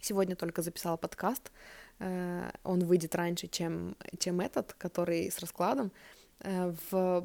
[0.00, 1.52] Сегодня только записала подкаст,
[1.98, 5.92] э, он выйдет раньше, чем, чем этот, который с раскладом.
[6.40, 7.24] Э, в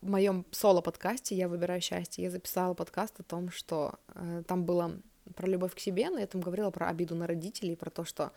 [0.00, 4.92] моем соло-подкасте «Я выбираю счастье» я записала подкаст о том, что э, там было
[5.36, 8.32] про любовь к себе, но я там говорила про обиду на родителей, про то, что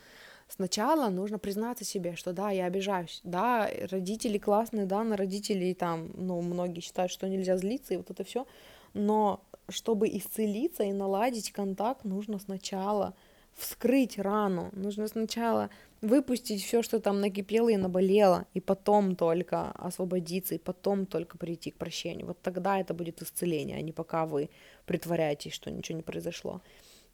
[0.48, 6.12] сначала нужно признаться себе, что да, я обижаюсь, да, родители классные, да, на родителей там,
[6.14, 8.46] ну, многие считают, что нельзя злиться, и вот это все,
[8.94, 13.16] но чтобы исцелиться и наладить контакт, нужно сначала
[13.56, 15.70] вскрыть рану, нужно сначала
[16.06, 21.72] выпустить все, что там накипело и наболело, и потом только освободиться, и потом только прийти
[21.72, 22.28] к прощению.
[22.28, 24.50] Вот тогда это будет исцеление, а не пока вы
[24.86, 26.62] притворяетесь, что ничего не произошло.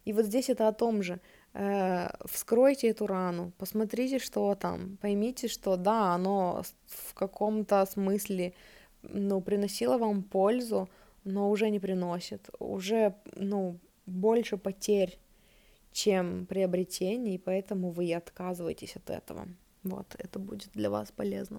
[0.04, 1.20] И вот здесь это о том же.
[1.54, 8.52] Э, вскройте эту рану, посмотрите, что там, поймите, что да, оно в каком-то смысле
[9.02, 10.88] ну, приносило вам пользу,
[11.24, 15.18] но уже не приносит, уже ну, больше потерь
[15.92, 19.48] чем приобретение, и поэтому вы отказываетесь от этого.
[19.82, 21.58] Вот, это будет для вас полезно.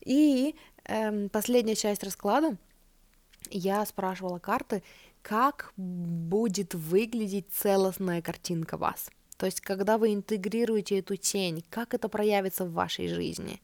[0.00, 0.54] И
[0.84, 2.56] эм, последняя часть расклада.
[3.50, 4.82] Я спрашивала карты,
[5.22, 9.10] как будет выглядеть целостная картинка вас.
[9.36, 13.60] То есть, когда вы интегрируете эту тень, как это проявится в вашей жизни.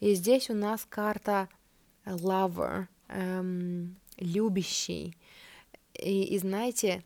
[0.00, 1.48] И здесь у нас карта
[2.06, 5.16] lover, эм, любящий.
[5.94, 7.04] И, и знаете,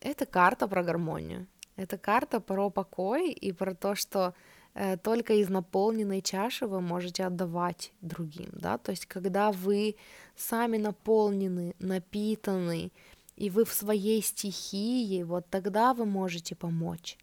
[0.00, 1.46] это карта про гармонию.
[1.76, 4.34] Это карта про покой и про то, что
[4.74, 9.96] э, только из наполненной чаши вы можете отдавать другим, да, то есть когда вы
[10.36, 12.92] сами наполнены, напитаны,
[13.36, 17.18] и вы в своей стихии, вот тогда вы можете помочь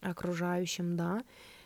[0.00, 1.22] окружающим, да,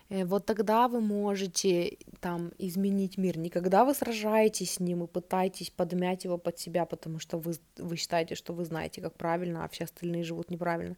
[0.09, 5.71] вот тогда вы можете там изменить мир, не когда вы сражаетесь с ним и пытаетесь
[5.71, 9.67] подмять его под себя, потому что вы, вы считаете, что вы знаете, как правильно, а
[9.67, 10.95] все остальные живут неправильно,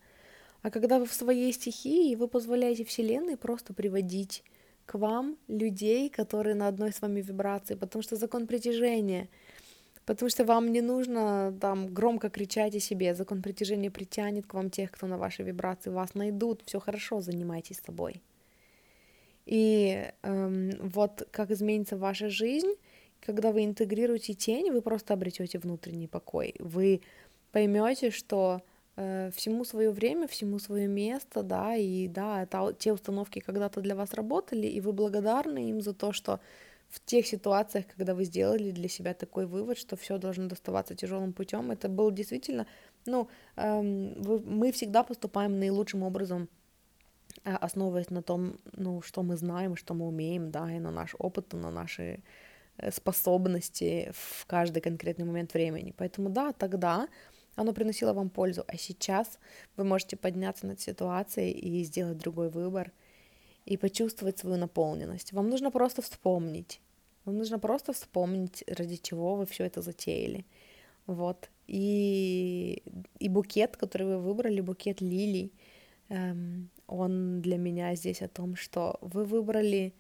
[0.62, 4.44] а когда вы в своей стихии, вы позволяете Вселенной просто приводить
[4.86, 9.30] к вам людей, которые на одной с вами вибрации, потому что закон притяжения,
[10.06, 14.70] потому что вам не нужно там громко кричать о себе, закон притяжения притянет к вам
[14.70, 18.22] тех, кто на вашей вибрации, вас найдут, все хорошо, занимайтесь собой.
[19.48, 22.74] И эм, вот как изменится ваша жизнь,
[23.22, 26.54] когда вы интегрируете тень, вы просто обретете внутренний покой.
[26.60, 27.02] Вы
[27.54, 28.62] поймете, что
[28.98, 33.96] э, всему свое время, всему свое место, да, и да, это те установки когда-то для
[33.96, 36.42] вас работали, и вы благодарны им за то, что
[36.90, 41.32] в тех ситуациях, когда вы сделали для себя такой вывод, что все должно доставаться тяжелым
[41.32, 42.68] путем, это был действительно,
[43.06, 46.50] ну, эм, вы, мы всегда поступаем наилучшим образом
[47.56, 51.54] основываясь на том, ну, что мы знаем, что мы умеем, да, и на наш опыт,
[51.54, 52.20] и на наши
[52.78, 55.94] э, способности в каждый конкретный момент времени.
[55.98, 57.08] Поэтому да, тогда
[57.56, 59.40] оно приносило вам пользу, а сейчас
[59.78, 62.92] вы можете подняться над ситуацией и сделать другой выбор
[63.66, 65.34] и почувствовать свою наполненность.
[65.34, 66.82] Вам нужно просто вспомнить.
[67.26, 70.46] Вам нужно просто вспомнить, ради чего вы все это затеяли.
[71.08, 71.50] Вот.
[71.68, 72.84] И,
[73.20, 75.52] и букет, который вы выбрали, букет лилий,
[76.10, 79.94] эм, он для меня здесь о том, что вы выбрали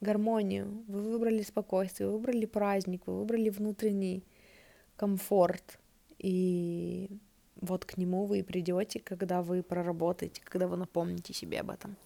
[0.00, 4.24] гармонию, вы выбрали спокойствие, вы выбрали праздник, вы выбрали внутренний
[4.96, 5.78] комфорт,
[6.18, 7.08] и
[7.60, 11.96] вот к нему вы и придете, когда вы проработаете, когда вы напомните себе об этом.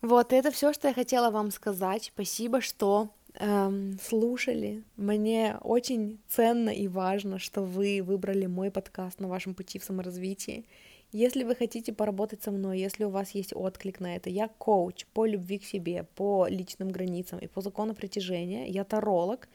[0.00, 2.12] Вот, это все, что я хотела вам сказать.
[2.14, 4.84] Спасибо, что эм, слушали.
[4.96, 10.66] Мне очень ценно и важно, что вы выбрали мой подкаст на вашем пути в саморазвитии.
[11.12, 15.06] Если вы хотите поработать со мной, если у вас есть отклик на это, я коуч
[15.14, 19.48] по любви к себе, по личным границам и по закону притяжения, я таролог,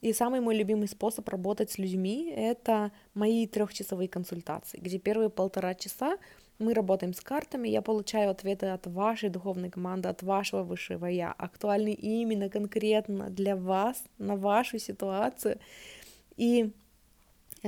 [0.00, 5.74] и самый мой любимый способ работать с людьми— это мои трехчасовые консультации, где первые полтора
[5.74, 6.18] часа
[6.58, 11.32] мы работаем с картами, я получаю ответы от вашей духовной команды, от вашего высшего я,
[11.32, 15.58] актуальные именно конкретно для вас, на вашу ситуацию.
[16.36, 16.72] И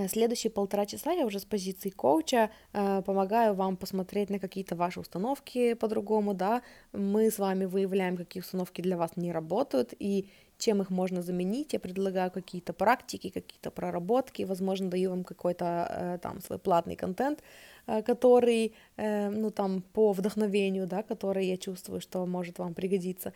[0.09, 5.01] следующие полтора часа я уже с позиции коуча э, помогаю вам посмотреть на какие-то ваши
[5.01, 6.63] установки по-другому, да,
[6.93, 11.73] мы с вами выявляем, какие установки для вас не работают и чем их можно заменить,
[11.73, 17.43] я предлагаю какие-то практики, какие-то проработки, возможно, даю вам какой-то э, там свой платный контент,
[17.87, 23.33] э, который, э, ну там, по вдохновению, да, который я чувствую, что может вам пригодиться.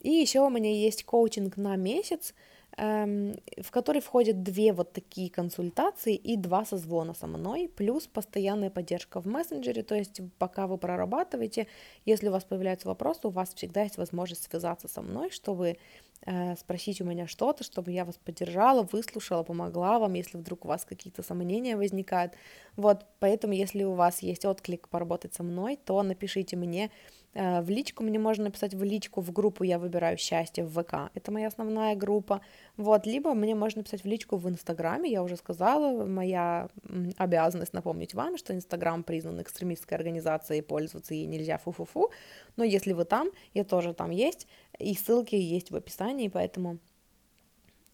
[0.00, 2.34] И еще у меня есть коучинг на месяц,
[2.80, 9.20] в который входят две вот такие консультации и два созвона со мной, плюс постоянная поддержка
[9.20, 11.66] в мессенджере, то есть пока вы прорабатываете,
[12.06, 15.76] если у вас появляются вопросы, у вас всегда есть возможность связаться со мной, чтобы
[16.24, 20.68] э, спросить у меня что-то, чтобы я вас поддержала, выслушала, помогла вам, если вдруг у
[20.68, 22.32] вас какие-то сомнения возникают.
[22.76, 26.90] Вот, поэтому, если у вас есть отклик поработать со мной, то напишите мне,
[27.32, 31.30] в личку мне можно написать в личку, в группу я выбираю счастье в ВК, это
[31.30, 32.40] моя основная группа,
[32.76, 36.68] вот, либо мне можно написать в личку в Инстаграме, я уже сказала, моя
[37.18, 42.10] обязанность напомнить вам, что Инстаграм признан экстремистской организацией, пользоваться ей нельзя, фу-фу-фу,
[42.56, 44.48] но если вы там, я тоже там есть,
[44.80, 46.78] и ссылки есть в описании, поэтому,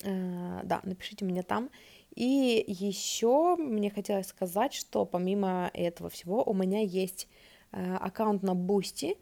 [0.02, 1.68] э, да, напишите мне там,
[2.14, 8.54] и еще мне хотелось сказать, что помимо этого всего у меня есть Э, аккаунт на
[8.54, 9.16] Boosty,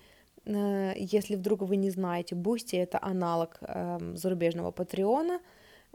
[0.44, 5.40] э, если вдруг вы не знаете, Boosty это аналог эм, зарубежного Патреона.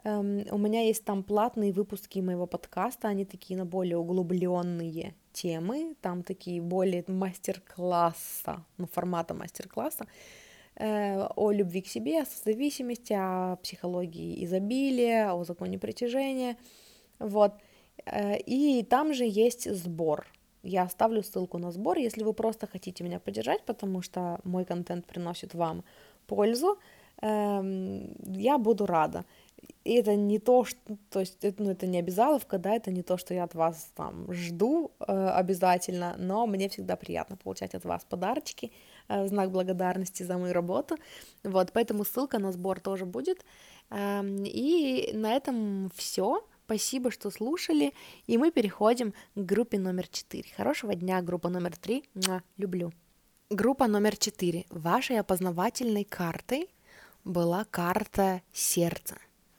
[0.03, 5.95] Эм, у меня есть там платные выпуски моего подкаста, они такие на более углубленные темы,
[6.02, 10.06] там такие более мастер-класса, ну, формата мастер-класса,
[10.76, 16.57] э, о любви к себе, о созависимости, о психологии изобилия, о законе притяжения,
[17.19, 17.53] вот.
[18.45, 20.26] И там же есть сбор,
[20.64, 25.06] я оставлю ссылку на сбор, если вы просто хотите меня поддержать, потому что мой контент
[25.06, 25.84] приносит вам
[26.27, 26.77] пользу,
[27.22, 29.26] эм, я буду рада.
[29.84, 33.02] И это не то, что, то есть, это, ну, это не обязаловка, да, это не
[33.02, 37.86] то, что я от вас там жду э, обязательно, но мне всегда приятно получать от
[37.86, 38.72] вас подарочки,
[39.07, 40.98] э, знак благодарности за мою работу,
[41.44, 43.45] вот, поэтому ссылка на сбор тоже будет,
[43.90, 47.94] э, и на этом все, Спасибо, что слушали,
[48.28, 50.44] и мы переходим к группе номер 4.
[50.56, 52.04] Хорошего дня, группа номер 3.
[52.14, 52.94] Муа, люблю.
[53.50, 54.66] Группа номер 4.
[54.70, 56.70] Вашей опознавательной картой
[57.26, 59.16] была карта сердца.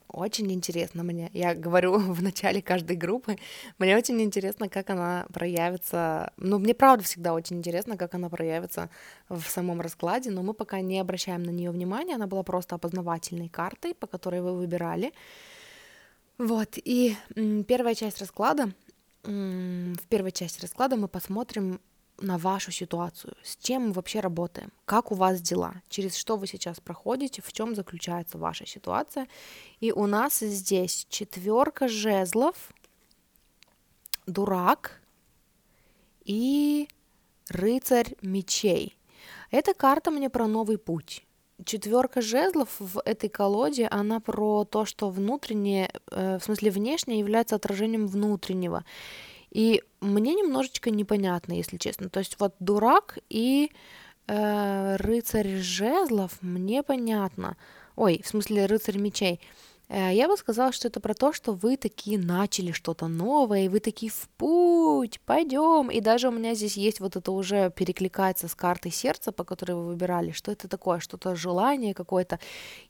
[0.06, 3.38] очень интересно мне, я говорю в начале каждой группы,
[3.78, 8.88] мне очень интересно, как она проявится, ну, мне правда всегда очень интересно, как она проявится
[9.28, 13.48] в самом раскладе, но мы пока не обращаем на нее внимания, она была просто опознавательной
[13.48, 15.12] картой, по которой вы выбирали.
[16.40, 17.16] Вот, и
[17.68, 18.72] первая часть расклада,
[19.24, 21.82] в первой части расклада мы посмотрим
[22.16, 26.46] на вашу ситуацию, с чем мы вообще работаем, как у вас дела, через что вы
[26.46, 29.28] сейчас проходите, в чем заключается ваша ситуация.
[29.80, 32.56] И у нас здесь четверка жезлов,
[34.26, 35.02] дурак
[36.24, 36.88] и
[37.50, 38.96] рыцарь мечей.
[39.50, 41.22] Эта карта мне про новый путь.
[41.64, 47.56] Четверка жезлов в этой колоде, она про то, что внутреннее, э, в смысле внешнее является
[47.56, 48.84] отражением внутреннего.
[49.50, 52.08] И мне немножечко непонятно, если честно.
[52.08, 53.72] То есть вот дурак и
[54.26, 57.56] э, рыцарь жезлов мне понятно.
[57.96, 59.40] Ой, в смысле рыцарь мечей.
[59.90, 63.68] Э, я бы сказала, что это про то, что вы такие начали что-то новое, и
[63.68, 65.90] вы такие в путь, пойдем.
[65.90, 69.72] И даже у меня здесь есть вот это уже перекликается с картой сердца, по которой
[69.72, 72.38] вы выбирали, что это такое, что-то желание какое-то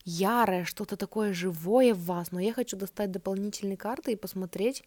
[0.05, 2.31] ярое, что-то такое живое в вас.
[2.31, 4.83] Но я хочу достать дополнительные карты и посмотреть,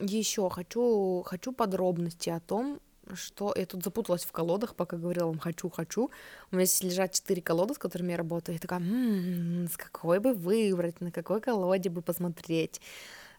[0.00, 2.80] еще хочу, хочу подробности о том,
[3.14, 6.10] что я тут запуталась в колодах, пока говорила вам хочу, хочу.
[6.50, 8.54] У меня здесь лежат четыре колоды, с которыми я работаю.
[8.54, 12.80] Я такая, м-м, с какой бы выбрать, на какой колоде бы посмотреть.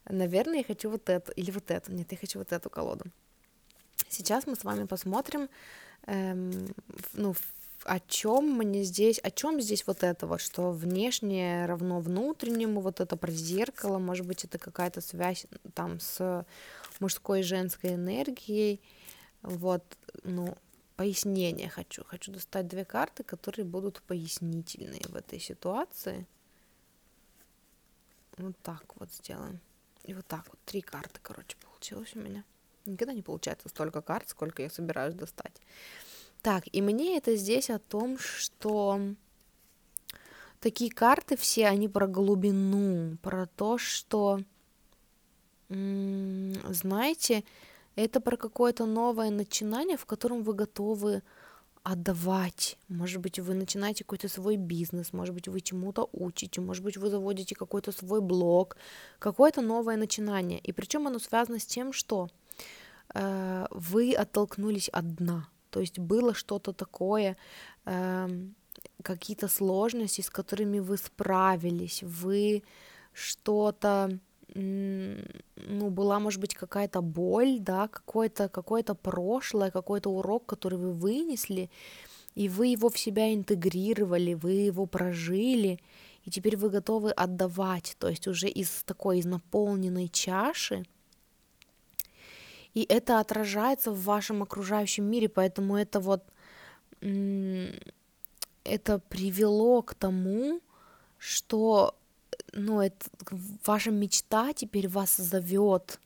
[0.10, 1.92] Наверное, я хочу вот эту или вот эту.
[1.92, 3.06] Нет, я хочу вот эту колоду.
[4.10, 5.50] Сейчас мы с вами посмотрим,
[6.06, 6.74] эм,
[7.14, 7.36] ну,
[7.84, 13.00] о чем мне здесь, о чем здесь вот это вот, что внешнее равно внутреннему, вот
[13.00, 16.46] это про зеркало, может быть, это какая-то связь там с
[17.00, 18.82] мужской и женской энергией,
[19.42, 19.84] вот,
[20.24, 20.58] ну,
[20.96, 26.28] пояснение хочу, хочу достать две карты, которые будут пояснительные в этой ситуации.
[28.38, 29.60] Вот так вот сделаем.
[30.04, 32.44] И вот так вот, три карты, короче, получилось у меня.
[32.86, 35.62] Никогда не получается столько карт, сколько я собираюсь достать.
[36.42, 39.02] Так, и мне это здесь о том, что
[40.60, 44.40] такие карты все, они про глубину, про то, что,
[45.70, 47.44] знаете,
[47.98, 51.22] это про какое-то новое начинание, в котором вы готовы
[51.84, 52.78] отдавать.
[52.90, 57.10] Может быть, вы начинаете какой-то свой бизнес, может быть, вы чему-то учите, может быть, вы
[57.10, 58.78] заводите какой-то свой блог,
[59.20, 60.60] какое-то новое начинание.
[60.60, 62.30] И причем оно связано с тем, что
[63.14, 67.38] э, вы оттолкнулись от дна то есть было что-то такое,
[67.86, 68.28] э,
[69.04, 72.64] какие-то сложности, с которыми вы справились, вы
[73.14, 74.20] что-то,
[75.68, 81.70] ну, была, может быть, какая-то боль, да, какое-то какое прошлое, какой-то урок, который вы вынесли,
[82.36, 85.80] и вы его в себя интегрировали, вы его прожили,
[86.24, 90.86] и теперь вы готовы отдавать, то есть уже из такой, из наполненной чаши,
[92.74, 96.24] и это отражается в вашем окружающем мире, поэтому это вот
[98.64, 100.62] это привело к тому,
[101.18, 101.96] что
[102.54, 103.06] ну, это,
[103.66, 106.00] ваша мечта теперь вас зовет,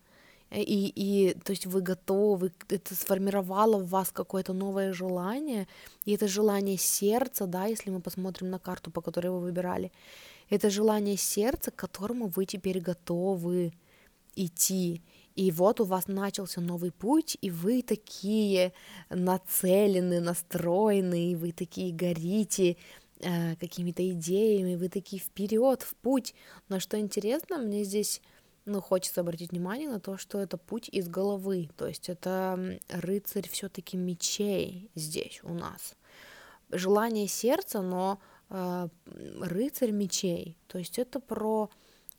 [0.51, 5.67] и, и то есть вы готовы, это сформировало в вас какое-то новое желание,
[6.05, 9.91] и это желание сердца, да, если мы посмотрим на карту, по которой вы выбирали,
[10.49, 13.71] это желание сердца, к которому вы теперь готовы
[14.35, 15.01] идти.
[15.35, 18.73] И вот у вас начался новый путь, и вы такие
[19.09, 22.75] нацелены, настроены, и вы такие горите
[23.21, 26.33] э, какими-то идеями, вы такие вперед, в путь.
[26.69, 28.21] Но что интересно, мне здесь
[28.65, 33.49] ну, хочется обратить внимание на то, что это путь из головы, то есть это рыцарь
[33.49, 35.95] все-таки мечей здесь у нас.
[36.69, 38.19] Желание сердца, но
[38.49, 38.87] э,
[39.39, 41.69] рыцарь мечей, то есть это про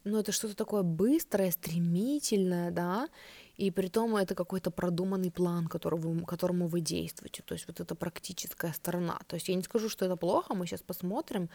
[0.05, 3.09] ну, это что-то такое быстрое, стремительное, да,
[3.57, 7.95] и при том это какой-то продуманный план, которому, которому вы действуете, то есть вот это
[7.95, 9.21] практическая сторона.
[9.27, 11.51] То есть я не скажу, что это плохо, мы сейчас посмотрим,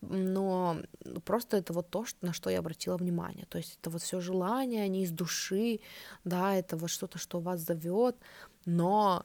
[0.00, 0.76] но
[1.24, 3.46] просто это вот то, на что я обратила внимание.
[3.46, 5.80] То есть это вот все желание, они из души,
[6.24, 8.16] да, это вот что-то, что вас зовет,
[8.64, 9.24] но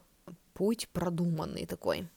[0.54, 2.08] путь продуманный такой.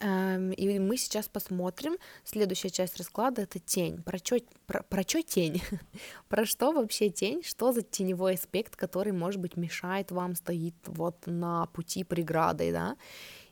[0.00, 1.96] Эм, и мы сейчас посмотрим.
[2.24, 4.00] Следующая часть расклада это тень.
[4.02, 5.60] Про чё, про, про чё тень?
[6.28, 7.42] про что вообще тень?
[7.42, 12.96] Что за теневой аспект, который, может быть, мешает вам, стоит вот на пути преградой, да?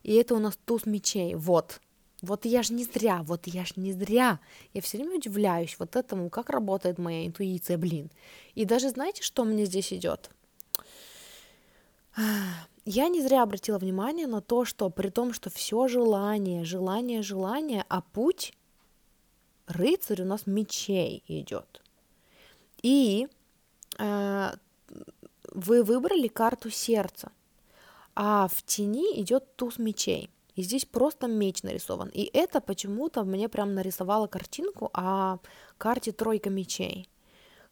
[0.05, 1.35] И это у нас туз мечей.
[1.35, 1.81] Вот.
[2.23, 4.39] Вот я же не зря, вот я же не зря.
[4.73, 8.10] Я все время удивляюсь вот этому, как работает моя интуиция, блин.
[8.55, 10.31] И даже знаете, что мне здесь идет?
[12.87, 17.85] Я не зря обратила внимание на то, что при том, что все желание, желание, желание,
[17.89, 18.55] а путь
[19.67, 21.83] рыцарь у нас мечей идет.
[22.83, 23.27] И
[23.99, 24.51] э,
[25.53, 27.33] вы выбрали карту сердца,
[28.15, 30.31] а в тени идет туз мечей.
[30.55, 32.09] И здесь просто меч нарисован.
[32.09, 35.39] И это почему-то мне прям нарисовала картинку о
[35.77, 37.09] карте тройка мечей,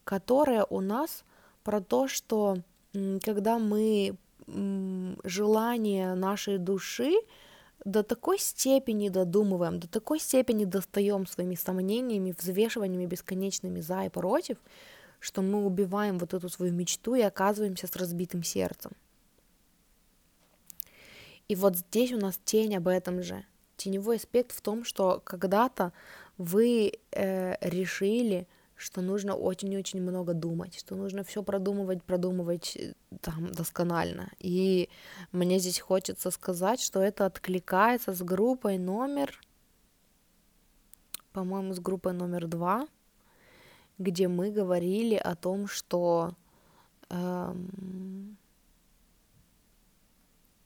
[0.03, 1.25] которая у нас
[1.63, 2.59] про то, что
[3.23, 7.15] когда мы желание нашей души
[7.85, 14.59] до такой степени додумываем, до такой степени достаем своими сомнениями, взвешиваниями бесконечными за и против,
[15.21, 18.93] что мы убиваем вот эту свою мечту и оказываемся с разбитым сердцем.
[21.49, 23.45] И вот здесь у нас тень об этом же.
[23.77, 25.93] Теневой аспект в том, что когда-то
[26.39, 28.47] вы э, решили,
[28.85, 32.93] что нужно очень-очень много думать, что нужно все продумывать, продумывать э,
[33.23, 34.31] там досконально.
[34.41, 34.91] И
[35.33, 39.41] мне здесь хочется сказать, что это откликается с группой номер,
[41.33, 42.87] по-моему, с группой номер два,
[43.97, 46.35] где мы говорили о том, что
[47.09, 48.37] эм,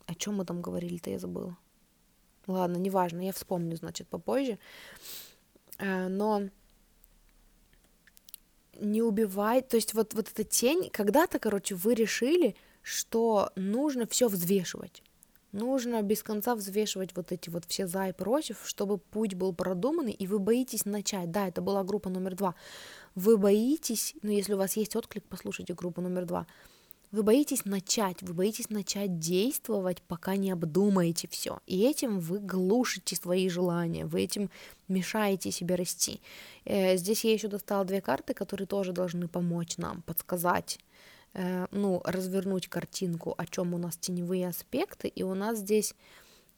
[0.07, 1.55] о чем мы там говорили-то, я забыла.
[2.47, 4.59] Ладно, неважно, я вспомню, значит, попозже.
[5.77, 6.49] Э, но
[8.81, 14.27] не убивай, то есть вот, вот эта тень, когда-то, короче, вы решили, что нужно все
[14.27, 15.03] взвешивать.
[15.51, 20.11] Нужно без конца взвешивать вот эти вот все за и против, чтобы путь был продуманный,
[20.11, 21.31] и вы боитесь начать.
[21.31, 22.55] Да, это была группа номер два.
[23.15, 26.45] Вы боитесь, ну, если у вас есть отклик, послушайте группу номер два.
[27.11, 31.59] Вы боитесь начать, вы боитесь начать действовать, пока не обдумаете все.
[31.65, 34.51] И этим вы глушите свои желания, вы этим
[34.87, 36.21] мешаете себе расти.
[36.65, 40.77] Э, здесь я еще достала две карты, которые тоже должны помочь нам, подсказать,
[41.33, 45.07] э, ну, развернуть картинку, о чем у нас теневые аспекты.
[45.07, 45.95] И у нас здесь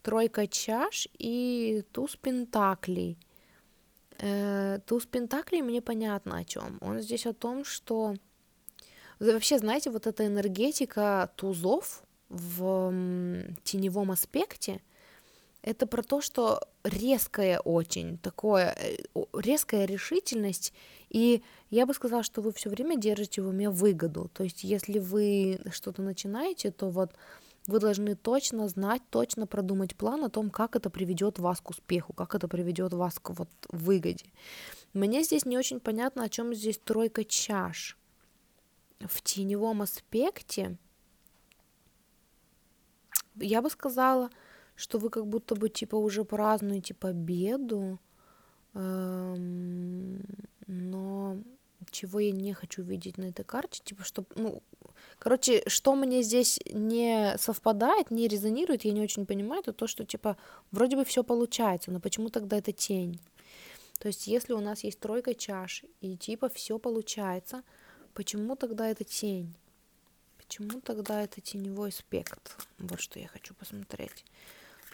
[0.02, 3.18] тройка чаш и туз пентаклей.
[4.18, 6.78] Э, туз пентаклей мне понятно о чем.
[6.82, 8.15] Он здесь о том, что
[9.22, 12.91] Вообще, знаете, вот эта энергетика тузов в
[13.64, 14.81] теневом аспекте,
[15.61, 18.98] это про то, что резкая очень, такое, э,
[19.34, 20.73] резкая решительность,
[21.10, 24.98] и я бы сказала, что вы все время держите в уме выгоду, то есть если
[24.98, 27.11] вы что-то начинаете, то вот
[27.68, 32.11] вы должны точно знать, точно продумать план о том, как это приведет вас к успеху,
[32.14, 34.26] как это приведет вас к вот выгоде.
[34.93, 37.99] Мне здесь не очень понятно, о чем здесь тройка чаш
[39.07, 40.78] в теневом аспекте,
[43.36, 44.30] я бы сказала,
[44.76, 47.99] что вы как будто бы типа уже празднуете победу,
[48.73, 50.22] эм,
[50.68, 51.38] но
[51.90, 54.61] чего я не хочу видеть на этой карте, типа, что, ну,
[55.19, 60.06] короче, что мне здесь не совпадает, не резонирует, я не очень понимаю, это то, что,
[60.06, 60.38] типа,
[60.72, 63.19] вроде бы все получается, но почему тогда это тень?
[63.99, 67.64] То есть, если у нас есть тройка чаш, и, типа, все получается,
[68.14, 69.54] Почему тогда это тень?
[70.38, 72.58] Почему тогда это теневой аспект?
[72.78, 74.26] Вот что я хочу посмотреть.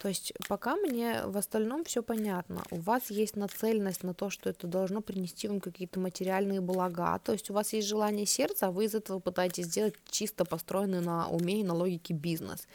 [0.00, 2.62] То есть пока мне в остальном все понятно.
[2.70, 7.18] У вас есть нацеленность на то, что это должно принести вам какие-то материальные блага.
[7.18, 11.00] То есть у вас есть желание сердца, а вы из этого пытаетесь сделать чисто построенный
[11.00, 12.68] на уме и на логике бизнес.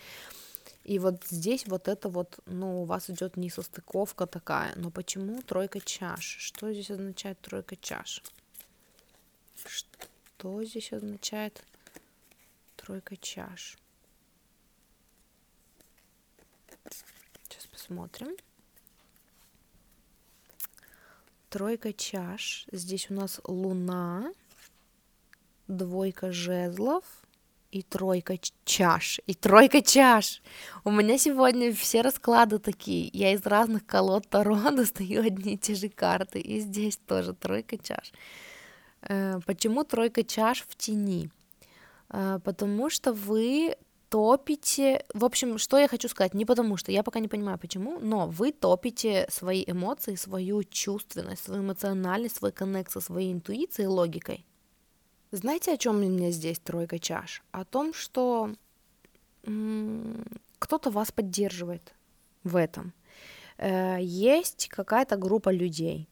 [0.84, 4.74] И вот здесь вот это вот, ну, у вас идет несостыковка такая.
[4.76, 6.38] Но почему тройка чаш?
[6.40, 8.22] Что здесь означает тройка чаш?
[9.66, 10.13] Что?
[10.44, 11.64] Что здесь означает
[12.76, 13.78] тройка чаш?
[17.44, 18.36] Сейчас посмотрим.
[21.50, 22.66] Тройка чаш.
[22.74, 24.34] Здесь у нас луна,
[25.70, 27.06] двойка жезлов
[27.72, 29.22] и тройка чаш.
[29.26, 30.42] И тройка чаш.
[30.84, 33.10] У меня сегодня все расклады такие.
[33.14, 36.42] Я из разных колод Таро достаю одни и те же карты.
[36.42, 38.12] И здесь тоже тройка чаш.
[39.10, 41.30] Э, почему тройка чаш в тени?
[42.10, 43.76] Э, потому что вы
[44.10, 48.00] топите, в общем, что я хочу сказать, не потому что, я пока не понимаю почему,
[48.00, 54.46] но вы топите свои эмоции, свою чувственность, свою эмоциональность, свой коннект со своей интуицией, логикой.
[55.32, 57.42] Знаете, о чем меня здесь тройка чаш?
[57.52, 58.52] О том, что
[60.60, 61.94] кто-то вас поддерживает
[62.44, 62.94] в этом.
[63.58, 66.08] Э, есть какая-то группа людей,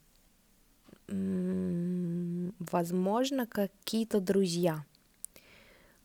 [2.72, 4.86] возможно, какие-то друзья,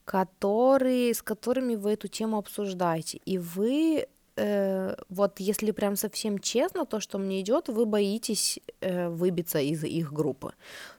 [0.05, 4.07] которые, с которыми вы эту тему обсуждаете, и вы
[4.37, 9.85] э, вот если прям совсем честно, то, что мне идет, вы боитесь э, выбиться из
[9.85, 10.53] их группы.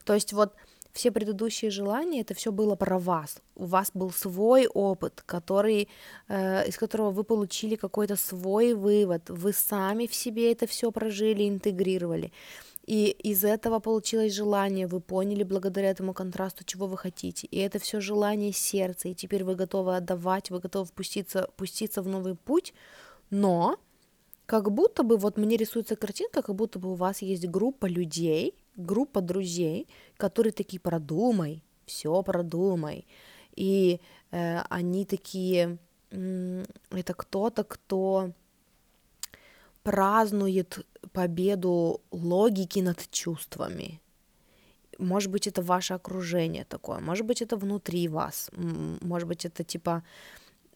[0.04, 0.52] То есть вот
[0.92, 3.36] все предыдущие желания, это все было про вас.
[3.54, 5.88] У вас был свой опыт, который,
[6.28, 9.30] э, из которого вы получили какой-то свой вывод.
[9.30, 12.32] Вы сами в себе это все прожили, интегрировали.
[12.88, 17.46] И из этого получилось желание, вы поняли благодаря этому контрасту, чего вы хотите.
[17.46, 22.08] И это все желание сердца, и теперь вы готовы отдавать, вы готовы пуститься, пуститься в
[22.08, 22.72] новый путь,
[23.28, 23.76] но
[24.46, 28.54] как будто бы, вот мне рисуется картинка, как будто бы у вас есть группа людей,
[28.76, 29.86] группа друзей,
[30.16, 33.06] которые такие, продумай, все продумай.
[33.54, 34.00] И
[34.30, 35.76] э, они такие,
[36.10, 38.32] э, это кто-то, кто
[39.88, 44.00] празднует победу логики над чувствами.
[44.98, 48.50] Может быть, это ваше окружение такое, может быть, это внутри вас,
[49.00, 50.02] может быть, это типа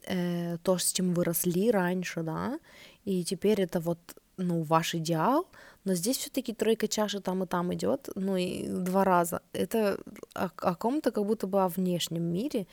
[0.06, 2.58] э, то, с чем вы росли раньше, да,
[3.04, 3.98] и теперь это вот,
[4.38, 5.46] ну, ваш идеал,
[5.84, 9.40] но здесь все-таки тройка чаши там и там идет, ну и два раза.
[9.52, 9.98] Это
[10.34, 12.66] о, о ком-то как будто бы о внешнем мире,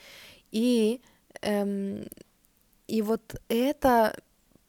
[0.52, 1.00] и
[1.42, 2.06] эм,
[2.86, 4.14] и вот это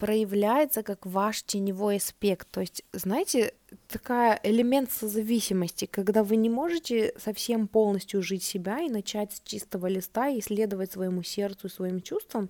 [0.01, 2.49] проявляется как ваш теневой аспект.
[2.49, 3.53] То есть, знаете,
[3.87, 9.85] такая элемент созависимости, когда вы не можете совсем полностью жить себя и начать с чистого
[9.85, 12.49] листа и исследовать своему сердцу и своим чувствам,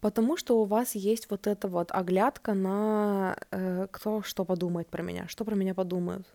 [0.00, 5.04] потому что у вас есть вот эта вот оглядка на э, кто что подумает про
[5.04, 6.26] меня, что про меня подумают.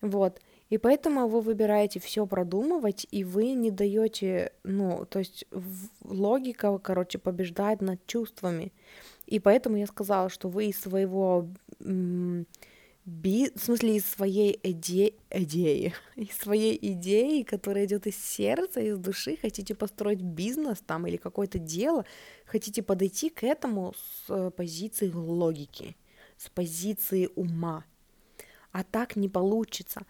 [0.00, 0.40] Вот.
[0.70, 5.44] И поэтому вы выбираете все продумывать, и вы не даете, ну, то есть
[6.04, 8.72] логика, короче, побеждает над чувствами.
[9.28, 11.46] И поэтому я сказала, что вы из своего
[11.80, 13.50] би...
[13.54, 15.12] в смысле из своей иде...
[15.30, 21.18] идеи, из своей идеи, которая идет из сердца, из души, хотите построить бизнес там или
[21.18, 22.06] какое-то дело,
[22.46, 25.94] хотите подойти к этому с э, позиции логики,
[26.38, 27.84] с позиции ума.
[28.72, 30.06] А так не получится,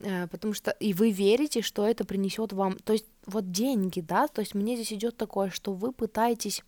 [0.00, 4.28] э, потому что и вы верите, что это принесет вам, то есть вот деньги, да,
[4.28, 6.62] то есть мне здесь идет такое, что вы пытаетесь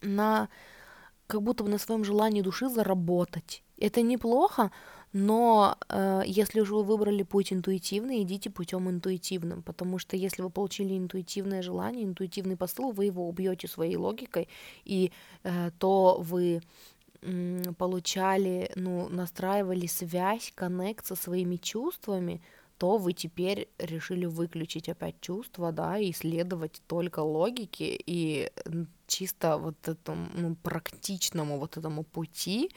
[0.00, 0.48] на
[1.26, 3.62] как будто бы на своем желании души заработать.
[3.78, 4.70] Это неплохо,
[5.12, 10.50] но э, если уже вы выбрали путь интуитивный, идите путем интуитивным, потому что если вы
[10.50, 14.48] получили интуитивное желание, интуитивный посыл, вы его убьете своей логикой,
[14.84, 15.12] и
[15.44, 16.62] э, то вы
[17.22, 22.42] э, получали, ну, настраивали связь, коннект со своими чувствами,
[22.78, 28.50] то вы теперь решили выключить опять чувства, да, и исследовать только логики и
[29.06, 32.70] чисто вот этому ну, практичному вот этому пути,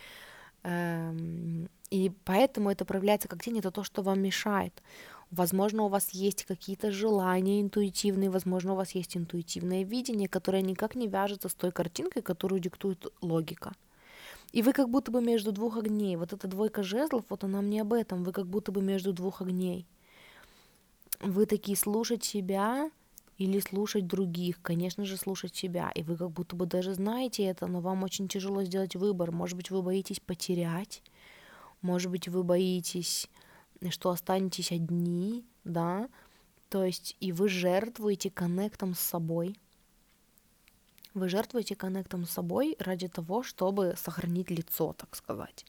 [0.63, 4.83] эм, и поэтому это проявляется как тень, это то, что вам мешает.
[5.31, 10.95] Возможно, у вас есть какие-то желания интуитивные, возможно, у вас есть интуитивное видение, которое никак
[10.95, 13.73] не вяжется с той картинкой, которую диктует логика.
[14.51, 16.15] И вы как будто бы между двух огней.
[16.15, 18.23] Вот эта двойка жезлов, вот она мне об этом.
[18.23, 19.85] Вы как будто бы между двух огней.
[21.19, 22.89] Вы такие слушать себя,
[23.37, 25.91] или слушать других, конечно же, слушать себя.
[25.93, 29.31] И вы как будто бы даже знаете это, но вам очень тяжело сделать выбор.
[29.31, 31.03] Может быть, вы боитесь потерять,
[31.81, 33.29] может быть, вы боитесь,
[33.89, 36.09] что останетесь одни, да,
[36.69, 39.55] то есть и вы жертвуете коннектом с собой.
[41.17, 45.65] Вы жертвуете коннектом с собой ради того, чтобы сохранить лицо, так сказать.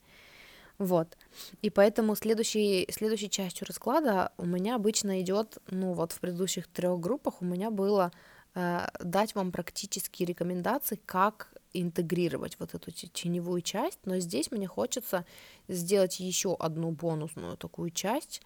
[0.76, 1.16] Вот.
[1.62, 7.00] И поэтому следующей, следующей частью расклада у меня обычно идет, ну вот в предыдущих трех
[7.00, 8.12] группах у меня было
[8.54, 15.24] э, дать вам практические рекомендации, как интегрировать вот эту теневую часть, но здесь мне хочется
[15.66, 18.42] сделать еще одну бонусную такую часть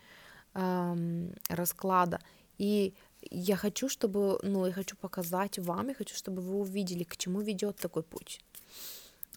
[0.54, 2.20] э, расклада.
[2.58, 2.94] И
[3.30, 7.40] я хочу, чтобы, ну, я хочу показать вам, я хочу, чтобы вы увидели, к чему
[7.40, 8.40] ведет такой путь.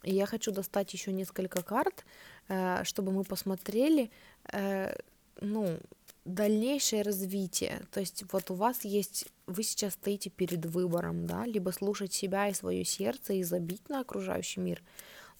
[0.04, 2.06] И я хочу достать еще несколько карт,
[2.48, 4.12] Э, чтобы мы посмотрели,
[4.54, 4.96] э,
[5.42, 5.80] ну,
[6.26, 7.82] дальнейшее развитие.
[7.92, 12.48] То есть вот у вас есть, вы сейчас стоите перед выбором, да, либо слушать себя
[12.48, 14.82] и свое сердце и забить на окружающий мир,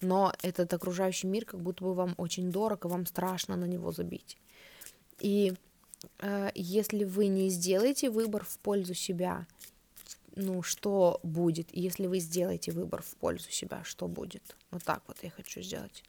[0.00, 3.92] но этот окружающий мир как будто бы вам очень дорог, и вам страшно на него
[3.92, 4.36] забить.
[5.20, 5.54] И
[6.54, 9.46] если вы не сделаете выбор в пользу себя,
[10.34, 11.68] ну, что будет?
[11.72, 14.56] Если вы сделаете выбор в пользу себя, что будет?
[14.70, 16.04] Вот так вот я хочу сделать.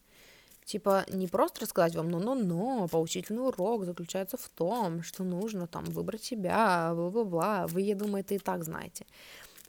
[0.66, 6.24] Типа не просто рассказать вам, но-но-но, поучительный урок заключается в том, что нужно там выбрать
[6.24, 7.68] себя, бла-бла-бла.
[7.68, 9.06] Вы, я думаю, это и так знаете.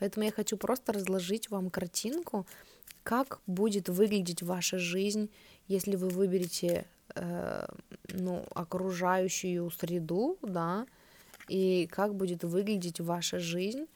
[0.01, 2.47] Поэтому я хочу просто разложить вам картинку,
[3.05, 5.31] как будет выглядеть ваша жизнь,
[5.69, 7.67] если вы выберете э,
[8.13, 10.87] ну, окружающую среду, да,
[11.49, 13.87] и как будет выглядеть ваша жизнь,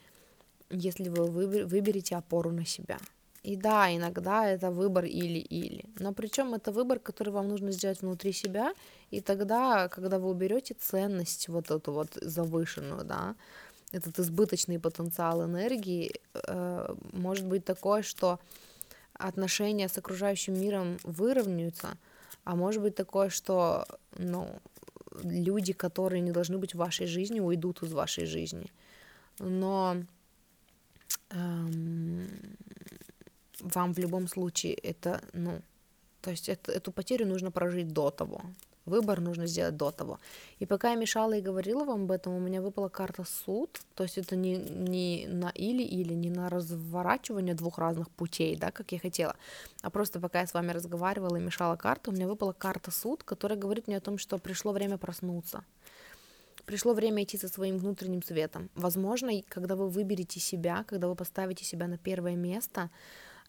[0.70, 2.98] если вы выберете опору на себя.
[3.42, 5.84] И да, иногда это выбор или-или.
[5.98, 8.72] Но причем это выбор, который вам нужно сделать внутри себя.
[9.10, 13.34] И тогда, когда вы уберете ценность вот эту вот завышенную, да,
[13.90, 18.38] этот избыточный потенциал энергии, э, может быть такое, что
[19.14, 21.98] отношения с окружающим миром выровняются,
[22.44, 23.86] А может быть такое, что,
[24.18, 24.48] ну,
[25.22, 28.72] люди, которые не должны быть в вашей жизни, уйдут из вашей жизни.
[29.38, 29.96] Но
[31.30, 32.28] эм,
[33.60, 35.62] вам в любом случае это, ну,
[36.20, 38.42] то есть это, эту потерю нужно прожить до того.
[38.84, 40.18] Выбор нужно сделать до того.
[40.58, 43.80] И пока я мешала и говорила вам об этом, у меня выпала карта суд.
[43.94, 48.90] То есть это не, не на или-или, не на разворачивание двух разных путей, да, как
[48.92, 49.36] я хотела.
[49.82, 53.22] А просто пока я с вами разговаривала и мешала карту, у меня выпала карта суд,
[53.22, 55.64] которая говорит мне о том, что пришло время проснуться.
[56.66, 58.68] Пришло время идти со своим внутренним светом.
[58.74, 62.90] Возможно, когда вы выберете себя, когда вы поставите себя на первое место,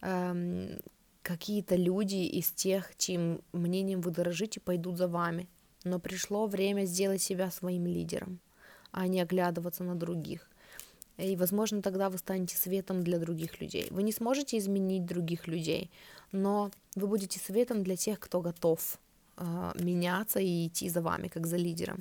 [0.02, 0.80] эм,
[1.24, 5.48] какие-то люди из тех, чьим мнением вы дорожите, пойдут за вами.
[5.84, 8.40] Но пришло время сделать себя своим лидером,
[8.92, 10.50] а не оглядываться на других.
[11.18, 13.88] И, возможно, тогда вы станете светом для других людей.
[13.92, 15.92] Вы не сможете изменить других людей,
[16.32, 19.00] но вы будете светом для тех, кто готов
[19.38, 22.00] э, меняться и идти за вами, как за лидером.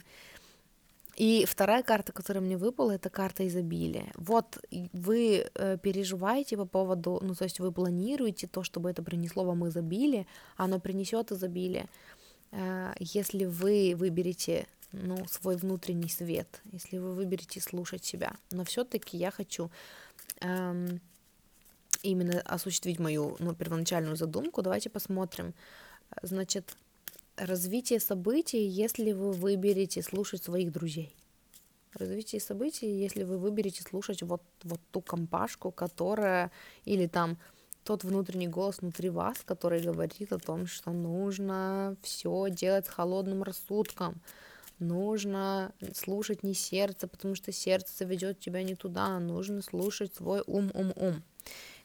[1.17, 4.11] И вторая карта, которая мне выпала, это карта изобилия.
[4.17, 4.59] Вот
[4.93, 9.69] вы э, переживаете по поводу, ну то есть вы планируете то, чтобы это принесло вам
[9.69, 10.27] изобилие,
[10.57, 11.87] оно принесет изобилие,
[12.53, 18.33] э, если вы выберете ну, свой внутренний свет, если вы выберете слушать себя.
[18.51, 19.71] Но все-таки я хочу
[20.41, 21.01] эм,
[22.03, 24.63] именно осуществить мою ну, первоначальную задумку.
[24.63, 25.55] Давайте посмотрим.
[26.23, 26.77] Значит,
[27.37, 31.15] развитие событий, если вы выберете слушать своих друзей.
[31.95, 36.51] Развитие событий, если вы выберете слушать вот, вот ту компашку, которая,
[36.85, 37.37] или там
[37.85, 43.43] тот внутренний голос внутри вас, который говорит о том, что нужно все делать с холодным
[43.43, 44.23] рассудком,
[44.79, 50.71] нужно слушать не сердце, потому что сердце заведет тебя не туда, нужно слушать свой ум,
[50.75, 51.23] ум, ум.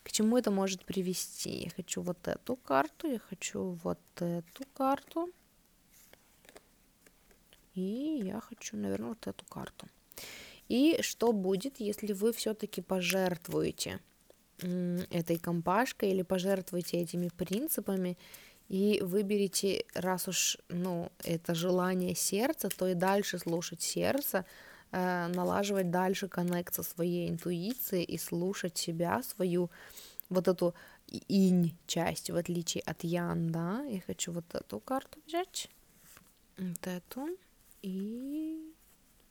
[0.08, 1.66] К чему это может привести?
[1.66, 5.30] Я хочу вот эту карту, я хочу вот эту карту.
[7.76, 9.90] И я хочу, наверное, вот эту карту.
[10.70, 14.00] И что будет, если вы все-таки пожертвуете
[14.60, 18.18] этой компашкой или пожертвуете этими принципами
[18.70, 24.46] и выберете, раз уж, ну, это желание сердца, то и дальше слушать сердце,
[24.92, 29.70] налаживать дальше коннект со своей интуицией и слушать себя, свою
[30.30, 30.74] вот эту
[31.28, 35.70] инь часть, в отличие от ян, да, я хочу вот эту карту взять,
[36.58, 37.38] вот эту
[37.82, 38.74] и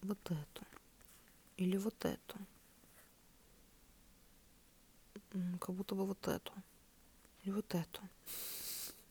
[0.03, 0.67] вот эту,
[1.57, 2.39] или вот эту,
[5.61, 6.53] как будто бы вот эту,
[7.43, 8.01] или вот эту,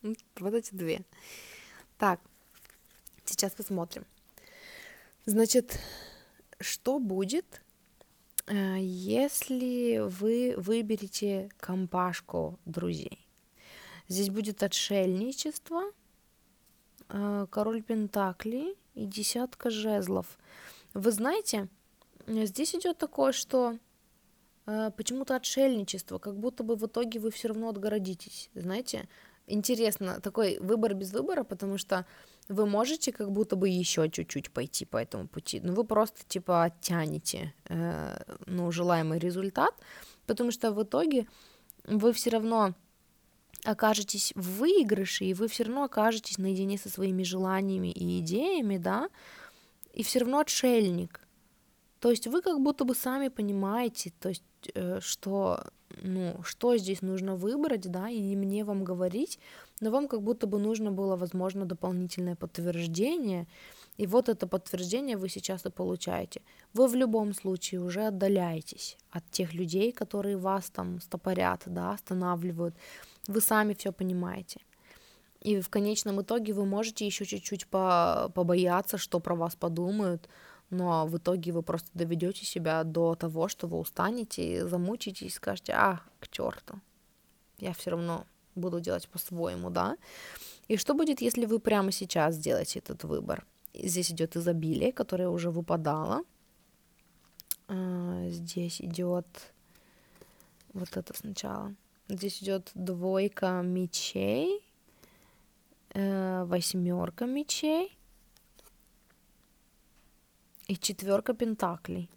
[0.39, 1.03] вот эти две.
[1.97, 2.19] Так,
[3.25, 4.05] сейчас посмотрим.
[5.25, 5.79] Значит,
[6.59, 7.61] что будет,
[8.47, 13.27] э, если вы выберете компашку друзей?
[14.07, 15.83] Здесь будет отшельничество,
[17.09, 20.37] э, король Пентаклей и десятка жезлов.
[20.93, 21.67] Вы знаете,
[22.27, 23.77] здесь идет такое, что
[24.67, 29.09] э, почему-то отшельничество, как будто бы в итоге вы все равно отгородитесь, знаете?
[29.47, 32.05] Интересно, такой выбор без выбора, потому что
[32.47, 36.65] вы можете как будто бы еще чуть-чуть пойти по этому пути, но вы просто типа
[36.65, 39.73] оттянете э, ну, желаемый результат,
[40.27, 41.27] потому что в итоге
[41.85, 42.75] вы все равно
[43.63, 49.09] окажетесь в выигрыше, и вы все равно окажетесь наедине со своими желаниями и идеями, да,
[49.93, 51.21] и все равно отшельник.
[51.99, 54.43] То есть вы как будто бы сами понимаете, то есть
[54.75, 55.65] э, что,
[56.03, 59.39] ну, что здесь нужно выбрать, да, и не мне вам говорить,
[59.81, 63.47] но вам как будто бы нужно было, возможно, дополнительное подтверждение,
[63.97, 66.41] и вот это подтверждение вы сейчас и получаете.
[66.73, 72.75] Вы в любом случае уже отдаляетесь от тех людей, которые вас там стопорят, да, останавливают.
[73.27, 74.59] Вы сами все понимаете.
[75.41, 80.27] И в конечном итоге вы можете еще чуть-чуть по побояться, что про вас подумают,
[80.69, 86.01] но в итоге вы просто доведете себя до того, что вы устанете, замучитесь, скажете, а,
[86.19, 86.81] к черту,
[87.59, 88.25] я все равно
[88.55, 89.97] буду делать по-своему, да.
[90.67, 93.45] И что будет, если вы прямо сейчас сделаете этот выбор?
[93.73, 96.23] Здесь идет изобилие, которое уже выпадало.
[97.67, 99.27] А, здесь идет
[100.73, 101.75] вот это сначала.
[102.07, 104.63] Здесь идет двойка мечей,
[105.93, 107.97] э, восьмерка мечей
[110.67, 112.09] и четверка пентаклей.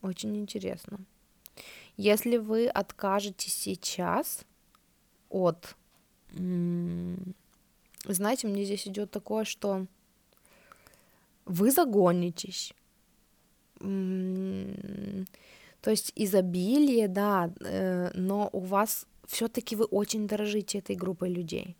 [0.00, 1.00] Очень интересно.
[1.96, 4.44] Если вы откажетесь сейчас
[5.30, 5.76] от...
[8.04, 9.86] Знаете, мне здесь идет такое, что
[11.44, 12.74] вы загонитесь.
[15.80, 21.76] То есть изобилие, да, э, но у вас все-таки вы очень дорожите этой группой людей.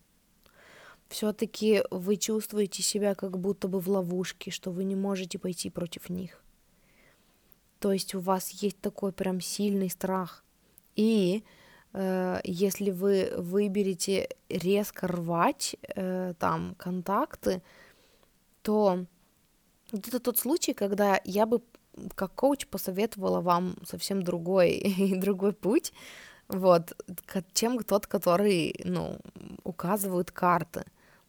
[1.09, 6.11] все-таки вы чувствуете себя как будто бы в ловушке, что вы не можете пойти против
[6.11, 6.43] них.
[7.81, 10.45] То есть у вас есть такой прям сильный страх.
[10.97, 11.45] И
[11.95, 17.63] если вы выберете резко рвать э, там контакты,
[18.63, 19.07] то
[19.93, 21.63] это тот случай, когда я бы
[22.15, 25.93] как коуч посоветовала вам совсем другой другой путь,
[26.49, 26.93] вот,
[27.53, 29.19] чем тот, который, ну,
[29.65, 30.85] указывают карты.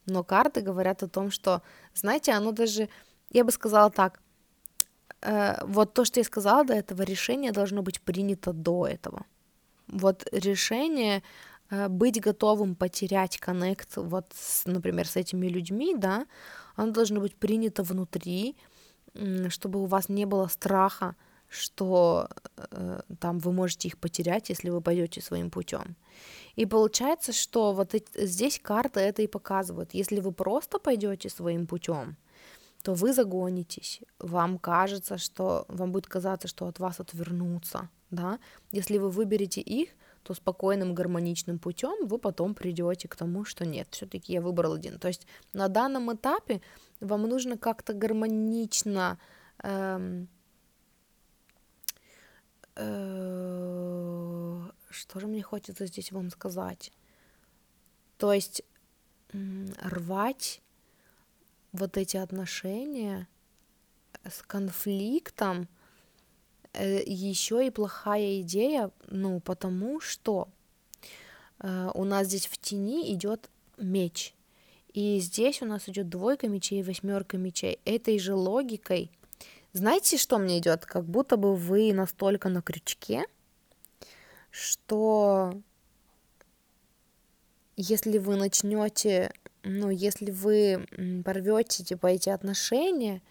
[0.05, 1.61] Но карты говорят о том, что,
[1.93, 2.89] знаете, оно даже,
[3.29, 4.21] я бы сказала так,
[5.21, 9.25] э, вот то, что я сказала до этого, решение должно быть принято до этого.
[9.89, 11.23] Вот решение
[11.69, 16.25] э, быть готовым потерять коннект, вот, с, например, с этими людьми, да,
[16.75, 18.55] оно должно быть принято внутри,
[19.49, 21.15] чтобы у вас не было страха,
[21.49, 25.95] что э, там вы можете их потерять, если вы пойдете своим путем.
[26.55, 29.93] И получается, что вот эти, здесь карты это и показывают.
[29.93, 32.17] Если вы просто пойдете своим путем,
[32.83, 38.39] то вы загонитесь, вам кажется, что вам будет казаться, что от вас отвернутся, да.
[38.71, 39.89] Если вы выберете их,
[40.23, 44.99] то спокойным гармоничным путем вы потом придете к тому, что нет, все-таки я выбрал один.
[44.99, 46.61] То есть на данном этапе
[46.99, 49.17] вам нужно как-то гармонично
[49.63, 50.27] эм,
[52.75, 56.91] э, что же мне хочется здесь вам сказать?
[58.17, 58.63] То есть
[59.81, 60.61] рвать
[61.71, 63.27] вот эти отношения
[64.27, 65.67] с конфликтом
[66.73, 70.47] еще и плохая идея, ну, потому что
[71.59, 74.33] э, у нас здесь в тени идет меч.
[74.93, 77.79] И здесь у нас идет двойка мечей, восьмерка мечей.
[77.85, 79.11] Этой же логикой.
[79.73, 80.85] Знаете, что мне идет?
[80.85, 83.25] Как будто бы вы настолько на крючке,
[84.49, 85.53] что
[87.77, 89.31] если вы начнете,
[89.63, 90.87] ну, если вы
[91.23, 93.21] порвете, типа, эти отношения,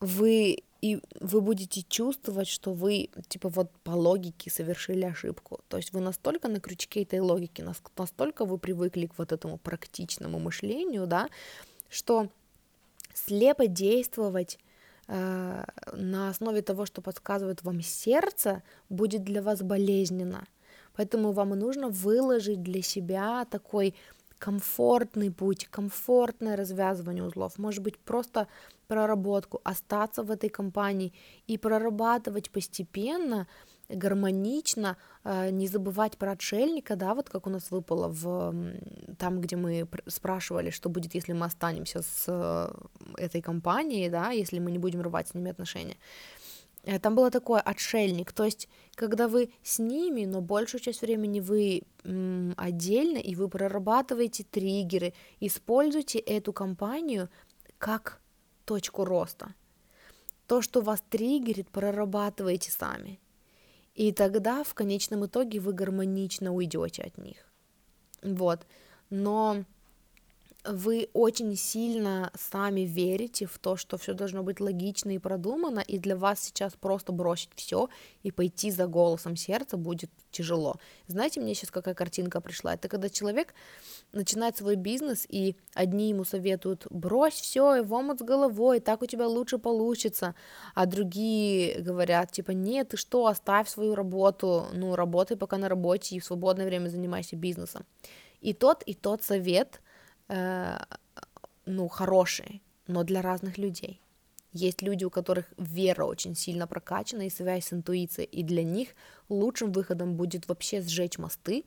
[0.00, 5.60] вы и вы будете чувствовать, что вы, типа, вот по логике совершили ошибку.
[5.68, 7.62] То есть вы настолько на крючке этой логики,
[7.96, 11.28] настолько вы привыкли к вот этому практичному мышлению, да,
[11.88, 12.28] что
[13.12, 14.58] слепо действовать
[15.08, 20.46] э, на основе того, что подсказывает вам сердце, будет для вас болезненно.
[20.94, 23.94] Поэтому вам нужно выложить для себя такой
[24.38, 28.46] комфортный путь, комфортное развязывание узлов, может быть, просто
[28.86, 31.12] проработку, остаться в этой компании
[31.46, 33.46] и прорабатывать постепенно,
[33.88, 38.54] гармонично, э, не забывать про отшельника, да, вот как у нас выпало в
[39.18, 42.70] там, где мы спрашивали, что будет, если мы останемся с э,
[43.16, 45.96] этой компанией, да, если мы не будем рвать с ними отношения.
[46.84, 51.40] Э, там было такое отшельник, то есть когда вы с ними, но большую часть времени
[51.40, 57.28] вы м, отдельно, и вы прорабатываете триггеры, используйте эту компанию
[57.78, 58.20] как
[58.64, 59.54] точку роста.
[60.46, 63.20] То, что вас триггерит, прорабатывайте сами.
[63.94, 67.36] И тогда в конечном итоге вы гармонично уйдете от них.
[68.22, 68.66] Вот.
[69.10, 69.64] Но
[70.64, 75.98] вы очень сильно сами верите в то, что все должно быть логично и продумано, и
[75.98, 77.88] для вас сейчас просто бросить все
[78.22, 80.76] и пойти за голосом сердца будет тяжело.
[81.06, 82.74] Знаете, мне сейчас какая картинка пришла?
[82.74, 83.54] Это когда человек
[84.12, 89.02] начинает свой бизнес, и одни ему советуют брось все и в омут с головой, так
[89.02, 90.34] у тебя лучше получится,
[90.74, 96.16] а другие говорят, типа, нет, ты что, оставь свою работу, ну, работай пока на работе
[96.16, 97.86] и в свободное время занимайся бизнесом.
[98.40, 99.80] И тот, и тот совет–
[100.28, 100.78] э,
[101.66, 104.00] ну, хорошие, но для разных людей.
[104.52, 108.88] Есть люди, у которых вера очень сильно прокачана и связь с интуицией, и для них
[109.28, 111.64] лучшим выходом будет вообще сжечь мосты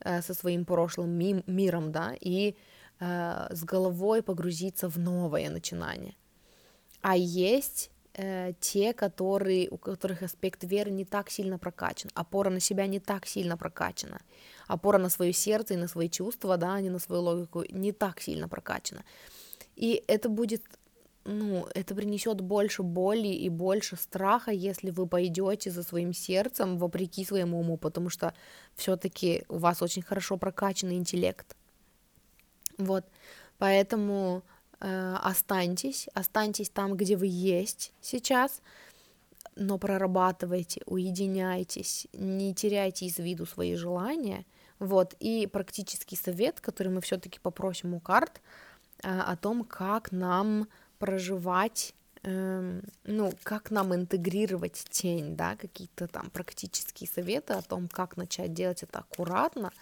[0.00, 2.56] э, со своим прошлым ми- миром, да, и
[3.00, 6.16] э, с головой погрузиться в новое начинание.
[7.00, 12.60] А есть э, те, которые, у которых аспект веры не так сильно прокачан, опора на
[12.60, 14.20] себя не так сильно прокачана,
[14.66, 17.92] опора на свое сердце и на свои чувства, да, а не на свою логику, не
[17.92, 19.04] так сильно прокачана.
[19.76, 20.62] И это будет
[21.26, 27.24] ну, это принесет больше боли и больше страха, если вы пойдете за своим сердцем вопреки
[27.24, 28.32] своему уму, потому что
[28.76, 31.56] все-таки у вас очень хорошо прокачанный интеллект.
[32.78, 33.04] Вот,
[33.58, 34.44] поэтому
[34.78, 38.60] останьтесь, останьтесь там, где вы есть сейчас,
[39.56, 44.44] но прорабатывайте, уединяйтесь, не теряйте из виду свои желания,
[44.78, 48.42] вот, и практический совет, который мы все-таки попросим у карт,
[49.02, 56.30] э, о том, как нам проживать эм, ну, как нам интегрировать тень, да, какие-то там
[56.30, 59.72] практические советы о том, как начать делать это аккуратно,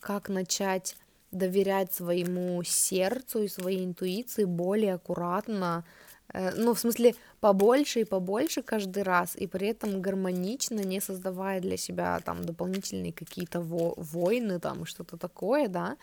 [0.00, 0.96] как начать
[1.34, 5.84] доверять своему сердцу и своей интуиции более аккуратно,
[6.32, 11.60] э, ну, в смысле, побольше и побольше каждый раз, и при этом гармонично, не создавая
[11.60, 15.96] для себя там дополнительные какие-то во- войны, там, что-то такое, да.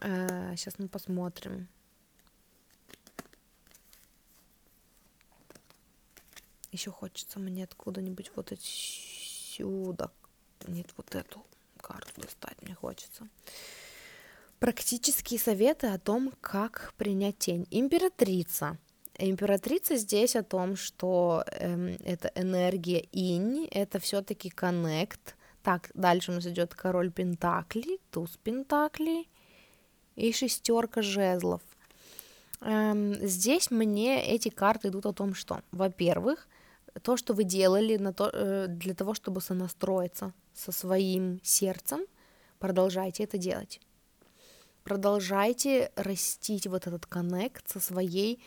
[0.00, 1.68] Сейчас э, мы посмотрим.
[6.70, 10.10] Еще хочется мне откуда-нибудь вот отсюда,
[10.66, 11.44] нет, вот эту
[11.80, 13.26] карту достать мне хочется.
[14.58, 17.66] Практические советы о том, как принять тень.
[17.70, 18.76] Императрица.
[19.16, 25.36] Императрица здесь о том, что эм, это энергия инь, это все-таки коннект.
[25.62, 29.28] Так, дальше у нас идет король Пентаклей, туз Пентаклей
[30.16, 31.62] и шестерка жезлов.
[32.60, 36.48] Эм, здесь мне эти карты идут о том, что, во-первых,
[37.02, 42.00] то, что вы делали на то, э, для того, чтобы сонастроиться со своим сердцем,
[42.58, 43.80] продолжайте это делать.
[44.88, 48.42] Продолжайте растить вот этот коннект со своей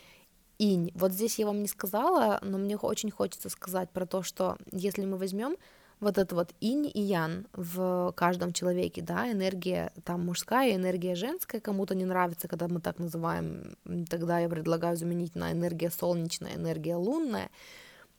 [0.58, 0.92] инь.
[0.96, 5.06] Вот здесь я вам не сказала, но мне очень хочется сказать про то, что если
[5.06, 5.56] мы возьмем
[6.00, 11.62] вот это вот инь и ян в каждом человеке, да, энергия там мужская, энергия женская,
[11.62, 13.78] кому-то не нравится, когда мы так называем,
[14.10, 17.52] тогда я предлагаю заменить на энергия солнечная, энергия лунная,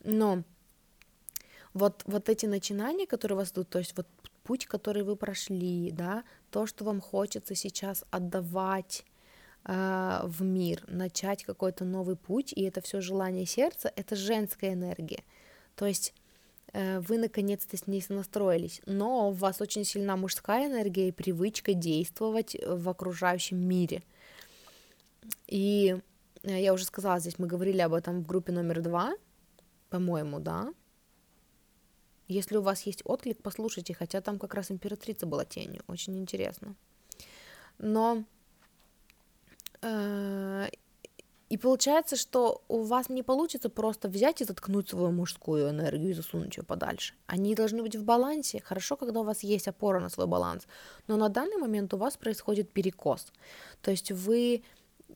[0.05, 0.44] но
[1.74, 4.07] вот, вот эти начинания, которые у вас идут, то есть вот
[4.43, 9.05] путь, который вы прошли, да, то, что вам хочется сейчас отдавать
[9.64, 15.24] э, в мир, начать какой-то новый путь, и это все желание сердца, это женская энергия.
[15.77, 16.14] То есть
[16.73, 21.74] э, вы наконец-то с ней настроились, но у вас очень сильна мужская энергия и привычка
[21.74, 24.02] действовать в окружающем мире.
[25.47, 25.97] И
[26.43, 29.14] э, я уже сказала, здесь мы говорили об этом в группе номер два,
[29.89, 30.73] по-моему, да.
[32.33, 36.75] Если у вас есть отклик, послушайте, хотя там как раз императрица была тенью, очень интересно.
[37.79, 38.25] Но
[39.83, 40.69] э,
[41.53, 46.15] и получается, что у вас не получится просто взять и заткнуть свою мужскую энергию и
[46.15, 47.13] засунуть ее подальше.
[47.27, 48.63] Они должны быть в балансе.
[48.65, 50.67] Хорошо, когда у вас есть опора на свой баланс.
[51.09, 53.33] Но на данный момент у вас происходит перекос.
[53.83, 54.63] То есть вы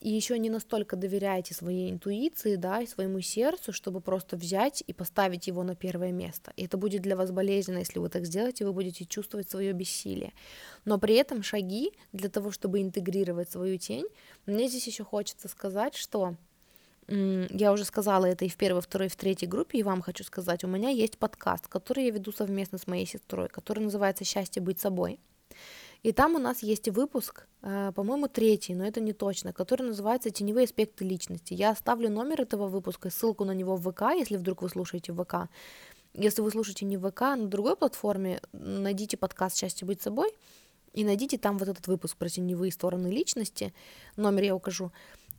[0.00, 4.92] и еще не настолько доверяете своей интуиции, да, и своему сердцу, чтобы просто взять и
[4.92, 6.52] поставить его на первое место.
[6.56, 10.32] И это будет для вас болезненно, если вы так сделаете, вы будете чувствовать свое бессилие.
[10.84, 14.06] Но при этом шаги для того, чтобы интегрировать свою тень,
[14.46, 16.36] мне здесь еще хочется сказать, что
[17.08, 20.64] я уже сказала это и в первой, второй, в третьей группе, и вам хочу сказать,
[20.64, 24.80] у меня есть подкаст, который я веду совместно с моей сестрой, который называется «Счастье быть
[24.80, 25.20] собой».
[26.06, 30.30] И там у нас есть выпуск, э, по-моему, третий, но это не точно, который называется
[30.30, 31.52] «Теневые аспекты личности».
[31.52, 35.48] Я оставлю номер этого выпуска, ссылку на него в ВК, если вдруг вы слушаете ВК.
[36.14, 40.30] Если вы слушаете не ВК, а на другой платформе, найдите подкаст «Счастье быть собой»
[40.92, 43.74] и найдите там вот этот выпуск про теневые стороны личности.
[44.14, 44.92] Номер я укажу.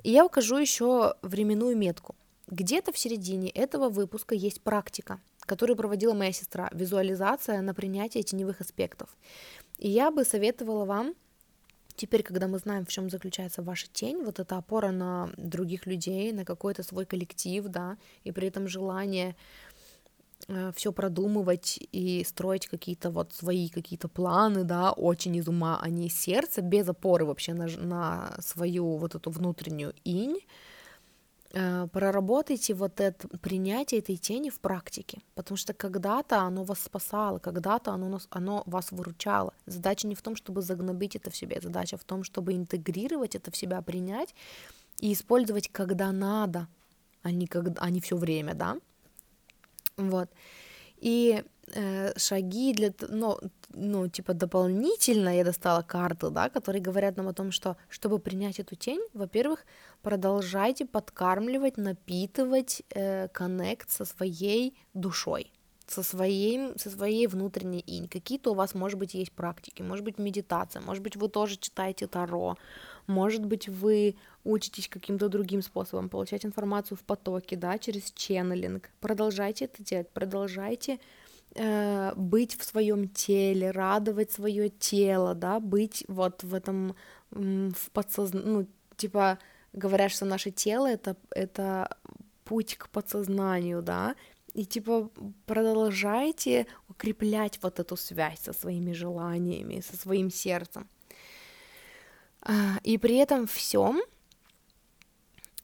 [0.04, 2.14] И я укажу еще временную метку.
[2.48, 8.60] Где-то в середине этого выпуска есть практика, которую проводила моя сестра, визуализация на принятие теневых
[8.60, 9.16] аспектов.
[9.78, 11.14] И я бы советовала вам,
[11.96, 16.32] теперь, когда мы знаем, в чем заключается ваша тень, вот эта опора на других людей,
[16.32, 19.36] на какой-то свой коллектив, да, и при этом желание
[20.48, 25.90] э, все продумывать и строить какие-то вот свои какие-то планы, да, очень из ума, а
[25.90, 30.40] не из сердца, без опоры вообще на, на свою вот эту внутреннюю инь,
[31.52, 37.92] проработайте вот это принятие этой тени в практике, потому что когда-то оно вас спасало, когда-то
[37.92, 39.54] оно, оно вас выручало.
[39.66, 43.52] Задача не в том, чтобы загнобить это в себе, задача в том, чтобы интегрировать это
[43.52, 44.36] в себя, принять
[45.00, 46.68] и использовать, когда надо,
[47.24, 48.78] а не, когда, а не все время, да.
[49.98, 50.30] Вот.
[50.98, 51.44] И э,
[52.16, 53.38] шаги для, ну,
[53.70, 58.60] ну, типа дополнительно я достала карты, да, которые говорят нам о том, что чтобы принять
[58.60, 59.66] эту тень, во-первых,
[60.02, 65.52] продолжайте подкармливать, напитывать э, коннект со своей душой,
[65.88, 68.08] со своей, со своей внутренней инь.
[68.08, 72.08] Какие-то у вас, может быть, есть практики, может быть, медитация, может быть, вы тоже читаете
[72.08, 72.58] Таро,
[73.08, 78.90] может быть, вы учитесь каким-то другим способом получать информацию в потоке, да, через ченнелинг.
[79.02, 81.00] Продолжайте это делать, продолжайте
[81.58, 86.96] э, быть в своем теле, радовать свое тело, да, быть вот в этом
[87.32, 89.38] в подсознании, ну, типа
[89.74, 91.98] говорят, что наше тело это, это
[92.46, 94.16] путь к подсознанию, да,
[94.54, 95.12] и типа
[95.46, 100.88] продолжайте укреплять вот эту связь со своими желаниями, со своим сердцем.
[102.42, 104.02] А, и при этом всем,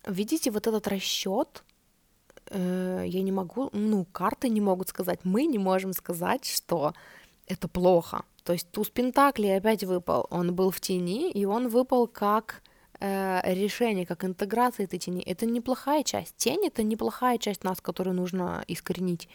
[0.05, 1.63] видите, вот этот расчет,
[2.49, 6.93] э, я не могу, ну, карты не могут сказать, мы не можем сказать, что
[7.47, 8.23] это плохо.
[8.43, 12.61] То есть туз Пентакли опять выпал, он был в тени, и он выпал как
[12.99, 15.21] э, решение, как интеграция этой тени.
[15.23, 16.35] Это неплохая часть.
[16.37, 19.29] Тень— это неплохая часть нас, которую нужно искоренить.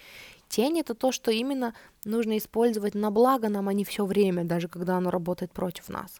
[0.48, 1.74] Тень— это то, что именно
[2.04, 6.18] нужно использовать на благо нам, а не все время, даже когда оно работает против нас.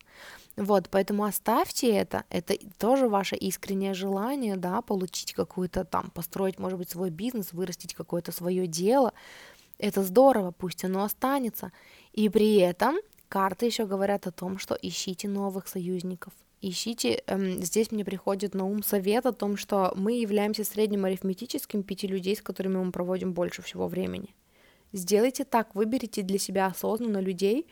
[0.58, 6.78] Вот, поэтому оставьте это, это тоже ваше искреннее желание, да, получить какую-то там, построить, может
[6.80, 9.12] быть, свой бизнес, вырастить какое-то свое дело.
[9.78, 11.70] Это здорово, пусть оно останется.
[12.12, 12.96] И при этом
[13.28, 16.32] карты еще говорят о том, что ищите новых союзников.
[16.60, 21.84] Ищите, эм, здесь мне приходит на ум совет о том, что мы являемся средним арифметическим
[21.84, 24.34] пяти людей, с которыми мы проводим больше всего времени.
[24.92, 27.68] Сделайте так, выберите для себя осознанно людей,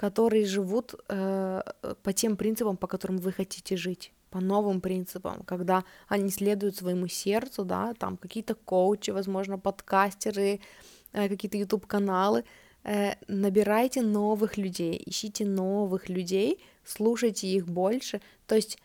[0.00, 1.62] которые живут э,
[2.02, 7.08] по тем принципам, по которым вы хотите жить, по новым принципам, когда они следуют своему
[7.08, 10.60] сердцу, да, там какие-то коучи, возможно, подкастеры,
[11.12, 12.44] э, какие-то YouTube-каналы,
[12.84, 18.78] э, набирайте новых людей, ищите новых людей, слушайте их больше, то есть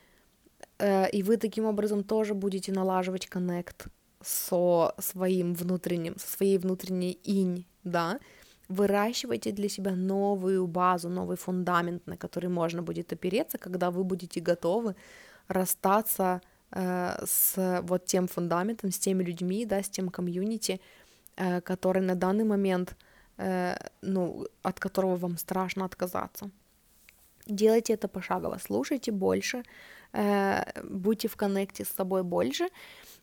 [0.78, 3.86] э, и вы таким образом тоже будете налаживать коннект
[4.22, 8.18] со своим внутренним, со своей внутренней инь, да,
[8.68, 14.40] выращивайте для себя новую базу, новый фундамент, на который можно будет опереться, когда вы будете
[14.40, 14.94] готовы
[15.48, 16.40] расстаться
[16.72, 20.80] э, с вот тем фундаментом, с теми людьми, да, с тем комьюнити,
[21.36, 22.96] э, который на данный момент,
[23.38, 26.50] э, ну, от которого вам страшно отказаться.
[27.46, 29.62] Делайте это пошагово, слушайте больше,
[30.12, 32.68] э, будьте в коннекте с собой больше,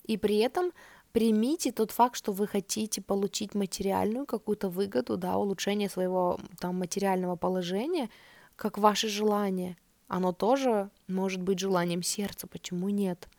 [0.06, 0.72] и при этом
[1.14, 7.36] примите тот факт, что вы хотите получить материальную какую-то выгоду, да, улучшение своего там материального
[7.36, 8.10] положения,
[8.56, 9.78] как ваше желание.
[10.08, 13.30] Оно тоже может быть желанием сердца, почему нет?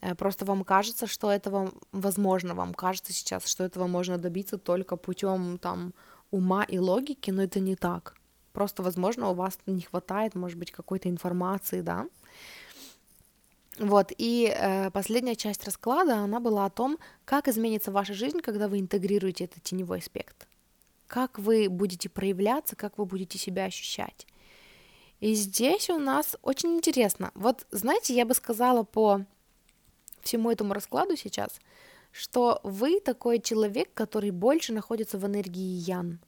[0.00, 4.96] Э, просто вам кажется, что этого возможно, вам кажется сейчас, что этого можно добиться только
[4.96, 5.94] путем там
[6.30, 8.16] ума и логики, но это не так.
[8.52, 12.08] Просто, возможно, у вас не хватает, может быть, какой-то информации, да,
[13.80, 18.68] вот, и э, последняя часть расклада, она была о том, как изменится ваша жизнь, когда
[18.68, 20.46] вы интегрируете этот теневой аспект.
[21.06, 24.26] Как вы будете проявляться, как вы будете себя ощущать.
[25.20, 27.30] И здесь у нас очень интересно.
[27.34, 29.24] Вот, знаете, я бы сказала по
[30.20, 31.58] всему этому раскладу сейчас,
[32.12, 36.20] что вы такой человек, который больше находится в энергии Ян,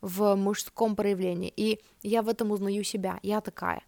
[0.00, 1.52] в мужском проявлении.
[1.56, 3.18] И я в этом узнаю себя.
[3.24, 3.82] Я такая.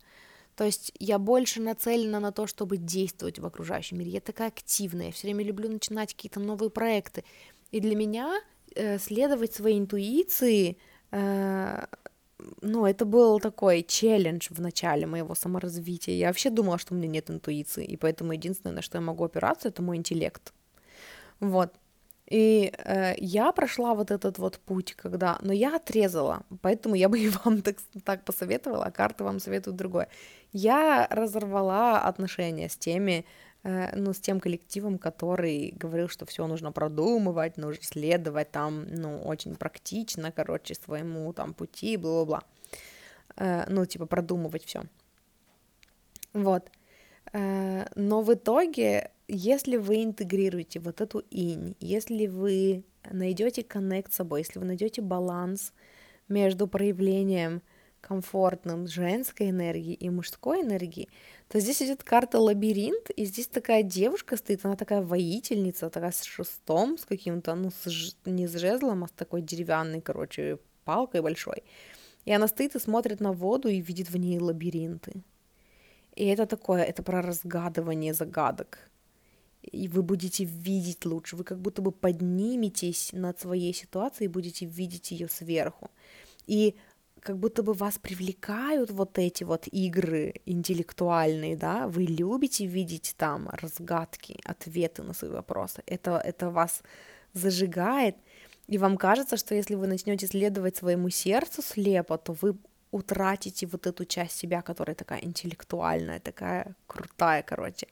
[0.57, 4.13] То есть я больше нацелена на то, чтобы действовать в окружающем мире.
[4.13, 7.25] Я такая активная, я все время люблю начинать какие-то новые проекты.
[7.71, 8.41] И для меня
[8.75, 10.79] э, следовать своей интуиции,
[11.11, 11.87] э,
[12.61, 16.15] ну, это был такой челлендж в начале моего саморазвития.
[16.15, 19.25] Я вообще думала, что у меня нет интуиции, и поэтому единственное, на что я могу
[19.25, 20.53] опираться, это мой интеллект.
[21.41, 21.75] Вот.
[22.27, 27.19] И э, я прошла вот этот вот путь, когда, но я отрезала, поэтому я бы
[27.19, 30.09] и вам так, так посоветовала, а карты вам советуют другое.
[30.53, 33.27] Я разорвала отношения с теми,
[33.63, 39.21] э, ну, с тем коллективом, который говорил, что все нужно продумывать, нужно следовать там, ну,
[39.23, 42.43] очень практично, короче, своему там пути, бла-бла-бла.
[43.37, 44.85] Э, ну, типа продумывать все.
[46.33, 46.71] Вот.
[47.35, 54.17] Э, но в итоге если вы интегрируете вот эту инь, если вы найдете коннект с
[54.17, 55.73] собой, если вы найдете баланс
[56.29, 57.63] между проявлением
[58.01, 61.09] комфортным женской энергии и мужской энергии,
[61.49, 66.23] то здесь идет карта лабиринт, и здесь такая девушка стоит, она такая воительница, такая с
[66.23, 71.63] шестом, с каким-то, ну, с, не с жезлом, а с такой деревянной, короче, палкой большой.
[72.27, 75.23] И она стоит и смотрит на воду и видит в ней лабиринты.
[76.15, 78.91] И это такое, это про разгадывание загадок
[79.73, 84.67] и вы будете видеть лучше, вы как будто бы подниметесь над своей ситуацией и будете
[84.67, 85.91] видеть ее сверху.
[86.47, 86.75] И
[87.21, 93.49] как будто бы вас привлекают вот эти вот игры интеллектуальные, да, вы любите видеть там
[93.51, 96.83] разгадки, ответы на свои вопросы, это, это вас
[97.33, 98.17] зажигает,
[98.67, 102.57] и вам кажется, что если вы начнете следовать своему сердцу слепо, то вы
[102.91, 107.89] утратите вот эту часть себя, которая такая интеллектуальная, такая крутая, короче.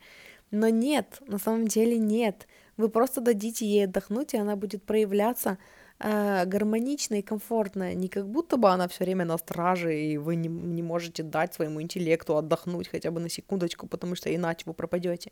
[0.53, 2.47] Но нет, на самом деле нет.
[2.77, 5.57] Вы просто дадите ей отдохнуть, и она будет проявляться
[5.97, 7.95] э, гармонично и комфортно.
[7.95, 11.55] Не как будто бы она все время на страже, и вы не, не можете дать
[11.55, 15.31] своему интеллекту отдохнуть хотя бы на секундочку, потому что иначе вы пропадете.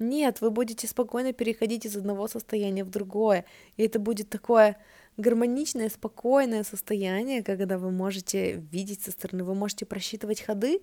[0.00, 3.44] Нет, вы будете спокойно переходить из одного состояния в другое.
[3.76, 4.76] И это будет такое
[5.18, 10.80] гармоничное, спокойное состояние, когда вы можете видеть со стороны, вы можете просчитывать ходы,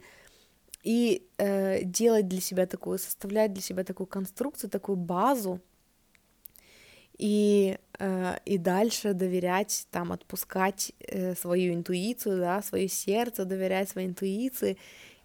[0.86, 5.60] и э, делать для себя такую, составлять для себя такую конструкцию, такую базу.
[7.18, 14.08] и, э, и дальше доверять, там, отпускать э, свою интуицию, да, свое сердце, доверять своей
[14.10, 14.78] интуиции.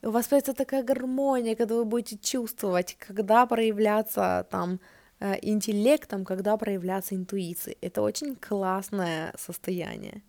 [0.03, 4.81] И у вас появится такая гармония, когда вы будете чувствовать, когда проявляться там
[5.20, 7.77] э, интеллектом, когда проявляться интуицией.
[7.81, 10.23] Это очень классное состояние.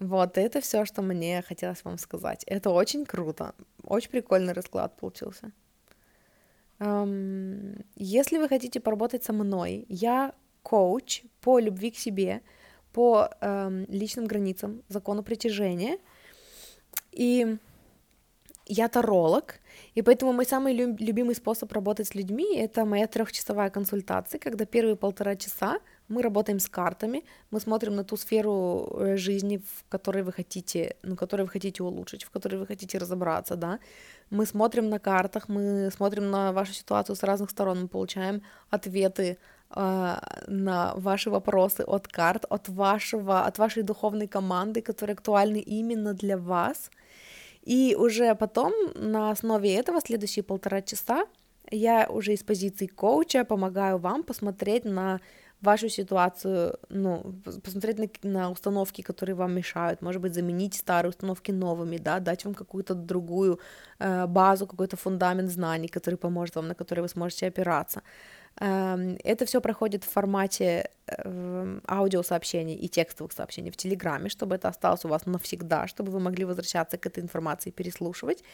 [0.00, 2.44] Вот это все, что мне хотелось вам сказать.
[2.44, 3.54] Это очень круто.
[3.84, 5.52] Очень прикольный расклад получился.
[6.80, 12.42] Um, если вы хотите поработать со мной, я коуч по любви к себе,
[12.92, 15.98] по um, личным границам, закону притяжения.
[17.12, 17.56] И
[18.66, 19.60] я таролог,
[19.94, 24.96] и поэтому мой самый любимый способ работать с людьми— это моя трехчасовая консультация, когда первые
[24.96, 30.22] полтора часа мы работаем с картами, мы смотрим на ту сферу э, жизни, в которой
[30.22, 33.78] вы хотите, ну, которой вы хотите улучшить, в которой вы хотите разобраться, да.
[34.30, 39.38] Мы смотрим на картах, мы смотрим на вашу ситуацию с разных сторон, мы получаем ответы
[39.74, 40.16] э,
[40.46, 46.36] на ваши вопросы от карт, от вашего, от вашей духовной команды, которые актуальны именно для
[46.36, 46.90] вас.
[47.62, 51.24] И уже потом на основе этого следующие полтора часа
[51.70, 55.20] я уже из позиции коуча помогаю вам посмотреть на
[55.64, 57.34] вашу ситуацию, ну,
[57.64, 62.44] посмотреть на, на установки, которые вам мешают, может быть, заменить старые установки новыми, да, дать
[62.44, 63.58] вам какую-то другую
[63.98, 68.02] э, базу, какой-то фундамент знаний, который поможет вам, на который вы сможете опираться.
[68.60, 74.68] Э, это все проходит в формате э, аудиосообщений и текстовых сообщений в Телеграме, чтобы это
[74.68, 78.44] осталось у вас навсегда, чтобы вы могли возвращаться к этой информации и переслушивать.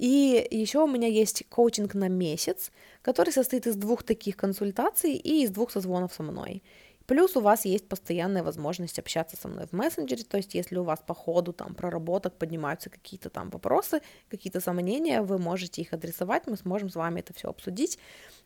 [0.00, 2.72] И еще у меня есть коучинг на месяц,
[3.02, 6.62] который состоит из двух таких консультаций и из двух созвонов со мной.
[7.04, 10.84] Плюс у вас есть постоянная возможность общаться со мной в мессенджере, то есть если у
[10.84, 14.00] вас по ходу там проработок поднимаются какие-то там вопросы,
[14.30, 17.98] какие-то сомнения, вы можете их адресовать, мы сможем с вами это все обсудить.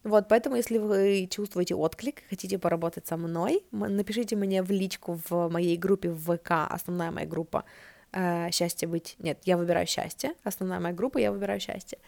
[0.02, 5.48] Вот, поэтому если вы чувствуете отклик, хотите поработать со мной, напишите мне в личку в
[5.50, 7.64] моей группе в ВК, основная моя группа
[8.14, 9.16] э, счастье быть.
[9.18, 10.34] Нет, я выбираю счастье.
[10.44, 11.98] Основная моя группа, я выбираю счастье.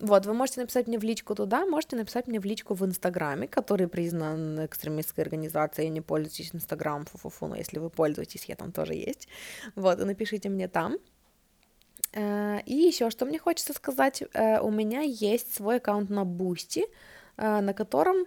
[0.00, 3.48] Вот, вы можете написать мне в личку туда, можете написать мне в личку в Инстаграме,
[3.48, 8.94] который признан экстремистской организацией, не пользуюсь Инстаграмом, фу-фу-фу, но если вы пользуетесь, я там тоже
[8.94, 9.26] есть.
[9.74, 10.98] Вот, и напишите мне там.
[12.12, 16.86] Э, и еще, что мне хочется сказать, э, у меня есть свой аккаунт на Бусти,
[17.36, 18.26] на котором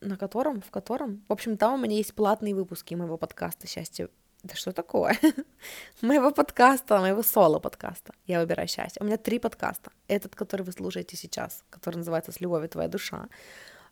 [0.00, 4.08] на котором, в котором, в общем, там у меня есть платные выпуски моего подкаста «Счастье
[4.42, 5.18] да что такое?
[6.02, 8.14] моего подкаста, моего соло-подкаста.
[8.26, 9.00] Я выбираю счастье.
[9.02, 9.90] У меня три подкаста.
[10.08, 13.28] Этот, который вы слушаете сейчас, который называется «С любовью твоя душа».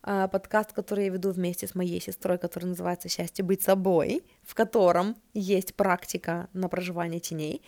[0.03, 4.55] А, подкаст, который я веду вместе с моей сестрой, который называется «Счастье быть собой», в
[4.55, 7.63] котором есть практика на проживание теней.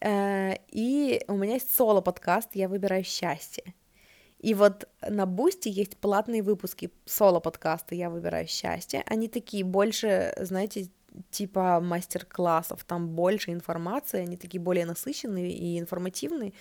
[0.00, 3.74] Э, и у меня есть соло-подкаст «Я выбираю счастье».
[4.38, 9.02] И вот на Бусти есть платные выпуски соло-подкаста «Я выбираю счастье».
[9.06, 10.90] Они такие больше, знаете,
[11.30, 16.52] типа мастер-классов, там больше информации, они такие более насыщенные и информативные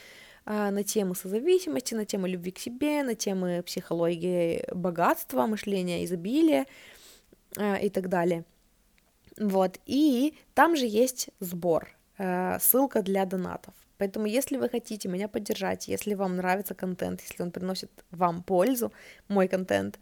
[0.45, 6.65] а, на темы созависимости, на темы любви к себе, на темы психологии богатства, мышления изобилия
[7.57, 8.45] а, и так далее.
[9.37, 13.73] Вот, и там же есть сбор, а, ссылка для донатов.
[13.97, 18.91] Поэтому, если вы хотите меня поддержать, если вам нравится контент, если он приносит вам пользу,
[19.27, 19.99] мой контент,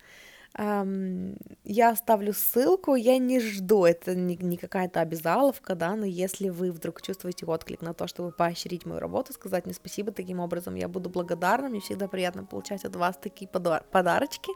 [0.57, 7.02] я оставлю ссылку, я не жду, это не, какая-то обязаловка, да, но если вы вдруг
[7.02, 11.10] чувствуете отклик на то, чтобы поощрить мою работу, сказать мне спасибо таким образом, я буду
[11.10, 14.52] благодарна, мне всегда приятно получать от вас такие подарочки.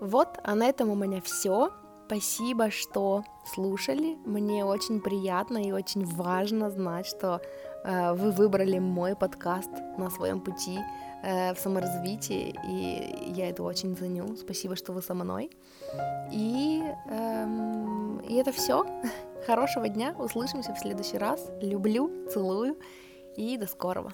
[0.00, 1.70] Вот, а на этом у меня все.
[2.06, 3.22] Спасибо, что
[3.54, 4.16] слушали.
[4.26, 7.40] Мне очень приятно и очень важно знать, что
[7.84, 10.80] э, вы выбрали мой подкаст на своем пути
[11.22, 14.36] в саморазвитии, и я это очень ценю.
[14.36, 15.50] Спасибо, что вы со мной.
[16.32, 18.84] И, эм, и это все.
[19.46, 21.50] Хорошего дня, услышимся в следующий раз.
[21.60, 22.76] Люблю, целую
[23.36, 24.12] и до скорого.